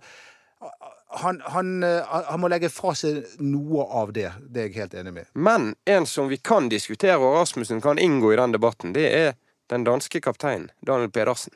han, 1.10 1.40
han, 1.44 1.82
eh, 1.82 2.06
han 2.30 2.40
må 2.40 2.48
legge 2.52 2.70
fra 2.70 2.94
seg 2.94 3.24
noe 3.42 3.86
av 4.02 4.12
det. 4.14 4.28
Det 4.46 4.62
er 4.62 4.68
jeg 4.68 4.76
helt 4.78 4.94
enig 5.00 5.14
med. 5.16 5.30
Men 5.34 5.72
en 5.90 6.06
som 6.06 6.30
vi 6.30 6.38
kan 6.38 6.68
diskutere, 6.70 7.18
og 7.18 7.40
Rasmussen 7.40 7.82
kan 7.82 7.98
inngå 7.98 8.32
i 8.34 8.38
den 8.38 8.54
debatten, 8.54 8.94
det 8.94 9.08
er 9.10 9.32
den 9.70 9.86
danske 9.86 10.22
kapteinen, 10.22 10.70
Daniel 10.86 11.10
Pedersen. 11.10 11.54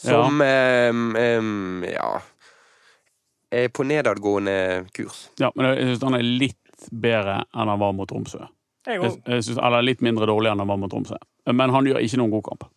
Som 0.00 0.40
em, 0.40 1.16
em, 1.16 1.84
ja 1.84 2.20
er 3.50 3.68
på 3.68 3.84
nedadgående 3.84 4.86
kurs. 4.94 5.28
Ja, 5.40 5.50
men 5.56 5.72
jeg 5.74 5.90
syns 5.90 6.04
han 6.06 6.18
er 6.18 6.26
litt 6.26 6.90
bedre 6.90 7.40
enn 7.50 7.70
han 7.72 7.80
var 7.80 7.94
mot 7.96 8.08
Tromsø. 8.08 8.44
Jeg 8.86 9.00
jeg 9.02 9.44
synes, 9.44 9.58
eller 9.58 9.84
litt 9.84 10.00
mindre 10.04 10.28
dårlig 10.30 10.52
enn 10.52 10.62
han 10.62 10.70
var 10.70 10.78
mot 10.80 10.92
Tromsø. 10.92 11.18
Men 11.50 11.74
han 11.74 11.88
gjør 11.88 12.00
ikke 12.04 12.20
noen 12.20 12.34
god 12.36 12.46
kamp. 12.46 12.68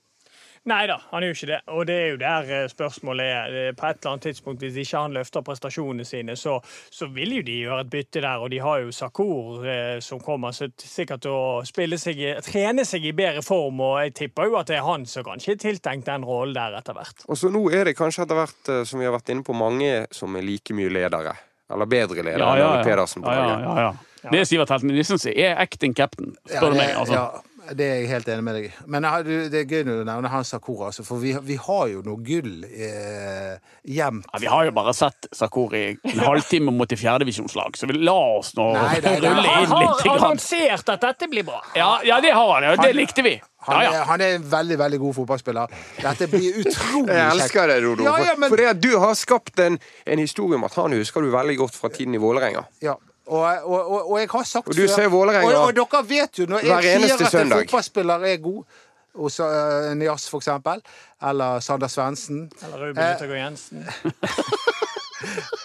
Nei 0.66 0.86
da, 0.88 0.96
han 1.12 1.24
er 1.26 1.28
jo 1.28 1.34
ikke 1.36 1.48
det. 1.50 1.58
Og 1.76 1.82
det 1.90 1.96
er 2.00 2.06
jo 2.14 2.18
der 2.22 2.52
eh, 2.56 2.68
spørsmålet 2.72 3.26
er. 3.28 3.56
Er 3.70 3.74
På 3.76 3.88
et 3.90 3.98
eller 4.00 4.14
annet 4.14 4.24
tidspunkt, 4.30 4.62
hvis 4.64 4.78
ikke 4.80 5.02
han 5.02 5.12
løfter 5.18 5.44
prestasjonene 5.44 6.06
sine, 6.08 6.38
så, 6.40 6.54
så 6.90 7.10
vil 7.12 7.34
jo 7.36 7.42
de 7.44 7.58
gjøre 7.66 7.82
et 7.84 7.90
bytte 7.92 8.22
der. 8.24 8.40
Og 8.46 8.48
de 8.54 8.62
har 8.64 8.80
jo 8.86 8.94
Sakur 8.96 9.66
eh, 9.68 9.98
som 10.00 10.22
kommer 10.24 10.56
så 10.56 10.70
sikkert 10.80 11.26
til 11.26 11.36
å 11.36 11.60
spille 11.68 12.00
seg, 12.00 12.16
i- 12.24 12.38
trene 12.48 12.86
seg 12.88 13.04
i 13.10 13.12
bedre 13.18 13.44
form. 13.44 13.82
Og 13.84 13.98
jeg 14.06 14.16
tipper 14.22 14.48
jo 14.48 14.56
at 14.62 14.72
det 14.72 14.80
er 14.80 14.88
han 14.88 15.04
som 15.06 15.28
kanskje 15.28 15.58
er 15.58 15.62
tiltenkt 15.68 16.08
den 16.08 16.24
rollen 16.24 16.56
der 16.56 16.80
etter 16.80 16.96
hvert. 16.96 17.28
Og 17.28 17.36
så 17.44 17.52
nå 17.52 17.66
er 17.76 17.90
det 17.92 17.98
kanskje 18.00 18.24
etter 18.24 18.40
hvert, 18.40 18.64
eh, 18.72 18.84
som 18.88 19.04
vi 19.04 19.10
har 19.12 19.18
vært 19.20 19.36
inne 19.36 19.44
på, 19.44 19.52
mange 19.60 20.06
som 20.16 20.40
er 20.40 20.48
like 20.48 20.72
mye 20.80 20.90
ledere. 20.96 21.36
Eller 21.74 21.88
bedre 21.92 22.24
ledere 22.24 22.56
enn 22.80 22.84
Pedersen 22.88 23.24
på 23.24 23.32
ja, 23.36 23.44
ja, 23.52 23.60
ja, 23.64 23.76
ja. 23.90 24.30
Det 24.32 24.40
er 24.40 24.46
Sivert 24.48 24.70
Helten 24.72 24.92
Nissen 24.96 25.20
som 25.20 25.32
er 25.36 25.58
acting 25.60 25.92
captain, 25.98 26.36
spør 26.48 26.72
du 26.72 26.78
meg. 26.80 26.94
Altså. 26.96 27.44
Det 27.72 27.86
er 27.88 28.00
jeg 28.02 28.08
helt 28.10 28.28
enig 28.34 28.44
med 28.44 28.56
deg 28.58 28.66
i. 28.68 28.72
Men 28.92 29.04
jeg 29.08 29.12
har- 29.12 29.24
du- 29.24 29.50
det 29.50 29.60
er 29.62 29.66
gøy 29.70 29.84
når 29.88 30.00
du 30.02 30.04
nevner 30.10 30.30
han 30.30 30.44
Sakura, 30.44 30.88
altså, 30.92 31.06
for 31.06 31.18
vi, 31.22 31.32
vi 31.42 31.56
har 31.56 31.88
jo 31.88 32.02
noe 32.06 32.18
gull 32.24 32.66
eh, 32.66 33.58
gjemt. 33.88 34.26
Ja, 34.34 34.40
vi 34.40 34.50
har 34.52 34.66
jo 34.66 34.72
bare 34.72 34.94
sett 34.94 35.28
Sakori 35.34 35.98
en 36.04 36.20
halvtime 36.20 36.74
mot 36.76 36.92
et 36.92 37.00
fjerdedivisjonslag, 37.00 37.78
så 37.80 37.88
vi 37.88 37.94
la 38.04 38.12
oss 38.38 38.54
nå 38.58 38.74
Nei, 38.74 39.00
nei, 39.00 39.20
nei. 39.20 39.30
rulle 39.30 39.48
Han 39.48 39.64
inn 39.64 39.70
har 39.72 39.88
Han 40.04 40.20
har 40.20 40.28
annonsert 40.28 40.90
at 40.96 41.02
dette 41.08 41.30
blir 41.32 41.44
bra. 41.48 41.62
Ja, 41.76 42.00
ja, 42.04 42.20
det 42.22 42.34
har 42.34 42.54
han. 42.54 42.64
Ja. 42.64 42.76
Det 42.76 42.94
likte 42.96 43.24
vi. 43.24 43.40
Han, 43.68 43.80
Ja, 43.82 43.92
ja. 43.92 44.02
Er, 44.02 44.06
han 44.12 44.22
er 44.22 44.36
en 44.36 44.44
veldig 44.52 44.78
veldig 44.78 45.00
god 45.00 45.16
fotballspiller. 45.16 45.68
Dette 46.02 46.28
blir 46.28 46.58
utrolig 46.66 47.08
kjekt. 47.08 47.16
Jeg 47.16 47.32
elsker 47.32 47.68
det, 47.72 47.80
Dodo. 47.84 48.04
Ja, 48.04 48.18
ja, 48.26 48.36
men, 48.38 48.50
For 48.50 48.58
det 48.60 48.68
at 48.74 48.82
du 48.84 48.92
har 49.00 49.14
skapt 49.16 49.60
en, 49.64 49.80
en 50.06 50.20
historie 50.20 50.56
om 50.60 50.64
at 50.68 50.74
han 50.76 50.92
husker 50.92 51.22
du 51.24 51.32
veldig 51.32 51.58
godt 51.58 51.76
fra 51.80 51.90
tiden 51.90 52.14
i 52.16 52.20
Vålerenga. 52.20 52.66
ja. 52.84 52.96
Og, 53.26 53.40
og, 53.64 53.92
og, 53.92 54.12
og 54.12 54.20
jeg 54.20 54.28
har 54.32 54.44
sagt 54.44 54.68
Og 54.68 54.76
du 54.76 54.88
ser 54.88 55.08
Vålerenga 55.08 55.58
og, 55.62 55.76
dere 55.76 56.02
vet 56.10 56.40
jo, 56.40 56.46
når 56.46 56.66
jeg 56.68 56.84
sier 56.84 57.14
at 57.14 57.22
en 57.22 57.30
søndag. 57.32 57.62
fotballspiller 57.64 58.26
er 58.28 58.38
god 58.44 58.64
hos 59.16 59.40
uh, 59.40 59.94
Nias, 59.96 60.26
for 60.30 60.42
eksempel, 60.42 60.82
eller 61.30 61.60
Sander 61.60 61.88
Svendsen, 61.88 62.52
Eller 62.66 62.88
Ruben 62.88 62.98
Eh, 63.04 63.16
Yttergård 63.16 63.38
Jensen. 63.38 63.86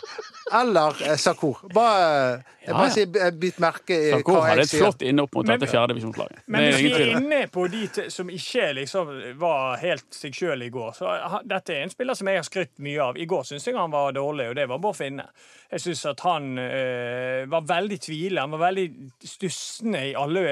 eller 0.52 1.02
eh, 1.06 1.16
Sakur 1.16 1.58
Bare, 1.74 2.06
eh, 2.38 2.54
jeg 2.68 2.74
bare 2.74 2.82
Ja, 2.82 2.84
ja. 2.84 2.88
sier, 2.94 3.26
eh, 3.26 3.30
bit 3.30 3.58
merke 3.60 3.90
i 3.96 4.10
Sakori 4.12 4.34
hva 4.36 4.42
hadde 4.46 4.56
jeg 4.56 4.64
et 4.64 4.70
sier. 4.70 4.82
flott 4.84 5.02
innhopp 5.02 5.34
mot 5.34 5.46
Men- 5.46 5.58
dette 5.60 5.70
fjerdedivisjonslaget. 5.72 6.38
Men 6.46 6.62
er 6.62 6.72
hvis 6.72 6.82
vi 6.82 6.92
er 6.92 7.16
inne 7.16 7.40
på 7.52 7.66
de 7.70 7.82
t- 7.88 8.08
som 8.10 8.28
ikke 8.28 8.74
liksom 8.74 9.38
var 9.38 9.76
helt 9.78 10.04
seg 10.14 10.32
sjøl 10.32 10.62
i 10.62 10.68
går, 10.70 10.92
så 10.98 11.06
ha- 11.28 11.42
dette 11.44 11.70
er 11.76 11.82
en 11.82 11.90
spiller 11.90 12.14
som 12.14 12.26
jeg 12.28 12.36
har 12.36 12.42
skrytt 12.48 12.78
mye 12.78 13.00
av. 13.00 13.16
I 13.16 13.26
går 13.26 13.42
syns 13.44 13.64
jeg 13.66 13.74
han 13.76 13.90
var 13.90 14.12
dårlig, 14.12 14.48
og 14.50 14.54
det 14.56 14.68
var 14.68 14.78
Bård 14.78 14.96
Finne. 14.96 15.24
Jeg 15.70 15.80
syns 15.80 16.04
at 16.10 16.20
han 16.20 16.58
øh, 16.58 17.46
var 17.50 17.60
veldig 17.68 18.00
tvilende. 18.00 18.40
Han 18.40 18.50
var 18.56 18.70
veldig 18.72 19.10
stussende 19.24 20.00
i 20.10 20.14
alle 20.16 20.42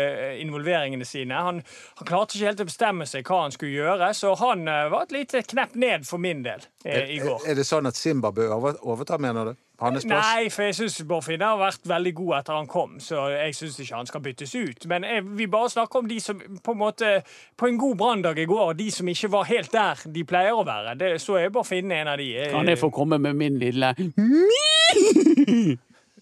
involveringene 0.41 1.05
sine. 1.09 1.35
Han, 1.35 1.63
han 1.97 2.07
klarte 2.09 2.37
ikke 2.37 2.47
helt 2.51 2.61
å 2.61 2.69
bestemme 2.69 3.07
seg 3.09 3.25
hva 3.29 3.43
han 3.47 3.55
skulle 3.55 3.73
gjøre, 3.77 4.11
så 4.17 4.35
han 4.41 4.67
øh, 4.69 4.91
var 4.93 5.07
et 5.07 5.13
lite 5.17 5.43
knepp 5.43 5.75
ned 5.75 6.05
for 6.09 6.19
min 6.23 6.43
del 6.45 6.61
eh, 6.85 7.15
i 7.17 7.19
går. 7.23 7.47
Er 7.49 7.55
det 7.59 7.65
sånn 7.69 7.89
at 7.89 7.97
Simba 7.97 8.31
bør 8.33 8.53
over- 8.59 8.81
overta, 8.85 9.19
mener 9.19 9.53
du? 9.53 9.55
På 9.79 9.85
hans 9.91 10.05
plass? 10.09 10.27
Nei, 10.35 10.49
for 10.51 10.62
jeg 10.62 10.75
syns 10.79 10.97
Finne 11.27 11.45
har 11.45 11.59
vært 11.61 11.85
veldig 11.89 12.12
god 12.17 12.31
etter 12.39 12.57
han 12.57 12.67
kom, 12.67 12.95
så 13.01 13.27
jeg 13.35 13.55
syns 13.59 13.79
ikke 13.83 13.97
han 13.99 14.07
skal 14.09 14.21
byttes 14.25 14.55
ut. 14.55 14.87
Men 14.89 15.05
jeg, 15.05 15.25
vi 15.37 15.47
bare 15.53 15.69
snakker 15.71 15.99
om 16.01 16.09
de 16.09 16.17
som 16.21 16.39
på 16.65 16.73
en 16.73 16.79
måte 16.81 17.11
På 17.57 17.67
en 17.69 17.77
god 17.79 17.97
branndag 18.01 18.39
i 18.39 18.47
går, 18.49 18.73
de 18.79 18.91
som 18.91 19.09
ikke 19.09 19.31
var 19.33 19.45
helt 19.51 19.73
der 19.73 20.01
de 20.15 20.25
pleier 20.25 20.57
å 20.57 20.65
være. 20.65 20.95
Det, 20.99 21.11
så 21.21 21.37
er 21.43 21.51
Bård 21.53 21.67
Finne 21.69 21.95
en 22.01 22.09
av 22.09 22.17
de. 22.19 22.31
Kan 22.53 22.69
jeg 22.73 22.79
få 22.81 22.91
komme 22.91 23.19
med 23.19 23.37
min 23.37 23.59
lille 23.61 23.93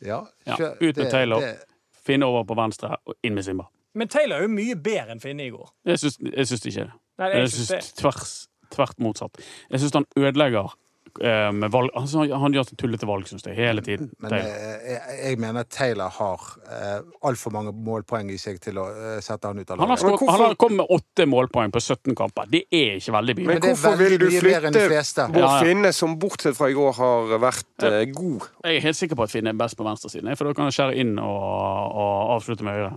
Ja, 0.04 0.26
Ja, 0.46 0.56
ut 0.80 0.80
med 0.80 0.94
det- 1.04 1.10
Taylor. 1.10 1.40
det- 1.40 1.56
Finne 2.04 2.26
over 2.26 2.42
på 2.44 2.54
venstre 2.54 2.96
og 3.06 3.14
inn 3.22 3.34
med 3.34 3.42
Simba. 3.44 3.64
Men 3.94 4.08
Taylor 4.08 4.36
er 4.36 4.42
jo 4.42 4.48
mye 4.48 4.74
bedre 4.76 5.10
enn 5.14 5.20
Finne 5.20 5.46
i 5.46 5.50
går. 5.50 5.70
Jeg 5.86 5.98
syns, 5.98 6.18
jeg 6.20 6.46
syns 6.46 6.66
ikke 6.66 6.80
det. 6.84 6.92
Nei, 7.18 7.28
jeg 7.30 7.38
Jeg 7.40 7.50
syns 7.50 7.92
tvers, 7.92 8.48
tvert 8.70 8.98
motsatt. 8.98 9.38
Jeg 9.70 9.80
syns 9.80 9.92
han 9.94 10.04
ødelegger 10.16 10.74
med 11.20 11.70
valg 11.70 11.90
altså, 11.94 12.24
Han 12.40 12.54
gjør 12.54 12.72
tullete 12.78 13.06
valg, 13.06 13.28
syns 13.28 13.44
jeg, 13.46 13.54
hele 13.58 13.82
tiden. 13.84 14.10
Men 14.22 14.34
eh, 14.34 14.48
jeg, 14.90 15.18
jeg 15.20 15.38
mener 15.42 15.62
at 15.62 15.70
Taylor 15.72 16.10
har 16.16 16.42
uh, 16.66 17.28
altfor 17.28 17.54
mange 17.54 17.74
målpoeng 17.86 18.32
i 18.34 18.38
seg 18.40 18.58
til 18.62 18.80
å 18.82 18.88
uh, 18.90 19.04
sette 19.22 19.50
han 19.50 19.60
ut 19.60 19.70
av 19.70 19.78
Han 19.78 19.92
har, 19.92 20.02
laget. 20.02 20.26
Han 20.32 20.44
har 20.44 20.56
kommet 20.58 20.82
med 20.82 20.92
åtte 20.96 21.28
målpoeng 21.30 21.74
på 21.74 21.82
17 21.82 22.18
kamper. 22.18 22.50
Det 22.50 22.64
er 22.70 22.98
ikke 22.98 23.14
veldig 23.14 23.38
mye. 23.38 23.46
Men 23.46 23.62
Men 23.62 23.66
hvorfor 23.68 23.96
vil 24.00 24.18
du 24.18 24.28
flytte. 24.32 25.28
Bård 25.34 25.46
ja. 25.46 25.54
Finne, 25.62 25.94
som 25.94 26.18
bortsett 26.20 26.58
fra 26.58 26.70
i 26.72 26.76
går 26.76 26.94
har 26.98 27.34
vært 27.42 27.86
uh, 27.86 28.02
god? 28.10 28.50
Jeg 28.66 28.80
er 28.80 28.86
helt 28.88 29.00
sikker 29.00 29.20
på 29.20 29.28
at 29.28 29.34
Finne 29.34 29.54
er 29.54 29.58
best 29.58 29.78
på 29.78 29.86
venstresiden, 29.86 30.34
for 30.38 30.50
da 30.50 30.56
kan 30.56 30.68
han 30.68 30.74
skjære 30.74 30.98
inn 31.04 31.16
og, 31.22 31.42
og 31.94 32.38
avslutte 32.38 32.66
med 32.66 32.80
høyre. 32.80 32.94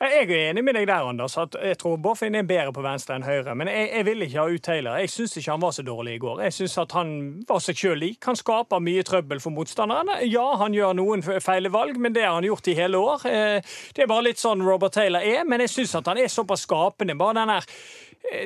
Jeg 0.00 0.30
er 0.32 0.50
enig 0.50 0.62
med 0.64 0.72
deg 0.78 0.86
der, 0.88 1.04
Anders. 1.04 1.34
at 1.36 1.56
Jeg 1.60 1.76
tror 1.78 1.98
Boffin 2.00 2.34
er 2.34 2.46
bedre 2.48 2.72
på 2.72 2.80
venstre 2.80 3.18
enn 3.18 3.24
høyre. 3.26 3.52
Men 3.54 3.68
jeg, 3.68 3.90
jeg 3.92 4.06
vil 4.06 4.24
ikke 4.24 4.38
ha 4.40 4.46
ut 4.48 4.62
Taylor. 4.64 4.96
Jeg 4.96 5.10
syns 5.12 5.36
ikke 5.36 5.52
han 5.52 5.60
var 5.60 5.74
så 5.76 5.84
dårlig 5.84 6.14
i 6.16 6.22
går. 6.22 6.40
Jeg 6.46 6.54
syns 6.56 6.78
at 6.80 6.94
han 6.96 7.10
var 7.48 7.60
seg 7.60 7.76
sjøl 7.76 8.00
lik. 8.00 8.16
Han 8.24 8.38
skaper 8.40 8.80
mye 8.80 9.04
trøbbel 9.04 9.42
for 9.44 9.52
motstanderne. 9.52 10.16
Ja, 10.24 10.46
han 10.62 10.72
gjør 10.72 10.96
noen 10.96 11.20
feile 11.44 11.68
valg, 11.74 12.00
men 12.00 12.16
det 12.16 12.24
har 12.24 12.38
han 12.38 12.48
gjort 12.48 12.72
i 12.72 12.78
hele 12.80 12.96
år. 12.96 13.26
Eh, 13.28 13.60
Det 13.92 14.06
er 14.06 14.08
bare 14.08 14.24
litt 14.30 14.40
sånn 14.40 14.64
Robert 14.64 14.96
Taylor 14.96 15.20
er, 15.20 15.44
men 15.44 15.60
jeg 15.66 15.74
syns 15.76 15.92
at 16.00 16.08
han 16.08 16.16
er 16.24 16.32
såpass 16.32 16.64
skapende. 16.64 17.18
Bare 17.20 17.36
den 17.42 17.52
der 17.52 17.68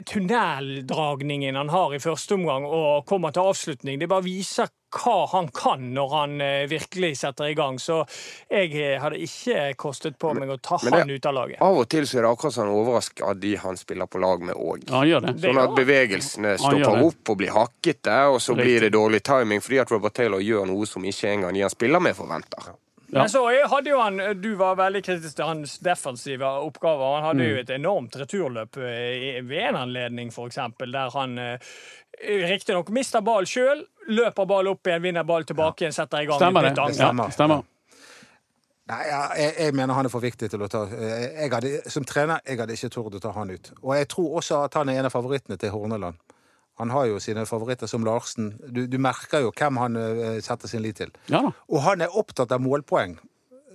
tunneldragningen 0.07 1.57
han 1.57 1.69
har 1.69 1.95
i 1.95 1.99
første 2.03 2.35
omgang 2.35 2.65
og 2.67 3.05
kommer 3.09 3.35
til 3.35 3.49
avslutning, 3.51 3.99
det 4.01 4.09
bare 4.11 4.25
viser 4.25 4.71
hva 4.95 5.25
han 5.33 5.49
kan 5.51 5.89
når 5.97 6.13
han 6.15 6.35
eh, 6.45 6.67
virkelig 6.71 7.17
setter 7.19 7.49
i 7.51 7.57
gang. 7.59 7.81
Så 7.83 7.97
jeg 8.47 8.71
eh, 8.79 9.01
hadde 9.03 9.19
ikke 9.25 9.65
kostet 9.81 10.15
på 10.23 10.31
meg 10.39 10.53
å 10.55 10.59
ta 10.63 10.79
men 10.85 10.93
det- 10.93 11.01
han 11.01 11.11
ut 11.11 11.27
av 11.27 11.35
laget. 11.35 11.59
Av 11.67 11.81
og 11.83 11.89
til 11.91 12.07
så 12.07 12.21
er 12.21 12.23
det 12.23 12.31
akkurat 12.31 12.55
sånn 12.55 12.71
overrasker 12.71 13.27
av 13.33 13.41
de 13.43 13.57
han 13.65 13.77
spiller 13.81 14.07
på 14.07 14.23
lag 14.23 14.45
med 14.47 14.55
òg. 14.55 14.87
Ja, 14.87 15.03
han 15.03 15.27
det. 15.27 15.35
Det 15.43 15.51
Sånn 15.51 15.63
at 15.65 15.75
bevegelsene 15.81 16.55
stopper 16.63 17.03
opp 17.09 17.35
og 17.35 17.41
blir 17.43 17.51
hakkete, 17.57 18.19
og 18.31 18.39
så 18.41 18.55
blir 18.55 18.87
det 18.87 18.93
dårlig 18.95 19.23
timing 19.27 19.61
fordi 19.65 19.81
at 19.83 19.91
Robert 19.91 20.15
Taylor 20.15 20.39
gjør 20.45 20.67
noe 20.71 20.87
som 20.87 21.03
ikke 21.03 21.33
engang 21.35 21.55
de 21.59 21.67
han 21.67 21.71
spiller 21.75 22.01
med, 22.01 22.15
forventer. 22.15 22.75
Ja. 23.14 23.20
Men 23.22 23.31
så 23.31 23.40
hadde 23.70 23.90
jo 23.92 23.98
han, 24.03 24.16
Du 24.42 24.55
var 24.59 24.74
veldig 24.81 25.00
kritisk 25.07 25.37
til 25.38 25.46
hans 25.46 25.77
defensive 25.79 26.48
oppgaver. 26.66 27.12
Han 27.20 27.24
hadde 27.29 27.44
Mm. 27.44 27.50
jo 27.53 27.61
et 27.62 27.70
enormt 27.70 28.16
returløp 28.18 28.77
eh, 28.83 29.38
ved 29.46 29.68
en 29.68 29.77
anledning, 29.85 30.33
f.eks., 30.35 30.59
der 30.81 31.11
han 31.14 31.38
eh, 31.38 31.59
riktignok 32.50 32.90
mister 32.90 33.22
ball 33.22 33.46
sjøl, 33.46 33.85
løper 34.09 34.46
ball 34.50 34.66
opp 34.72 34.87
igjen, 34.90 35.03
vinner 35.03 35.22
ball 35.24 35.44
tilbake 35.46 35.85
igjen, 35.87 35.94
setter 35.94 36.24
i 36.24 36.27
gang 36.27 36.42
Stemmer 36.42 36.66
et 36.66 36.74
nytt 36.74 36.83
angrep. 36.88 37.33
stemmer. 37.38 37.62
Nei, 38.85 38.98
jeg, 39.09 39.53
jeg 39.62 39.72
mener 39.79 39.94
han 39.96 40.05
er 40.05 40.12
for 40.12 40.20
viktig 40.20 40.50
til 40.53 40.61
å 40.61 40.66
ta 40.68 40.83
eh, 40.92 41.29
jeg 41.46 41.53
hadde, 41.55 41.70
Som 41.88 42.05
trener 42.05 42.42
jeg 42.44 42.59
hadde 42.61 42.74
ikke 42.77 42.90
tort 42.92 43.14
å 43.16 43.20
ta 43.22 43.31
han 43.33 43.50
ut. 43.55 43.70
Og 43.81 43.94
jeg 43.96 44.09
tror 44.12 44.35
også 44.42 44.59
at 44.66 44.74
han 44.77 44.90
er 44.92 44.98
en 45.00 45.09
av 45.09 45.14
favorittene 45.14 45.57
til 45.57 45.70
Horneland. 45.72 46.18
Han 46.79 46.91
har 46.91 47.07
jo 47.07 47.21
sine 47.23 47.45
favoritter 47.47 47.87
som 47.87 48.05
Larsen. 48.05 48.53
Du, 48.67 48.87
du 48.91 48.97
merker 48.99 49.41
jo 49.45 49.53
hvem 49.55 49.77
han 49.79 49.97
uh, 49.97 50.41
setter 50.43 50.69
sin 50.69 50.83
lit 50.83 50.97
til. 50.97 51.13
Ja 51.31 51.41
da. 51.47 51.53
Og 51.71 51.81
han 51.87 52.01
er 52.03 52.09
opptatt 52.19 52.51
av 52.53 52.61
målpoeng. 52.61 53.17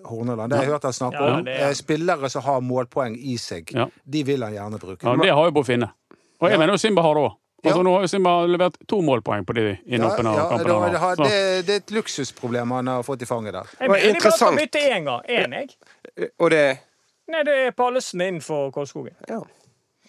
Horneland, 0.05 0.49
Det 0.51 0.57
har 0.57 0.63
jeg 0.65 0.71
hørt 0.73 0.83
han 0.87 0.93
snakke 0.95 1.19
Ja, 1.19 1.33
om. 1.39 1.47
er. 1.47 1.63
Eh, 1.69 1.73
Spillere 1.75 2.29
som 2.31 2.41
har 2.45 2.61
målpoeng 2.63 3.17
i 3.19 3.35
seg, 3.37 3.71
Ja. 3.75 3.87
de 4.09 4.23
vil 4.23 4.43
han 4.43 4.53
gjerne 4.53 4.79
bruke. 4.79 5.03
Ja, 5.03 5.15
det 5.15 5.29
har 5.35 5.45
jo 5.45 5.51
Bård 5.51 5.65
Finne. 5.67 5.89
Og 6.39 6.49
jeg 6.49 6.57
mener 6.59 6.71
jo 6.73 6.77
Simba 6.79 7.01
har 7.03 7.13
det 7.15 7.23
òg. 7.27 7.33
Altså, 7.65 7.77
Ja. 7.79 7.83
Nå 7.83 7.93
har 7.93 8.01
jo 8.01 8.07
Simba 8.07 8.45
levert 8.47 8.77
to 8.87 9.01
målpoeng 9.01 9.43
på 9.45 9.53
de 9.55 9.77
innhoppene 9.87 10.31
Ja, 10.31 10.35
ja, 10.39 10.49
kampene. 10.49 10.85
det, 10.85 10.91
det, 10.93 10.99
har. 10.99 11.15
det, 11.15 11.65
det 11.67 11.73
er 11.75 11.81
et 11.83 11.91
luksusproblem 11.91 12.71
han 12.71 12.87
har 12.87 13.03
fått 13.03 13.21
i 13.21 13.25
fanget 13.27 13.51
der. 13.53 13.67
Jeg 13.81 13.89
mener 13.91 14.19
bare 14.23 14.51
å 14.51 14.55
bytte 14.55 14.79
én 14.79 15.03
gang. 15.03 15.21
Én, 15.27 15.51
jeg. 15.59 16.29
Og 16.39 16.49
det 16.51 16.79
Nei, 17.29 17.43
det 17.43 17.53
er 17.67 17.71
Pallesen 17.71 18.21
innenfor 18.21 18.71
Kolskogen. 18.71 19.15
ja. 19.29 19.41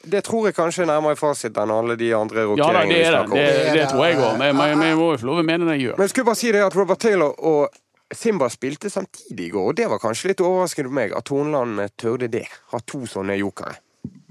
Det 0.02 0.22
tror 0.24 0.46
jeg 0.48 0.54
kanskje 0.56 0.82
er 0.86 0.88
nærmere 0.88 1.16
fasit 1.18 1.56
enn 1.60 1.70
alle 1.74 1.96
de 2.00 2.08
andre 2.16 2.46
Ja 2.46 2.46
da, 2.46 2.50
rokeringene 2.54 2.88
det 2.88 3.00
vi 3.00 3.04
er 3.04 3.12
det. 3.12 3.20
om. 3.20 3.34
Det, 3.36 3.74
det 3.76 3.88
tror 3.90 4.06
jeg 4.06 4.16
òg. 4.16 4.40
Jeg 4.46 4.56
må 4.56 4.88
jo 4.88 5.16
få 5.20 5.26
lov 5.28 5.42
å 5.42 5.44
mene 5.44 5.66
det 5.68 5.74
jeg 5.76 5.84
gjør. 5.90 5.96
Men 5.98 6.06
jeg 6.06 6.14
skulle 6.14 6.30
bare 6.30 6.40
si 6.40 6.52
det 6.56 6.62
at 6.64 6.76
Robert 6.78 7.02
Taylor 7.04 7.34
og 7.50 7.80
Simba 8.10 8.48
spilte 8.50 8.90
samtidig 8.90 9.44
i 9.46 9.50
går, 9.54 9.68
og 9.70 9.76
det 9.78 9.86
var 9.92 10.00
kanskje 10.02 10.32
litt 10.32 10.40
overraskende 10.42 10.88
for 10.90 10.96
meg 10.98 11.12
at 11.14 11.28
Horneland 11.30 11.84
tørde 12.00 12.26
det. 12.32 12.46
Ha 12.72 12.80
to 12.82 13.04
sånne 13.06 13.36
jokere. 13.38 13.76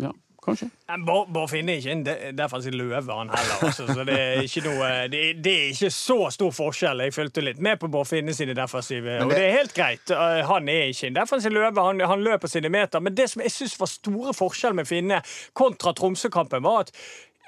Ja, 0.01 0.11
kanskje. 0.45 0.67
Bård 1.05 1.49
Finne 1.51 1.73
er 1.73 1.81
ikke 1.81 1.91
en 1.91 2.03
derfor 2.05 2.35
defensiv 2.39 2.71
løve, 2.79 3.13
han 3.13 3.29
heller. 3.29 3.63
Også, 3.67 3.85
så 3.93 4.03
det 4.07 4.15
er, 4.19 4.41
ikke 4.41 4.63
noe, 4.65 4.89
det, 5.11 5.21
det 5.43 5.53
er 5.55 5.67
ikke 5.73 5.89
så 5.93 6.17
stor 6.33 6.51
forskjell. 6.55 7.03
Jeg 7.05 7.13
fulgte 7.13 7.43
litt 7.45 7.59
med 7.59 7.79
på 7.81 7.87
Bård 7.91 8.07
Finne 8.09 8.33
sine 8.33 8.55
defensive, 8.57 9.19
og 9.23 9.29
det- 9.29 9.37
det 9.37 9.45
er 9.47 9.57
helt 9.57 9.73
greit. 9.77 10.09
Uh, 10.11 10.41
Han 10.49 10.69
er 10.69 10.89
ikke 10.93 11.07
en 11.07 11.15
defensiv 11.19 11.51
løve, 11.51 11.81
han, 11.85 11.99
han 11.99 12.23
løper 12.23 12.47
sine 12.47 12.69
meter. 12.69 12.99
Men 12.99 13.15
det 13.15 13.29
som 13.29 13.41
jeg 13.41 13.51
syns 13.51 13.77
var 13.79 13.87
store 13.91 14.33
forskjell 14.33 14.73
med 14.73 14.87
Finne 14.87 15.21
kontra 15.53 15.93
Tromsø-kampen, 15.93 16.63
var 16.63 16.79
at 16.87 16.91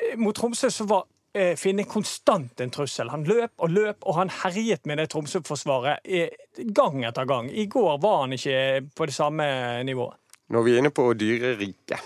eh, 0.01 0.17
mot 0.17 0.35
Tromsø 0.35 0.69
så 0.69 0.85
var 0.87 1.03
eh, 1.33 1.55
Finne 1.57 1.83
konstant 1.89 2.61
en 2.61 2.71
trussel. 2.71 3.09
Han 3.09 3.23
løp 3.23 3.51
og 3.57 3.69
løp, 3.71 3.97
og 4.05 4.15
han 4.19 4.29
herjet 4.43 4.85
med 4.85 4.97
det 5.01 5.09
Tromsø-forsvaret 5.13 5.99
eh, 6.05 6.29
gang 6.75 7.03
etter 7.07 7.25
gang. 7.25 7.49
I 7.51 7.65
går 7.65 7.97
var 8.03 8.21
han 8.25 8.33
ikke 8.37 8.81
på 8.95 9.05
det 9.09 9.13
samme 9.15 9.45
nivået. 9.87 10.17
Når 10.51 10.63
vi 10.65 10.73
er 10.73 10.81
inne 10.83 10.91
på 10.91 11.13
dyreriket, 11.15 11.99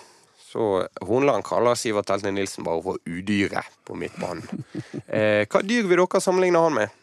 så 0.56 0.65
Horneland 1.04 1.44
kaller 1.44 1.76
Sivert 1.76 2.08
Heltne 2.13 2.32
Nilsen 2.32 2.63
bare 2.63 2.80
for 2.86 3.00
udyret 3.12 3.68
på 3.86 3.98
midtbanen. 4.00 4.48
Eh, 5.06 5.44
hva 5.52 5.60
dyr 5.63 5.84
vil 5.88 6.00
dere 6.02 6.20
sammenligne 6.24 6.60
han 6.63 6.74
med 6.74 6.94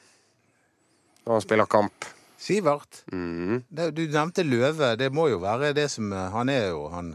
når 1.26 1.36
han 1.36 1.44
spiller 1.44 1.68
kamp? 1.70 2.06
Sivert, 2.42 3.02
Mm. 3.12 3.60
det, 3.70 3.90
du 3.94 4.00
nevnte 4.10 4.42
løve. 4.42 4.96
Det 4.98 5.12
må 5.14 5.28
jo 5.30 5.38
være 5.44 5.70
det 5.76 5.84
som 5.92 6.08
eh, 6.12 6.30
Han 6.34 6.48
er 6.50 6.70
jo 6.72 6.88
Han, 6.90 7.12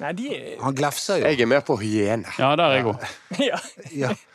Nei, 0.00 0.12
de 0.16 0.28
han 0.62 0.74
glefser 0.78 1.20
jo. 1.20 1.26
Jeg 1.28 1.42
er 1.44 1.50
mer 1.50 1.60
på 1.66 1.76
hyene. 1.82 2.24
Ja, 2.38 2.54
der 2.56 2.64
er 2.64 2.78
jeg 2.78 2.86
òg. 2.94 3.04
ja. 3.44 3.58
Ja. 4.06 4.14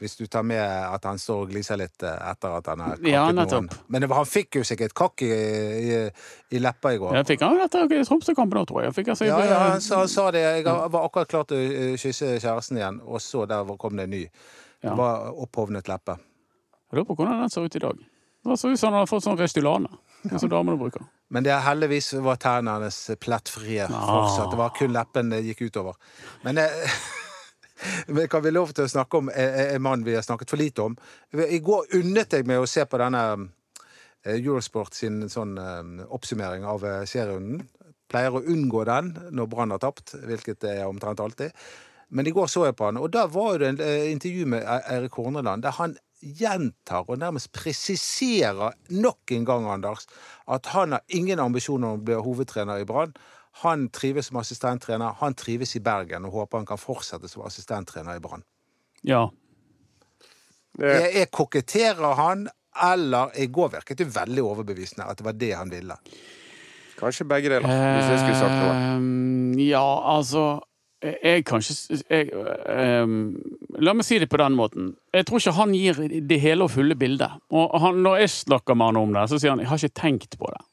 Hvis 0.00 0.16
du 0.16 0.24
tar 0.32 0.44
med 0.48 0.62
at 0.64 1.04
han 1.04 1.18
står 1.20 1.42
og 1.44 1.50
gliser 1.52 1.76
litt 1.76 2.02
eh, 2.08 2.22
etter 2.30 2.54
at 2.56 2.70
han 2.72 2.80
har 2.80 2.94
kakket 2.96 3.12
Ja, 3.12 3.24
noen. 3.36 3.68
Men 3.92 4.00
det 4.00 4.08
var, 4.08 4.22
han 4.22 4.28
fikk 4.30 4.56
jo 4.60 4.62
sikkert 4.64 4.94
kakk 4.96 5.24
i, 5.26 5.28
i, 5.30 5.98
i 6.56 6.62
leppa 6.62 6.94
i 6.96 7.00
går. 7.02 7.18
Ja, 7.18 7.24
fikk 7.28 7.44
han 7.44 7.58
jo 7.58 7.66
etter 7.66 7.84
Tromsø-kampen 8.08 8.62
òg, 8.62 8.70
tror 8.70 8.86
jeg. 8.86 8.96
Fikk, 8.96 9.12
altså, 9.12 9.28
Ja, 9.28 9.36
ja, 9.44 9.58
han 9.74 9.84
sa, 9.84 10.00
sa 10.08 10.30
det. 10.32 10.40
Jeg 10.46 10.64
var 10.64 11.04
akkurat 11.04 11.28
klar 11.28 11.44
til 11.50 11.60
å 11.60 11.68
eh, 11.68 11.92
kysse 12.00 12.38
kjæresten 12.40 12.80
igjen, 12.80 13.02
og 13.04 13.20
så 13.20 13.44
der 13.50 13.68
kom 13.80 14.00
det 14.00 14.08
en 14.08 14.16
ny. 14.16 14.24
Det 14.80 14.96
var 14.96 15.28
opphovnet 15.36 15.88
leppe. 15.92 16.16
Jeg 16.90 16.96
lurer 16.98 17.06
på 17.12 17.20
hvordan 17.20 17.44
den 17.44 17.52
ser 17.52 17.68
ut 17.68 17.76
i 17.76 17.84
dag. 17.84 18.00
Det 18.44 18.56
så 18.56 18.70
ut 18.72 18.80
som 18.80 18.88
han 18.88 19.02
hadde 19.02 19.10
fått 19.10 19.24
sånn 19.26 19.36
Restylane, 19.38 19.90
som 20.40 20.48
damene 20.48 20.80
bruker. 20.80 21.04
Men 21.30 21.44
det 21.46 21.54
heldigvis 21.62 22.14
var 22.24 22.40
tærne 22.42 22.72
hennes 22.78 22.96
plettfrie 23.20 23.84
fortsatt. 23.86 24.48
Det 24.50 24.58
var 24.58 24.72
kun 24.74 24.94
leppen 24.96 25.30
det 25.30 25.44
gikk 25.46 25.68
utover. 25.68 25.98
Men 26.46 26.58
eh, 26.64 26.94
Men 28.08 28.28
kan 28.28 28.42
vi 28.44 28.52
lov 28.54 28.72
til 28.76 28.86
å 28.86 28.92
snakke 28.92 29.20
om 29.20 29.30
eh, 29.32 29.74
en 29.74 29.82
mann 29.84 30.04
vi 30.06 30.14
har 30.16 30.24
snakket 30.26 30.52
for 30.52 30.60
lite 30.60 30.84
om? 30.86 30.96
I 31.32 31.60
går 31.64 31.94
unnet 32.00 32.36
jeg 32.38 32.48
meg 32.48 32.62
å 32.62 32.68
se 32.70 32.84
på 32.86 33.00
denne 33.00 33.24
eh, 33.36 34.36
Eurosport 34.38 34.96
sin 34.96 35.22
sånn 35.32 35.56
eh, 35.60 36.06
oppsummering 36.08 36.66
av 36.68 36.84
eh, 36.86 37.04
serierunden. 37.08 37.62
Pleier 38.10 38.34
å 38.34 38.42
unngå 38.42 38.82
den 38.88 39.12
når 39.30 39.48
Brann 39.52 39.70
har 39.74 39.82
tapt, 39.82 40.16
hvilket 40.26 40.60
det 40.64 40.76
er 40.80 40.88
omtrent 40.90 41.22
alltid. 41.22 41.54
Men 42.10 42.26
i 42.26 42.32
går 42.34 42.48
så 42.50 42.64
jeg 42.66 42.74
på 42.74 42.88
han, 42.88 42.98
og 42.98 43.12
da 43.14 43.28
var 43.30 43.60
det 43.62 43.68
en 43.70 43.82
eh, 43.86 44.08
intervju 44.10 44.48
med 44.50 44.64
E- 44.66 44.80
Eirik 44.96 45.14
Horneland 45.14 45.62
der 45.62 45.76
han 45.78 45.94
gjentar 46.20 47.06
og 47.08 47.20
nærmest 47.22 47.52
presiserer 47.56 48.74
nok 48.92 49.30
en 49.32 49.46
gang, 49.48 49.68
Anders, 49.70 50.08
at 50.50 50.66
han 50.74 50.92
har 50.92 51.04
ingen 51.16 51.40
ambisjoner 51.40 51.94
om 51.94 52.02
å 52.02 52.04
bli 52.04 52.18
hovedtrener 52.18 52.82
i 52.82 52.88
Brann. 52.88 53.14
Han 53.62 53.88
trives 53.92 54.30
som 54.30 54.38
assistenttrener, 54.40 55.16
han 55.20 55.34
trives 55.36 55.76
i 55.76 55.82
Bergen 55.84 56.24
og 56.24 56.32
håper 56.32 56.62
han 56.62 56.68
kan 56.68 56.80
fortsette 56.80 57.28
som 57.28 57.44
assistenttrener 57.44 58.16
i 58.16 58.22
Brann. 58.24 58.44
Ja. 59.04 59.26
Det, 60.78 60.86
Jeg, 60.86 61.12
jeg 61.18 61.30
koketterer 61.34 62.14
han, 62.16 62.48
eller 62.92 63.34
I 63.36 63.50
går 63.52 63.72
virket 63.74 63.98
det 63.98 64.08
veldig 64.14 64.44
overbevisende 64.46 65.08
at 65.10 65.18
det 65.18 65.26
var 65.26 65.36
det 65.36 65.52
han 65.56 65.72
ville. 65.72 65.96
kanskje 67.00 67.24
begge 67.24 67.48
deler, 67.48 67.68
hvis 67.68 68.10
jeg 68.12 68.18
skulle 68.18 68.38
sagt 68.38 68.56
noe. 68.56 68.74
Ehm, 68.76 69.54
ja, 69.58 70.16
altså 70.16 70.60
Jeg 71.00 71.46
kan 71.48 71.62
ikke 71.64 71.96
jeg, 72.10 72.26
um, 73.02 73.40
La 73.80 73.94
meg 73.96 74.04
si 74.04 74.18
det 74.20 74.28
på 74.28 74.36
den 74.36 74.52
måten. 74.52 74.90
Jeg 75.16 75.24
tror 75.26 75.40
ikke 75.40 75.54
han 75.56 75.72
gir 75.72 76.02
det 76.28 76.40
hele 76.42 76.66
og 76.66 76.74
fulle 76.74 76.92
bildet. 76.92 77.38
Og 77.56 77.72
han, 77.80 78.02
når 78.04 78.16
jeg 78.20 78.30
snakker 78.30 78.76
med 78.76 78.90
han 78.90 78.98
om 79.00 79.14
det, 79.16 79.22
så 79.30 79.38
sier 79.38 79.54
han 79.54 79.60
'jeg 79.60 79.68
har 79.68 79.78
ikke 79.80 80.00
tenkt 80.00 80.36
på 80.38 80.44
det'. 80.52 80.69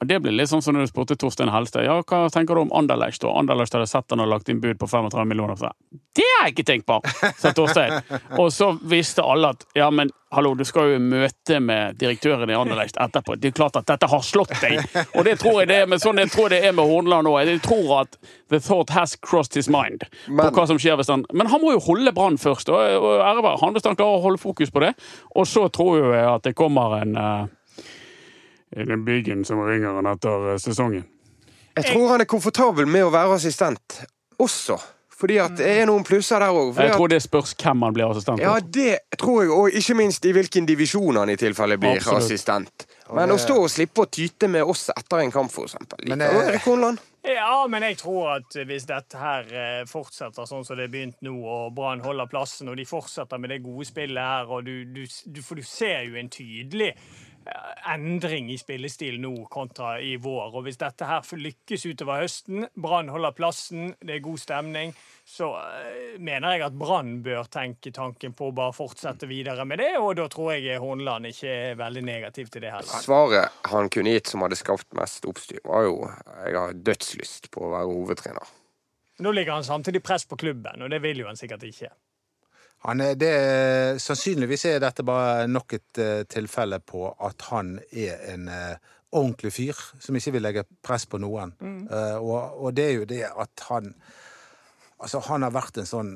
Og 0.00 0.06
Det 0.06 0.20
blir 0.22 0.32
litt 0.36 0.50
sånn 0.50 0.62
som 0.62 0.76
når 0.76 0.86
du 0.86 0.90
spurte 0.92 1.16
Torstein 1.18 1.50
Helstad 1.50 1.84
ja, 1.86 1.96
hva 2.06 2.28
tenker 2.30 2.54
du 2.54 2.62
om 2.66 2.72
Anderlecht. 2.76 3.24
Og 3.26 3.34
Anderlecht 3.40 3.74
hadde 3.74 3.88
sett 3.90 4.10
han 4.14 4.22
og 4.22 4.30
lagt 4.30 4.48
inn 4.52 4.60
bud 4.62 4.78
på 4.78 4.86
35 4.86 5.26
millioner. 5.26 5.58
Så, 5.58 5.72
det 6.14 6.26
har 6.38 6.46
jeg 6.48 6.54
ikke 6.56 6.68
tenkt 6.70 6.86
på! 6.86 7.00
sa 7.40 7.50
Torstein. 7.56 7.98
Og 8.38 8.52
så 8.54 8.70
visste 8.86 9.24
alle 9.26 9.50
at 9.56 9.66
ja, 9.78 9.88
men 9.90 10.12
hallo, 10.34 10.52
du 10.54 10.62
skal 10.68 10.92
jo 10.92 11.00
møte 11.00 11.58
med 11.64 11.96
direktøren 11.98 12.50
i 12.52 12.56
Anderlecht 12.58 12.98
etterpå. 13.00 13.38
Det 13.40 13.50
er 13.50 13.56
klart 13.58 13.78
at 13.80 13.88
dette 13.90 14.06
har 14.12 14.22
slått 14.22 14.54
deg! 14.62 14.78
Og 15.16 15.24
det 15.26 15.38
tror 15.42 15.62
jeg 15.62 15.70
det 15.72 15.80
er 15.82 15.90
men 15.90 16.02
sånn 16.02 16.20
jeg 16.22 16.30
tror 16.34 16.52
det 16.52 16.62
er 16.68 16.74
med 16.76 16.86
Horneland 16.86 17.30
òg. 17.32 17.40
Jeg 17.48 17.62
tror 17.64 17.94
at 18.02 18.18
the 18.52 18.60
thought 18.62 18.92
has 18.94 19.16
crossed 19.16 19.58
his 19.58 19.70
mind 19.72 20.04
på 20.06 20.38
Men- 20.38 20.54
hva 20.54 20.66
som 20.68 20.78
skjer 20.78 20.98
hvis 21.00 21.10
han 21.10 21.24
Men 21.32 21.50
han 21.50 21.62
må 21.62 21.74
jo 21.74 21.82
holde 21.90 22.12
Brann 22.14 22.38
først, 22.38 22.70
og, 22.70 22.78
og 22.78 23.22
ære 23.24 23.42
være 23.44 23.62
han 23.64 23.74
hvis 23.74 23.88
han 23.88 23.98
klarer 23.98 24.20
å 24.20 24.26
holde 24.28 24.42
fokus 24.42 24.70
på 24.70 24.84
det. 24.84 24.94
Og 25.34 25.48
så 25.48 25.66
tror 25.72 25.98
jeg 26.14 26.26
at 26.28 26.44
det 26.46 26.54
kommer 26.58 27.00
en 27.00 27.16
uh, 28.76 28.84
den 28.84 29.04
byggen 29.06 29.44
som 29.48 29.62
ringer 29.66 29.98
han 30.00 30.10
etter 30.10 30.52
eh, 30.52 30.60
sesongen. 30.62 31.06
Jeg 31.78 31.92
tror 31.92 32.14
han 32.14 32.24
er 32.24 32.26
komfortabel 32.26 32.88
med 32.90 33.06
å 33.06 33.10
være 33.14 33.36
assistent 33.38 34.00
også. 34.42 34.78
Fordi 35.18 35.38
at 35.42 35.56
det 35.58 35.66
er 35.80 35.88
noen 35.90 36.04
plusser 36.06 36.38
der 36.38 36.54
òg. 36.54 36.76
Jeg 36.78 36.94
tror 36.94 37.10
det 37.10 37.18
spørs 37.24 37.56
hvem 37.58 37.82
han 37.82 37.94
blir 37.96 38.06
assistent 38.06 38.38
for. 38.38 38.44
Ja, 38.46 38.60
det 38.62 39.18
tror 39.18 39.40
jeg, 39.42 39.50
og 39.50 39.78
ikke 39.80 39.96
minst 39.98 40.28
i 40.30 40.34
hvilken 40.36 40.68
divisjon 40.68 41.18
han 41.18 41.32
i 41.32 41.34
tilfelle 41.38 41.74
blir 41.80 41.98
Absolutt. 41.98 42.22
assistent. 42.22 42.86
Men 43.16 43.34
å 43.34 43.38
stå 43.40 43.56
og 43.64 43.70
slippe 43.72 44.04
å 44.04 44.10
tyte 44.12 44.46
med 44.52 44.62
oss 44.62 44.86
etter 44.94 45.24
en 45.24 45.34
kamp, 45.34 45.50
eksempel. 45.64 46.06
Men? 46.14 47.00
Ja, 47.26 47.66
men 47.68 47.82
jeg 47.82 47.98
tror 47.98 48.36
at 48.36 48.54
hvis 48.68 48.86
dette 48.86 49.18
her 49.18 49.50
eh, 49.50 49.80
fortsetter 49.90 50.46
sånn 50.46 50.62
som 50.64 50.78
det 50.78 50.86
er 50.86 50.92
begynt 50.92 51.18
nå, 51.26 51.34
og 51.34 51.74
Brann 51.74 52.04
holder 52.04 52.30
plassen, 52.30 52.70
og 52.70 52.78
de 52.78 52.86
fortsetter 52.86 53.42
med 53.42 53.50
det 53.50 53.58
gode 53.64 53.88
spillet 53.90 54.22
her, 54.22 54.46
og 54.46 54.68
du, 54.68 54.84
du, 54.86 55.02
du, 55.26 55.42
for 55.42 55.58
du 55.58 55.66
ser 55.66 56.06
jo 56.06 56.14
en 56.20 56.30
tydelig 56.30 56.92
endring 57.88 58.50
i 58.52 58.58
spillestil 58.58 59.18
nå 59.22 59.32
kontra 59.50 59.96
i 60.00 60.16
vår. 60.20 60.56
Og 60.58 60.66
hvis 60.66 60.80
dette 60.80 61.06
her 61.08 61.24
lykkes 61.38 61.86
utover 61.88 62.22
høsten, 62.24 62.66
Brann 62.76 63.10
holder 63.12 63.36
plassen, 63.36 63.92
det 64.00 64.18
er 64.18 64.24
god 64.24 64.42
stemning, 64.42 64.92
så 65.28 65.50
eh, 65.60 66.18
mener 66.20 66.56
jeg 66.56 66.66
at 66.68 66.78
Brann 66.78 67.18
bør 67.24 67.48
tenke 67.52 67.92
tanken 67.94 68.34
på 68.36 68.48
å 68.48 68.56
bare 68.56 68.76
fortsette 68.76 69.28
videre 69.30 69.66
med 69.68 69.82
det, 69.82 69.94
og 70.00 70.14
da 70.20 70.28
tror 70.32 70.54
jeg 70.56 70.80
Horneland 70.82 71.30
ikke 71.30 71.52
er 71.52 71.80
veldig 71.80 72.04
negativ 72.08 72.52
til 72.52 72.64
det 72.64 72.72
heller. 72.74 73.04
Svaret 73.04 73.68
han 73.72 73.90
kunne 73.92 74.16
gitt 74.16 74.32
som 74.32 74.44
hadde 74.44 74.60
skapt 74.60 74.88
mest 74.98 75.28
oppstyr, 75.28 75.60
var 75.68 75.88
jo 75.88 75.98
jeg 76.08 76.56
har 76.56 76.80
dødslyst 76.90 77.50
på 77.54 77.66
å 77.66 77.74
være 77.76 77.92
hovedtrener. 77.92 78.56
Nå 79.18 79.32
ligger 79.34 79.56
han 79.56 79.66
samtidig 79.66 80.04
press 80.06 80.24
på 80.30 80.38
klubben, 80.38 80.84
og 80.84 80.92
det 80.92 81.02
vil 81.02 81.24
jo 81.24 81.26
han 81.26 81.38
sikkert 81.38 81.64
ikke. 81.66 81.90
Han 82.86 83.02
er, 83.02 83.16
det, 83.18 83.32
sannsynligvis 84.02 84.64
er 84.70 84.82
dette 84.82 85.02
bare 85.06 85.48
nok 85.50 85.74
et 85.74 86.00
eh, 86.02 86.22
tilfelle 86.30 86.78
på 86.78 87.08
at 87.26 87.48
han 87.50 87.74
er 87.90 88.22
en 88.34 88.46
eh, 88.52 88.94
ordentlig 89.18 89.52
fyr 89.56 89.82
som 89.98 90.16
ikke 90.18 90.36
vil 90.36 90.46
legge 90.46 90.66
press 90.84 91.08
på 91.10 91.18
noen. 91.18 91.56
Eh, 91.90 92.16
og, 92.22 92.60
og 92.62 92.76
det 92.76 92.86
er 92.86 92.96
jo 93.00 93.12
det 93.16 93.24
at 93.28 93.68
han 93.70 93.94
Altså, 94.98 95.20
han 95.28 95.44
har 95.46 95.52
vært 95.54 95.76
en 95.78 95.86
sånn 95.86 96.08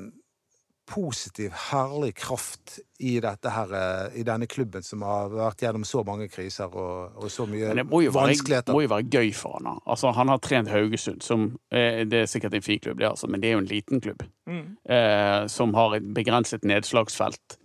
positiv, 0.89 1.53
herlig 1.71 2.13
kraft 2.15 2.79
i 2.99 3.15
dette 3.23 3.49
her, 3.49 3.71
eh, 3.73 4.19
i 4.19 4.23
denne 4.27 4.47
klubben 4.47 4.83
som 4.83 5.01
har 5.07 5.31
vært 5.31 5.63
gjennom 5.63 5.85
så 5.87 6.03
mange 6.07 6.27
kriser 6.31 6.71
og, 6.71 7.15
og 7.17 7.31
så 7.31 7.47
mye 7.49 7.71
Men 7.71 7.83
det 7.83 7.87
må 7.89 8.03
jo, 8.03 8.11
være, 8.11 8.33
vanskeligheter. 8.33 8.75
må 8.75 8.83
jo 8.83 8.91
være 8.91 9.07
gøy 9.07 9.33
for 9.37 9.57
han. 9.59 9.79
Altså, 9.85 10.11
han 10.15 10.31
har 10.31 10.43
trent 10.43 10.71
Haugesund, 10.71 11.23
som 11.23 11.49
eh, 11.71 12.03
det 12.09 12.23
er 12.23 12.29
sikkert 12.31 12.57
en 12.57 12.65
fin 12.65 12.79
klubb, 12.83 12.99
det, 12.99 13.09
altså, 13.09 13.31
men 13.31 13.41
det 13.41 13.49
er 13.49 13.57
jo 13.57 13.63
en 13.63 13.71
liten 13.71 14.03
klubb. 14.03 14.23
Eh, 14.45 15.47
som 15.47 15.73
har 15.73 15.95
et 15.97 16.07
begrenset 16.15 16.65
nedslagsfelt. 16.67 17.57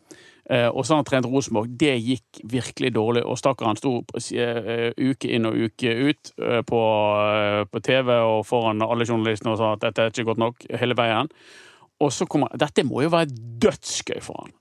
Eh, 0.49 0.69
og 0.69 0.87
så 0.87 0.95
har 0.95 1.03
han 1.03 1.09
trent 1.09 1.27
Rosenborg. 1.29 1.75
Det 1.81 1.93
gikk 1.99 2.41
virkelig 2.49 2.95
dårlig. 2.95 3.25
Og 3.27 3.37
stakkar 3.37 3.69
han 3.69 3.77
sto 3.77 3.99
uke 4.07 5.29
inn 5.29 5.45
og 5.45 5.59
uke 5.59 5.93
ut 6.09 6.33
på, 6.71 6.83
på 7.69 7.83
TV 7.85 8.15
og 8.17 8.47
foran 8.49 8.87
alle 8.87 9.05
journalistene 9.05 9.53
og 9.53 9.61
sa 9.61 9.75
at 9.75 9.85
dette 9.85 10.07
er 10.07 10.15
ikke 10.15 10.31
godt 10.31 10.45
nok 10.47 10.69
hele 10.81 10.97
veien. 10.97 11.29
Og 12.01 12.13
så 12.15 12.27
kommer 12.31 12.49
Dette 12.59 12.85
må 12.87 13.03
jo 13.03 13.09
være 13.11 13.27
dødsgøy 13.63 14.21
for 14.23 14.45
han. 14.45 14.53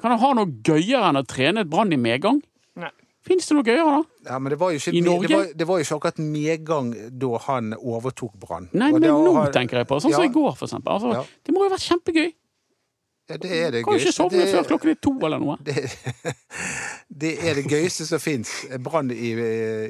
Kan 0.00 0.10
han 0.14 0.20
ha 0.22 0.32
noe 0.34 0.46
gøyere 0.64 1.10
enn 1.10 1.20
å 1.20 1.26
trene 1.28 1.60
et 1.62 1.68
Brann 1.70 1.92
i 1.92 1.96
medgang? 2.00 2.40
Nei. 2.80 2.90
Fins 3.22 3.46
det 3.50 3.54
noe 3.58 3.66
gøyere, 3.66 3.84
da? 4.00 4.30
Ja, 4.32 4.38
men 4.40 4.50
det 4.50 4.58
var 4.58 4.70
jo 4.72 4.78
ikke, 4.80 4.94
I 4.96 5.00
Norge? 5.04 5.28
Det 5.28 5.36
var, 5.36 5.48
det 5.60 5.66
var 5.68 5.78
jo 5.78 5.84
ikke 5.84 5.96
akkurat 6.00 6.20
medgang 6.24 6.90
da 7.20 7.38
han 7.46 7.74
overtok 7.76 8.32
Brann. 8.40 8.70
Nei, 8.72 8.90
men 8.96 9.02
nå 9.04 9.34
har- 9.36 9.52
tenker 9.52 9.76
jeg 9.82 9.86
på. 9.90 10.00
Sånn 10.00 10.14
som 10.16 10.24
Ja. 10.24 10.30
i 10.30 10.32
går, 10.32 10.56
for 10.56 10.66
eksempel. 10.66 10.92
Altså, 10.94 11.12
Ja. 11.12 11.24
Det 11.44 11.52
må 11.54 11.60
jo 11.62 11.68
ha 11.68 11.76
vært 11.76 11.88
kjempegøy. 11.90 12.32
Ja, 13.30 13.36
det 13.36 13.50
er 13.52 13.70
det 13.70 13.84
Kan 13.84 13.92
jo 13.92 13.98
ikke 14.00 14.06
gøyeste. 14.08 14.16
sovne 14.16 14.40
Det- 14.40 14.54
før 14.54 14.64
klokken 14.66 14.90
er 14.90 14.94
to 14.94 15.12
eller 15.22 15.38
noe. 15.38 15.56
Det, 15.62 15.74
det 17.22 17.38
er 17.44 17.54
det 17.54 17.64
gøyeste 17.70 18.06
som 18.06 18.18
fins. 18.18 18.66
Brann 18.82 19.10
i, 19.10 19.30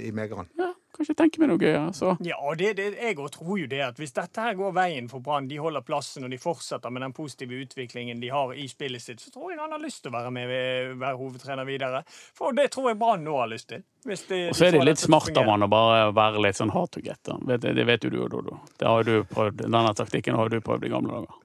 i 0.09 0.11
medgang. 0.11 0.49
Ja, 0.59 0.73
kan 1.01 1.09
ikke 1.09 1.19
tenke 1.23 1.41
meg 1.41 1.49
noe 1.49 1.61
gøyere. 1.61 1.93
Så. 1.97 2.13
Ja, 2.25 2.37
og 2.45 2.59
det, 2.61 2.75
det, 2.77 2.91
jeg 3.01 3.17
òg 3.17 3.31
tror 3.33 3.57
jo 3.63 3.69
det 3.71 3.81
at 3.87 4.01
hvis 4.01 4.13
dette 4.17 4.45
her 4.45 4.57
går 4.59 4.75
veien 4.77 5.09
for 5.09 5.25
Brann, 5.25 5.49
de 5.49 5.61
holder 5.63 5.85
plassen 5.87 6.27
og 6.27 6.33
de 6.33 6.39
fortsetter 6.41 6.93
med 6.93 7.05
den 7.07 7.15
positive 7.17 7.57
utviklingen 7.65 8.21
de 8.21 8.29
har 8.33 8.53
i 8.53 8.67
spillet 8.69 9.03
sitt, 9.03 9.23
så 9.25 9.33
tror 9.33 9.55
jeg 9.55 9.61
han 9.63 9.73
har 9.73 9.81
lyst 9.81 10.05
til 10.05 10.13
å 10.13 10.19
være 10.19 10.33
med 10.37 10.51
ved, 10.51 10.95
være 11.01 11.21
hovedtrener 11.23 11.69
videre. 11.69 12.03
For 12.37 12.57
det 12.57 12.69
tror 12.75 12.93
jeg 12.93 13.01
Brann 13.01 13.25
nå 13.25 13.39
har 13.41 13.51
lyst 13.51 13.71
til. 13.73 13.85
Hvis 14.05 14.27
de, 14.29 14.43
Og 14.51 14.57
så 14.57 14.69
er 14.69 14.77
det 14.77 14.87
litt 14.89 15.03
smart 15.03 15.37
av 15.37 15.49
han 15.49 15.65
å 15.65 15.71
bare 15.73 16.07
være 16.17 16.45
litt 16.45 16.61
sånn 16.61 16.73
hard 16.75 16.93
to 16.97 17.05
get. 17.05 17.33
Det 17.49 17.87
vet 17.89 18.05
jo 18.05 18.13
du, 18.13 18.21
Dodo. 18.33 18.61
Det 18.81 18.97
du 19.09 19.15
prøvd. 19.29 19.65
Denne 19.67 19.93
taktikken 19.97 20.37
har 20.37 20.53
du 20.53 20.61
prøvd 20.65 20.89
i 20.89 20.93
gamle 20.93 21.21
dager. 21.21 21.41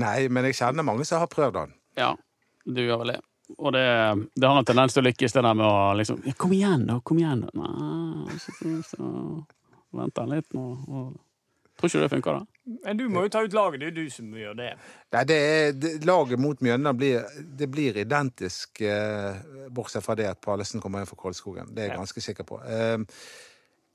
Nei, 0.00 0.18
men 0.32 0.48
jeg 0.48 0.56
kjenner 0.60 0.86
mange 0.86 1.04
som 1.08 1.20
har 1.20 1.28
prøvd 1.32 1.56
den. 1.58 1.74
Ja, 2.00 2.14
du 2.64 2.80
gjør 2.80 3.04
vel 3.04 3.16
det. 3.16 3.20
Og 3.58 3.72
det, 3.76 3.84
det 4.34 4.48
har 4.48 4.56
en 4.58 4.64
tendens 4.64 4.94
til 4.96 5.02
å 5.02 5.08
lykkes, 5.08 5.34
det 5.36 5.42
der 5.44 5.56
med 5.58 5.66
å 5.68 5.92
liksom 5.98 6.22
ja, 6.24 6.32
Kom 6.40 6.52
igjen, 6.56 6.86
da! 6.88 6.96
Kom 7.04 7.18
igjen! 7.20 7.44
Nei, 7.60 8.38
så, 8.40 8.54
så, 8.56 8.72
så. 8.88 9.10
Vent 9.94 10.16
da 10.16 10.24
litt 10.30 10.56
nå. 10.56 10.64
Og... 10.88 11.12
Tror 11.78 11.90
ikke 11.90 12.04
det 12.04 12.10
funker, 12.14 12.38
da. 12.38 12.70
Men 12.86 12.96
du 12.96 13.04
må 13.12 13.24
jo 13.26 13.30
ta 13.34 13.42
ut 13.44 13.52
laget. 13.54 13.80
Det 13.82 13.86
er 13.86 13.92
jo 13.92 14.04
du 14.06 14.12
som 14.14 14.34
gjør 14.38 14.54
det. 14.56 14.68
Nei, 15.12 15.22
det 15.28 15.36
er, 15.36 15.72
det, 15.76 15.90
Laget 16.06 16.40
mot 16.40 16.60
Mjøndalen 16.64 16.96
blir, 17.00 17.24
det 17.58 17.68
blir 17.68 17.98
identisk, 18.00 18.80
eh, 18.86 19.42
bortsett 19.74 20.06
fra 20.06 20.16
det 20.18 20.28
at 20.30 20.40
Pallesen 20.44 20.80
kommer 20.80 21.02
inn 21.02 21.10
for 21.10 21.20
Koldskogen. 21.20 21.74
Det 21.74 21.82
er 21.82 21.90
jeg 21.90 21.96
Ja. 21.96 22.00
ganske 22.00 22.22
sikker 22.24 22.46
på. 22.48 22.60
Eh, 22.64 22.96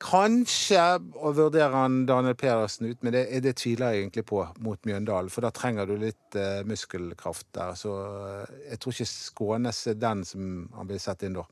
kanskje 0.03 0.79
å 1.19 1.31
vurdere 1.35 1.69
han 1.75 2.01
Daniel 2.07 2.35
Pedersen 2.39 2.87
ut, 2.89 3.01
men 3.03 3.13
det, 3.15 3.23
det 3.43 3.55
tviler 3.59 3.93
jeg 3.93 4.05
egentlig 4.05 4.25
på 4.29 4.41
mot 4.63 4.79
Mjøndalen. 4.87 5.29
For 5.33 5.43
da 5.45 5.51
trenger 5.55 5.89
du 5.89 5.95
litt 6.01 6.37
uh, 6.39 6.61
muskelkraft 6.67 7.47
der. 7.57 7.75
Så 7.79 7.93
eh, 7.99 8.53
jeg 8.71 8.79
tror 8.83 8.95
ikke 8.95 9.09
Skånes 9.11 9.81
er 9.91 9.97
den 9.99 10.23
som 10.27 10.45
han 10.77 10.89
vil 10.91 11.01
sette 11.03 11.27
inn 11.29 11.35
da. 11.39 11.45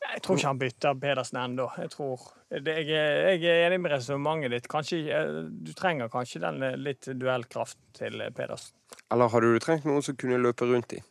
Jeg 0.00 0.22
tror 0.24 0.38
ikke 0.38 0.48
han 0.48 0.60
bytter 0.60 1.00
Pedersen 1.00 1.38
ennå. 1.42 1.66
Jeg, 1.76 1.90
tror, 1.92 2.22
jeg, 2.50 2.64
er- 2.88 3.34
jeg 3.36 3.44
er 3.52 3.66
enig 3.68 3.80
med 3.84 3.92
resonnementet 3.92 4.54
ditt. 4.56 4.68
Kanskje, 4.72 5.02
eh, 5.12 5.40
du 5.50 5.72
trenger 5.76 6.12
kanskje 6.12 6.42
den 6.44 6.62
litt 6.84 7.08
duellkraft 7.20 7.78
til 7.98 8.22
Pedersen. 8.36 8.76
Eller 9.12 9.30
hadde 9.30 9.52
du 9.54 9.60
trengt 9.62 9.84
noen 9.88 10.02
som 10.04 10.16
kunne 10.18 10.40
løpe 10.40 10.66
rundt 10.68 10.96
i? 10.96 11.02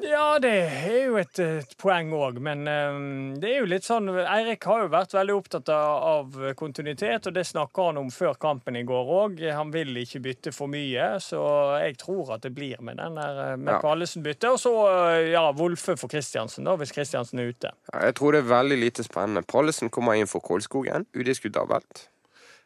Ja, 0.00 0.38
det 0.40 0.50
er 0.50 0.94
jo 1.04 1.18
et, 1.20 1.38
et 1.38 1.74
poeng 1.78 2.08
òg, 2.16 2.38
men 2.42 2.62
um, 2.66 3.34
det 3.38 3.50
er 3.50 3.58
jo 3.60 3.66
litt 3.68 3.84
sånn 3.84 4.08
Eirik 4.08 4.64
har 4.66 4.86
jo 4.86 4.88
vært 4.90 5.12
veldig 5.14 5.34
opptatt 5.36 5.68
av, 5.68 6.06
av 6.32 6.54
kontinuitet, 6.58 7.28
og 7.28 7.34
det 7.36 7.44
snakker 7.46 7.90
han 7.90 8.00
om 8.00 8.08
før 8.10 8.34
kampen 8.40 8.78
i 8.80 8.82
går 8.88 9.12
òg. 9.18 9.42
Han 9.52 9.70
vil 9.74 9.92
ikke 10.00 10.22
bytte 10.24 10.54
for 10.56 10.72
mye, 10.72 11.10
så 11.22 11.42
jeg 11.84 11.98
tror 12.00 12.32
at 12.38 12.46
det 12.48 12.54
blir 12.56 12.80
med 12.80 12.96
den 13.02 13.20
der 13.20 13.42
eh, 13.52 13.54
med 13.60 13.74
Ja. 13.74 13.78
Pallesen-bytte. 13.84 14.54
Og 14.56 14.58
så 14.64 14.72
eh, 14.88 15.28
ja, 15.34 15.44
Wolfe 15.60 15.94
for 16.00 16.08
Kristiansen, 16.10 16.64
da, 16.66 16.74
hvis 16.80 16.94
Kristiansen 16.96 17.44
er 17.44 17.52
ute. 17.52 17.74
Ja, 17.92 18.06
Jeg 18.08 18.16
tror 18.18 18.32
det 18.32 18.42
er 18.46 18.50
veldig 18.56 18.80
lite 18.80 19.04
spennende. 19.06 19.44
Pallesen 19.44 19.92
kommer 19.92 20.16
inn 20.18 20.26
for 20.30 20.40
Kolskogen. 20.40 21.04
Udiskutabelt. 21.14 22.08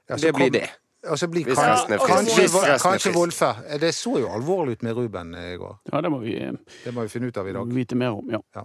Ja, 0.08 0.14
Det 0.14 0.30
blir 0.32 0.46
kom- 0.46 0.60
det. 0.60 0.68
Og 1.08 1.30
bli 1.30 1.42
Hvis 1.44 1.54
kan- 1.58 1.98
kanskje, 1.98 2.44
er 2.66 2.78
kanskje. 2.78 3.12
Wolfe. 3.14 3.50
Det 3.80 3.94
så 3.94 4.18
jo 4.20 4.28
alvorlig 4.28 4.72
ut 4.78 4.82
med 4.82 4.96
Ruben 4.96 5.34
i 5.34 5.56
går. 5.56 5.76
Ja, 5.92 6.00
det 6.00 6.10
må 6.10 6.18
vi 6.22 6.36
eh, 6.40 6.52
Det 6.84 6.94
må 6.94 7.02
vi 7.02 7.08
finne 7.08 7.28
ut 7.28 7.36
av 7.36 7.48
i 7.48 7.52
dag. 7.52 7.74
vite 7.74 7.94
mer 7.96 8.08
om. 8.16 8.30
ja. 8.30 8.64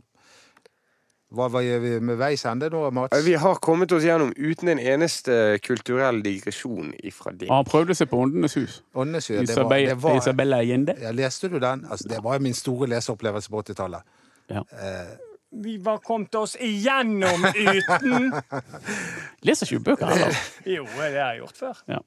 Hva, 1.32 1.46
hva 1.48 1.62
gjør 1.64 1.80
vi 1.80 1.92
med 2.04 2.18
veis 2.20 2.42
ende 2.46 2.68
nå, 2.70 2.89
Mats? 2.92 3.16
Vi 3.24 3.34
har 3.39 3.56
kommet 3.64 3.92
oss 3.96 4.04
gjennom 4.04 4.34
uten 4.36 4.68
en 4.74 4.80
eneste 4.80 5.60
kulturell 5.64 6.20
digresjon 6.26 6.89
ifra 7.08 7.32
det. 7.32 7.48
Han 7.48 7.64
prøvde 7.64 7.96
seg 7.96 8.10
på 8.12 8.20
Åndenes 8.20 8.58
hus. 8.60 8.82
Åndesjø, 8.94 9.38
det 9.48 9.56
var, 9.56 9.70
det 9.80 9.96
var, 10.04 10.18
Isabella 10.20 10.58
Allende. 10.60 10.98
ja, 11.00 11.12
Leste 11.16 11.48
du 11.48 11.58
den? 11.60 11.86
Altså, 11.89 12.10
det 12.12 12.20
var 12.24 12.39
min 12.44 12.54
store 12.54 12.89
leseopplevelse 12.92 13.50
på 13.50 13.62
80-tallet. 13.64 14.02
Ja. 14.52 14.64
Vi 15.52 15.78
var 15.84 15.98
kommet 16.04 16.36
oss 16.36 16.58
igjennom 16.60 17.44
uten. 17.48 18.34
Leser 19.48 19.68
ikke 19.72 19.84
bøker 19.84 20.12
heller. 20.12 20.36
Jo, 20.68 20.84
det 20.84 21.10
har 21.16 21.32
jeg 21.32 21.42
gjort 21.46 21.58
før. 21.64 21.82
Ja. 21.92 21.98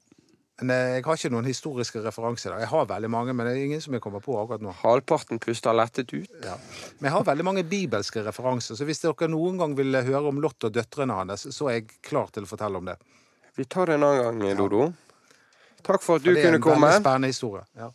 Men 0.60 0.70
eh, 0.70 0.92
jeg 0.96 1.04
har 1.06 1.18
ikke 1.18 1.32
noen 1.34 1.48
historiske 1.48 2.02
referanser. 2.04 2.54
Jeg 2.62 2.70
har 2.70 2.86
veldig 2.86 3.10
mange, 3.10 3.34
men 3.34 3.48
det 3.48 3.54
er 3.56 3.64
ingen 3.64 3.82
som 3.82 3.96
jeg 3.96 4.02
kommer 4.04 4.22
på 4.22 4.36
akkurat 4.38 4.62
nå. 4.62 4.74
Halvparten 4.84 5.40
puster 5.42 5.74
lettet 5.74 6.14
ut. 6.14 6.30
Ja. 6.44 6.54
Men 7.00 7.08
jeg 7.08 7.14
har 7.16 7.26
veldig 7.26 7.46
mange 7.48 7.64
bibelske 7.66 8.22
referanser, 8.22 8.78
så 8.78 8.86
hvis 8.86 9.02
dere 9.02 9.30
noen 9.32 9.58
gang 9.58 9.74
vil 9.78 9.98
høre 9.98 10.30
om 10.30 10.38
Lot 10.44 10.68
og 10.68 10.76
døtrene 10.76 11.16
hans, 11.18 11.48
så 11.50 11.70
er 11.70 11.80
jeg 11.80 11.98
klar 12.06 12.30
til 12.34 12.46
å 12.46 12.50
fortelle 12.50 12.78
om 12.78 12.86
det. 12.86 12.98
Vi 13.58 13.66
tar 13.70 13.90
det 13.90 13.98
en 13.98 14.06
annen 14.06 14.42
gang, 14.44 14.56
Dodo. 14.58 14.88
Takk 15.84 16.02
for 16.02 16.18
at 16.18 16.24
du 16.24 16.30
For 16.32 16.38
komme 16.38 16.40
det 16.40 16.46
er 16.46 16.56
en 16.58 16.62
veldig 16.62 17.02
spennende 17.02 17.32
historie. 17.34 17.66
Ja. 17.78 17.90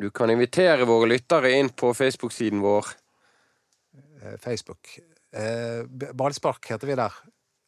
Du 0.00 0.08
kan 0.14 0.30
invitere 0.30 0.86
våre 0.88 1.10
lyttere 1.10 1.52
inn 1.58 1.70
på 1.70 1.92
Facebook-siden 1.94 2.62
vår. 2.62 2.94
Eh, 4.22 4.38
Facebook. 4.42 4.98
Eh, 5.34 5.82
ballspark 6.14 6.70
heter 6.70 6.86
vi 6.86 6.96
der. 6.98 7.14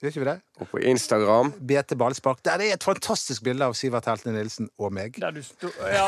Gjør 0.07 0.13
ikke 0.15 0.23
vi 0.23 0.27
det? 0.29 0.37
Og 0.63 0.69
på 0.71 0.79
Instagram. 0.87 1.49
BT 1.67 1.97
Ballspark. 1.99 2.39
Der 2.47 2.63
er 2.63 2.75
et 2.77 2.85
fantastisk 2.87 3.43
bilde 3.43 3.67
av 3.67 3.73
Sivert 3.75 4.07
Heltene 4.07 4.37
Nilsen 4.37 4.69
og 4.79 4.93
meg. 4.95 5.17
Der 5.19 5.35
du 5.35 5.41
sto 5.43 5.67
ja, 5.83 6.05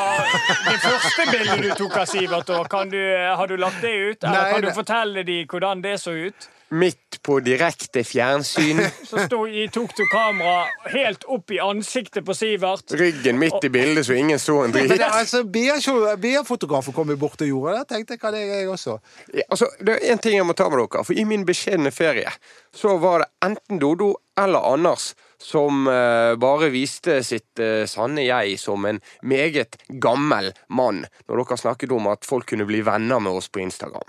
Det 0.69 0.77
første 0.85 1.25
bildet 1.33 1.65
du 1.65 1.73
tok 1.81 1.97
av 1.99 2.07
Sivert, 2.07 2.47
da, 2.47 2.61
kan 2.71 2.93
du, 2.93 3.01
har 3.41 3.51
du 3.51 3.57
lagt 3.59 3.83
det 3.83 3.91
ut? 3.91 4.23
Eller 4.23 4.39
Nei, 4.39 4.53
kan 4.53 4.63
du 4.63 4.69
det- 4.71 4.77
fortelle 4.79 5.25
dem 5.27 5.51
hvordan 5.51 5.83
det 5.83 5.97
så 5.99 6.15
ut? 6.15 6.49
Midt 6.71 7.23
på 7.25 7.39
direkte 7.41 8.03
fjernsyn. 8.05 8.81
Så 9.09 9.23
stod, 9.25 9.49
i- 9.49 9.69
tok 9.73 9.95
du 9.97 10.05
kamera 10.13 10.67
helt 10.93 11.25
opp 11.25 11.51
i 11.51 11.61
ansiktet 11.65 12.27
på 12.27 12.35
Sivert. 12.37 12.93
Ryggen 12.93 13.39
midt 13.41 13.65
i 13.65 13.71
bildet, 13.73 14.07
så 14.07 14.13
ingen 14.13 14.39
så 14.39 14.59
en 14.65 14.73
drit. 14.73 14.93
altså, 15.01 15.43
BA-fotografen 15.45 16.93
kom 16.93 17.15
bort 17.19 17.41
og 17.41 17.49
gjorde 17.49 17.79
det. 17.79 17.87
tenkte 17.89 18.15
jeg, 18.17 18.21
hva 18.23 18.33
det 18.35 18.43
er 18.45 18.61
jeg 18.61 18.69
også. 18.75 18.99
Ja, 19.33 19.47
Altså, 19.49 19.71
det 19.81 19.97
er 19.97 20.13
en 20.13 20.19
ting 20.19 20.37
jeg 20.37 20.47
må 20.47 20.53
ta 20.53 20.69
med 20.69 20.79
dere. 20.83 21.05
For 21.09 21.17
i 21.17 21.25
min 21.25 21.47
beskjedne 21.49 21.91
ferie 21.95 22.29
så 22.75 22.99
var 23.01 23.25
det 23.25 23.31
enten 23.49 23.81
Dodo 23.81 24.13
eller 24.39 24.61
Anders 24.73 25.15
som 25.43 25.87
uh, 25.89 26.35
bare 26.39 26.69
viste 26.75 27.23
sitt 27.27 27.59
uh, 27.63 27.87
sanne 27.89 28.27
jeg 28.27 28.59
som 28.61 28.85
en 28.87 29.01
meget 29.23 29.77
gammel 30.03 30.53
mann 30.69 31.05
når 31.29 31.43
dere 31.45 31.59
snakket 31.65 31.95
om 31.95 32.11
at 32.13 32.27
folk 32.29 32.49
kunne 32.51 32.67
bli 32.69 32.83
venner 32.87 33.23
med 33.23 33.33
oss 33.41 33.49
på 33.49 33.63
Instagram. 33.65 34.07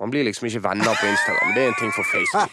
Man 0.00 0.10
blir 0.12 0.24
liksom 0.24 0.46
ikke 0.48 0.62
venner 0.64 0.94
på 0.96 1.06
Instagram. 1.10 1.50
Det 1.54 1.62
er 1.62 1.68
en 1.68 1.74
ting 1.80 1.90
for 1.92 2.04
Facebook. 2.08 2.50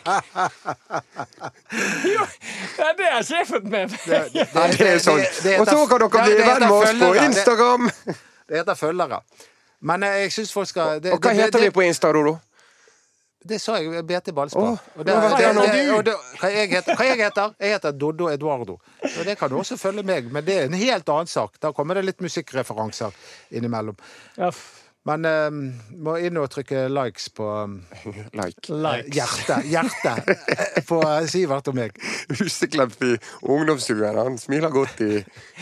Ja, 2.77 2.89
det 2.97 3.05
har 3.11 3.21
ikke 3.23 3.37
jeg 3.37 3.47
fått 3.49 3.67
med 3.67 3.91
meg. 3.91 3.99
Det, 4.05 4.19
det, 4.33 4.47
Ja, 4.53 4.65
det 4.71 4.87
er 4.87 4.99
sånn. 5.03 5.21
det 5.43 5.53
Og 5.61 5.69
så 5.69 5.85
kan 5.87 6.03
dere 6.03 6.25
bli 6.25 6.41
venn 6.41 6.65
med 6.65 6.75
oss 6.75 6.97
på. 6.99 7.11
Instagram! 7.23 7.87
Det, 8.05 8.17
det 8.51 8.59
heter 8.61 8.75
følgere. 8.79 9.21
Men 9.87 10.03
eh, 10.03 10.19
jeg 10.25 10.31
syns 10.35 10.51
folk 10.55 10.67
skal 10.69 10.99
det, 11.03 11.13
Og 11.15 11.19
hva 11.21 11.31
det- 11.33 11.41
heter 11.45 11.59
det, 11.59 11.69
vi 11.69 11.75
på 11.79 11.83
Insta, 11.87 12.11
Dodo? 12.15 12.37
Det 13.47 13.61
sa 13.63 13.77
jeg. 13.79 14.01
BT 14.03 14.33
Ballspark. 14.35 14.63
Oh, 14.97 15.03
det, 15.05 15.13
hva 15.13 15.27
det, 15.37 15.51
det, 15.55 16.03
det, 16.09 16.15
hva, 16.41 16.47
jeg 16.51 16.67
heter, 16.73 16.95
hva 16.99 17.05
jeg 17.07 17.19
heter? 17.21 17.53
Jeg 17.63 17.75
heter 17.77 17.91
Doddo 17.95 18.27
Eduardo. 18.27 18.75
Og 19.07 19.21
det 19.23 19.37
kan 19.39 19.49
du 19.53 19.55
også 19.61 19.77
følge 19.79 20.03
meg, 20.03 20.27
men 20.33 20.43
det 20.43 20.57
er 20.57 20.65
en 20.67 20.75
helt 20.75 21.07
annen 21.13 21.29
sak. 21.31 21.55
Da 21.63 21.71
kommer 21.71 21.95
det 21.95 22.03
litt 22.09 22.19
musikkreferanser 22.25 23.15
innimellom. 23.55 23.95
Ja, 24.35 24.49
Men 25.07 25.25
eh, 25.27 25.57
må 26.03 26.17
inn 26.19 26.37
og 26.41 26.49
trykke 26.51 26.87
likes 26.91 27.29
på 27.35 27.47
Like. 28.37 28.67
likes. 28.67 29.13
hjertet. 29.15 29.67
Hjertet 29.73 30.31
eh, 30.33 30.81
på 30.87 30.99
Sivert 31.31 31.69
og 31.71 31.77
meg. 31.77 31.95
Huseklemt 32.39 32.99
i 33.07 33.13
ungdomsstuen. 33.41 34.19
Han 34.19 34.37
smiler 34.41 34.73
godt 34.73 35.01
i 35.05 35.11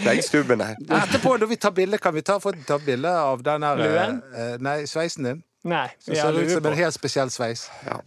skjeggstubbene. 0.02 0.72
Etterpå, 1.02 1.38
når 1.42 1.54
vi 1.54 1.60
tar 1.62 1.76
bilde, 1.78 2.02
kan 2.02 2.16
vi 2.16 2.26
ta, 2.26 2.40
få 2.42 2.56
ta 2.66 2.80
bilde 2.82 3.12
av 3.12 3.46
den 3.46 3.68
her 3.68 3.86
eh, 3.86 4.04
eh, 4.10 4.58
Nei, 4.66 4.82
sveisen 4.90 5.30
din. 5.30 5.46
Nei. 5.66 5.88
Som 6.02 6.18
ser 6.18 6.42
ut 6.42 6.52
som 6.58 6.70
en 6.70 6.78
helt 6.78 6.98
spesiell 6.98 7.32
sveis. 7.34 7.68
Ja. 7.86 8.02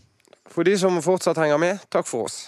For 0.48 0.66
de 0.66 0.74
som 0.80 0.96
fortsatt 1.04 1.38
henger 1.38 1.58
med, 1.60 1.82
takk 1.92 2.06
for 2.08 2.28
oss. 2.28 2.46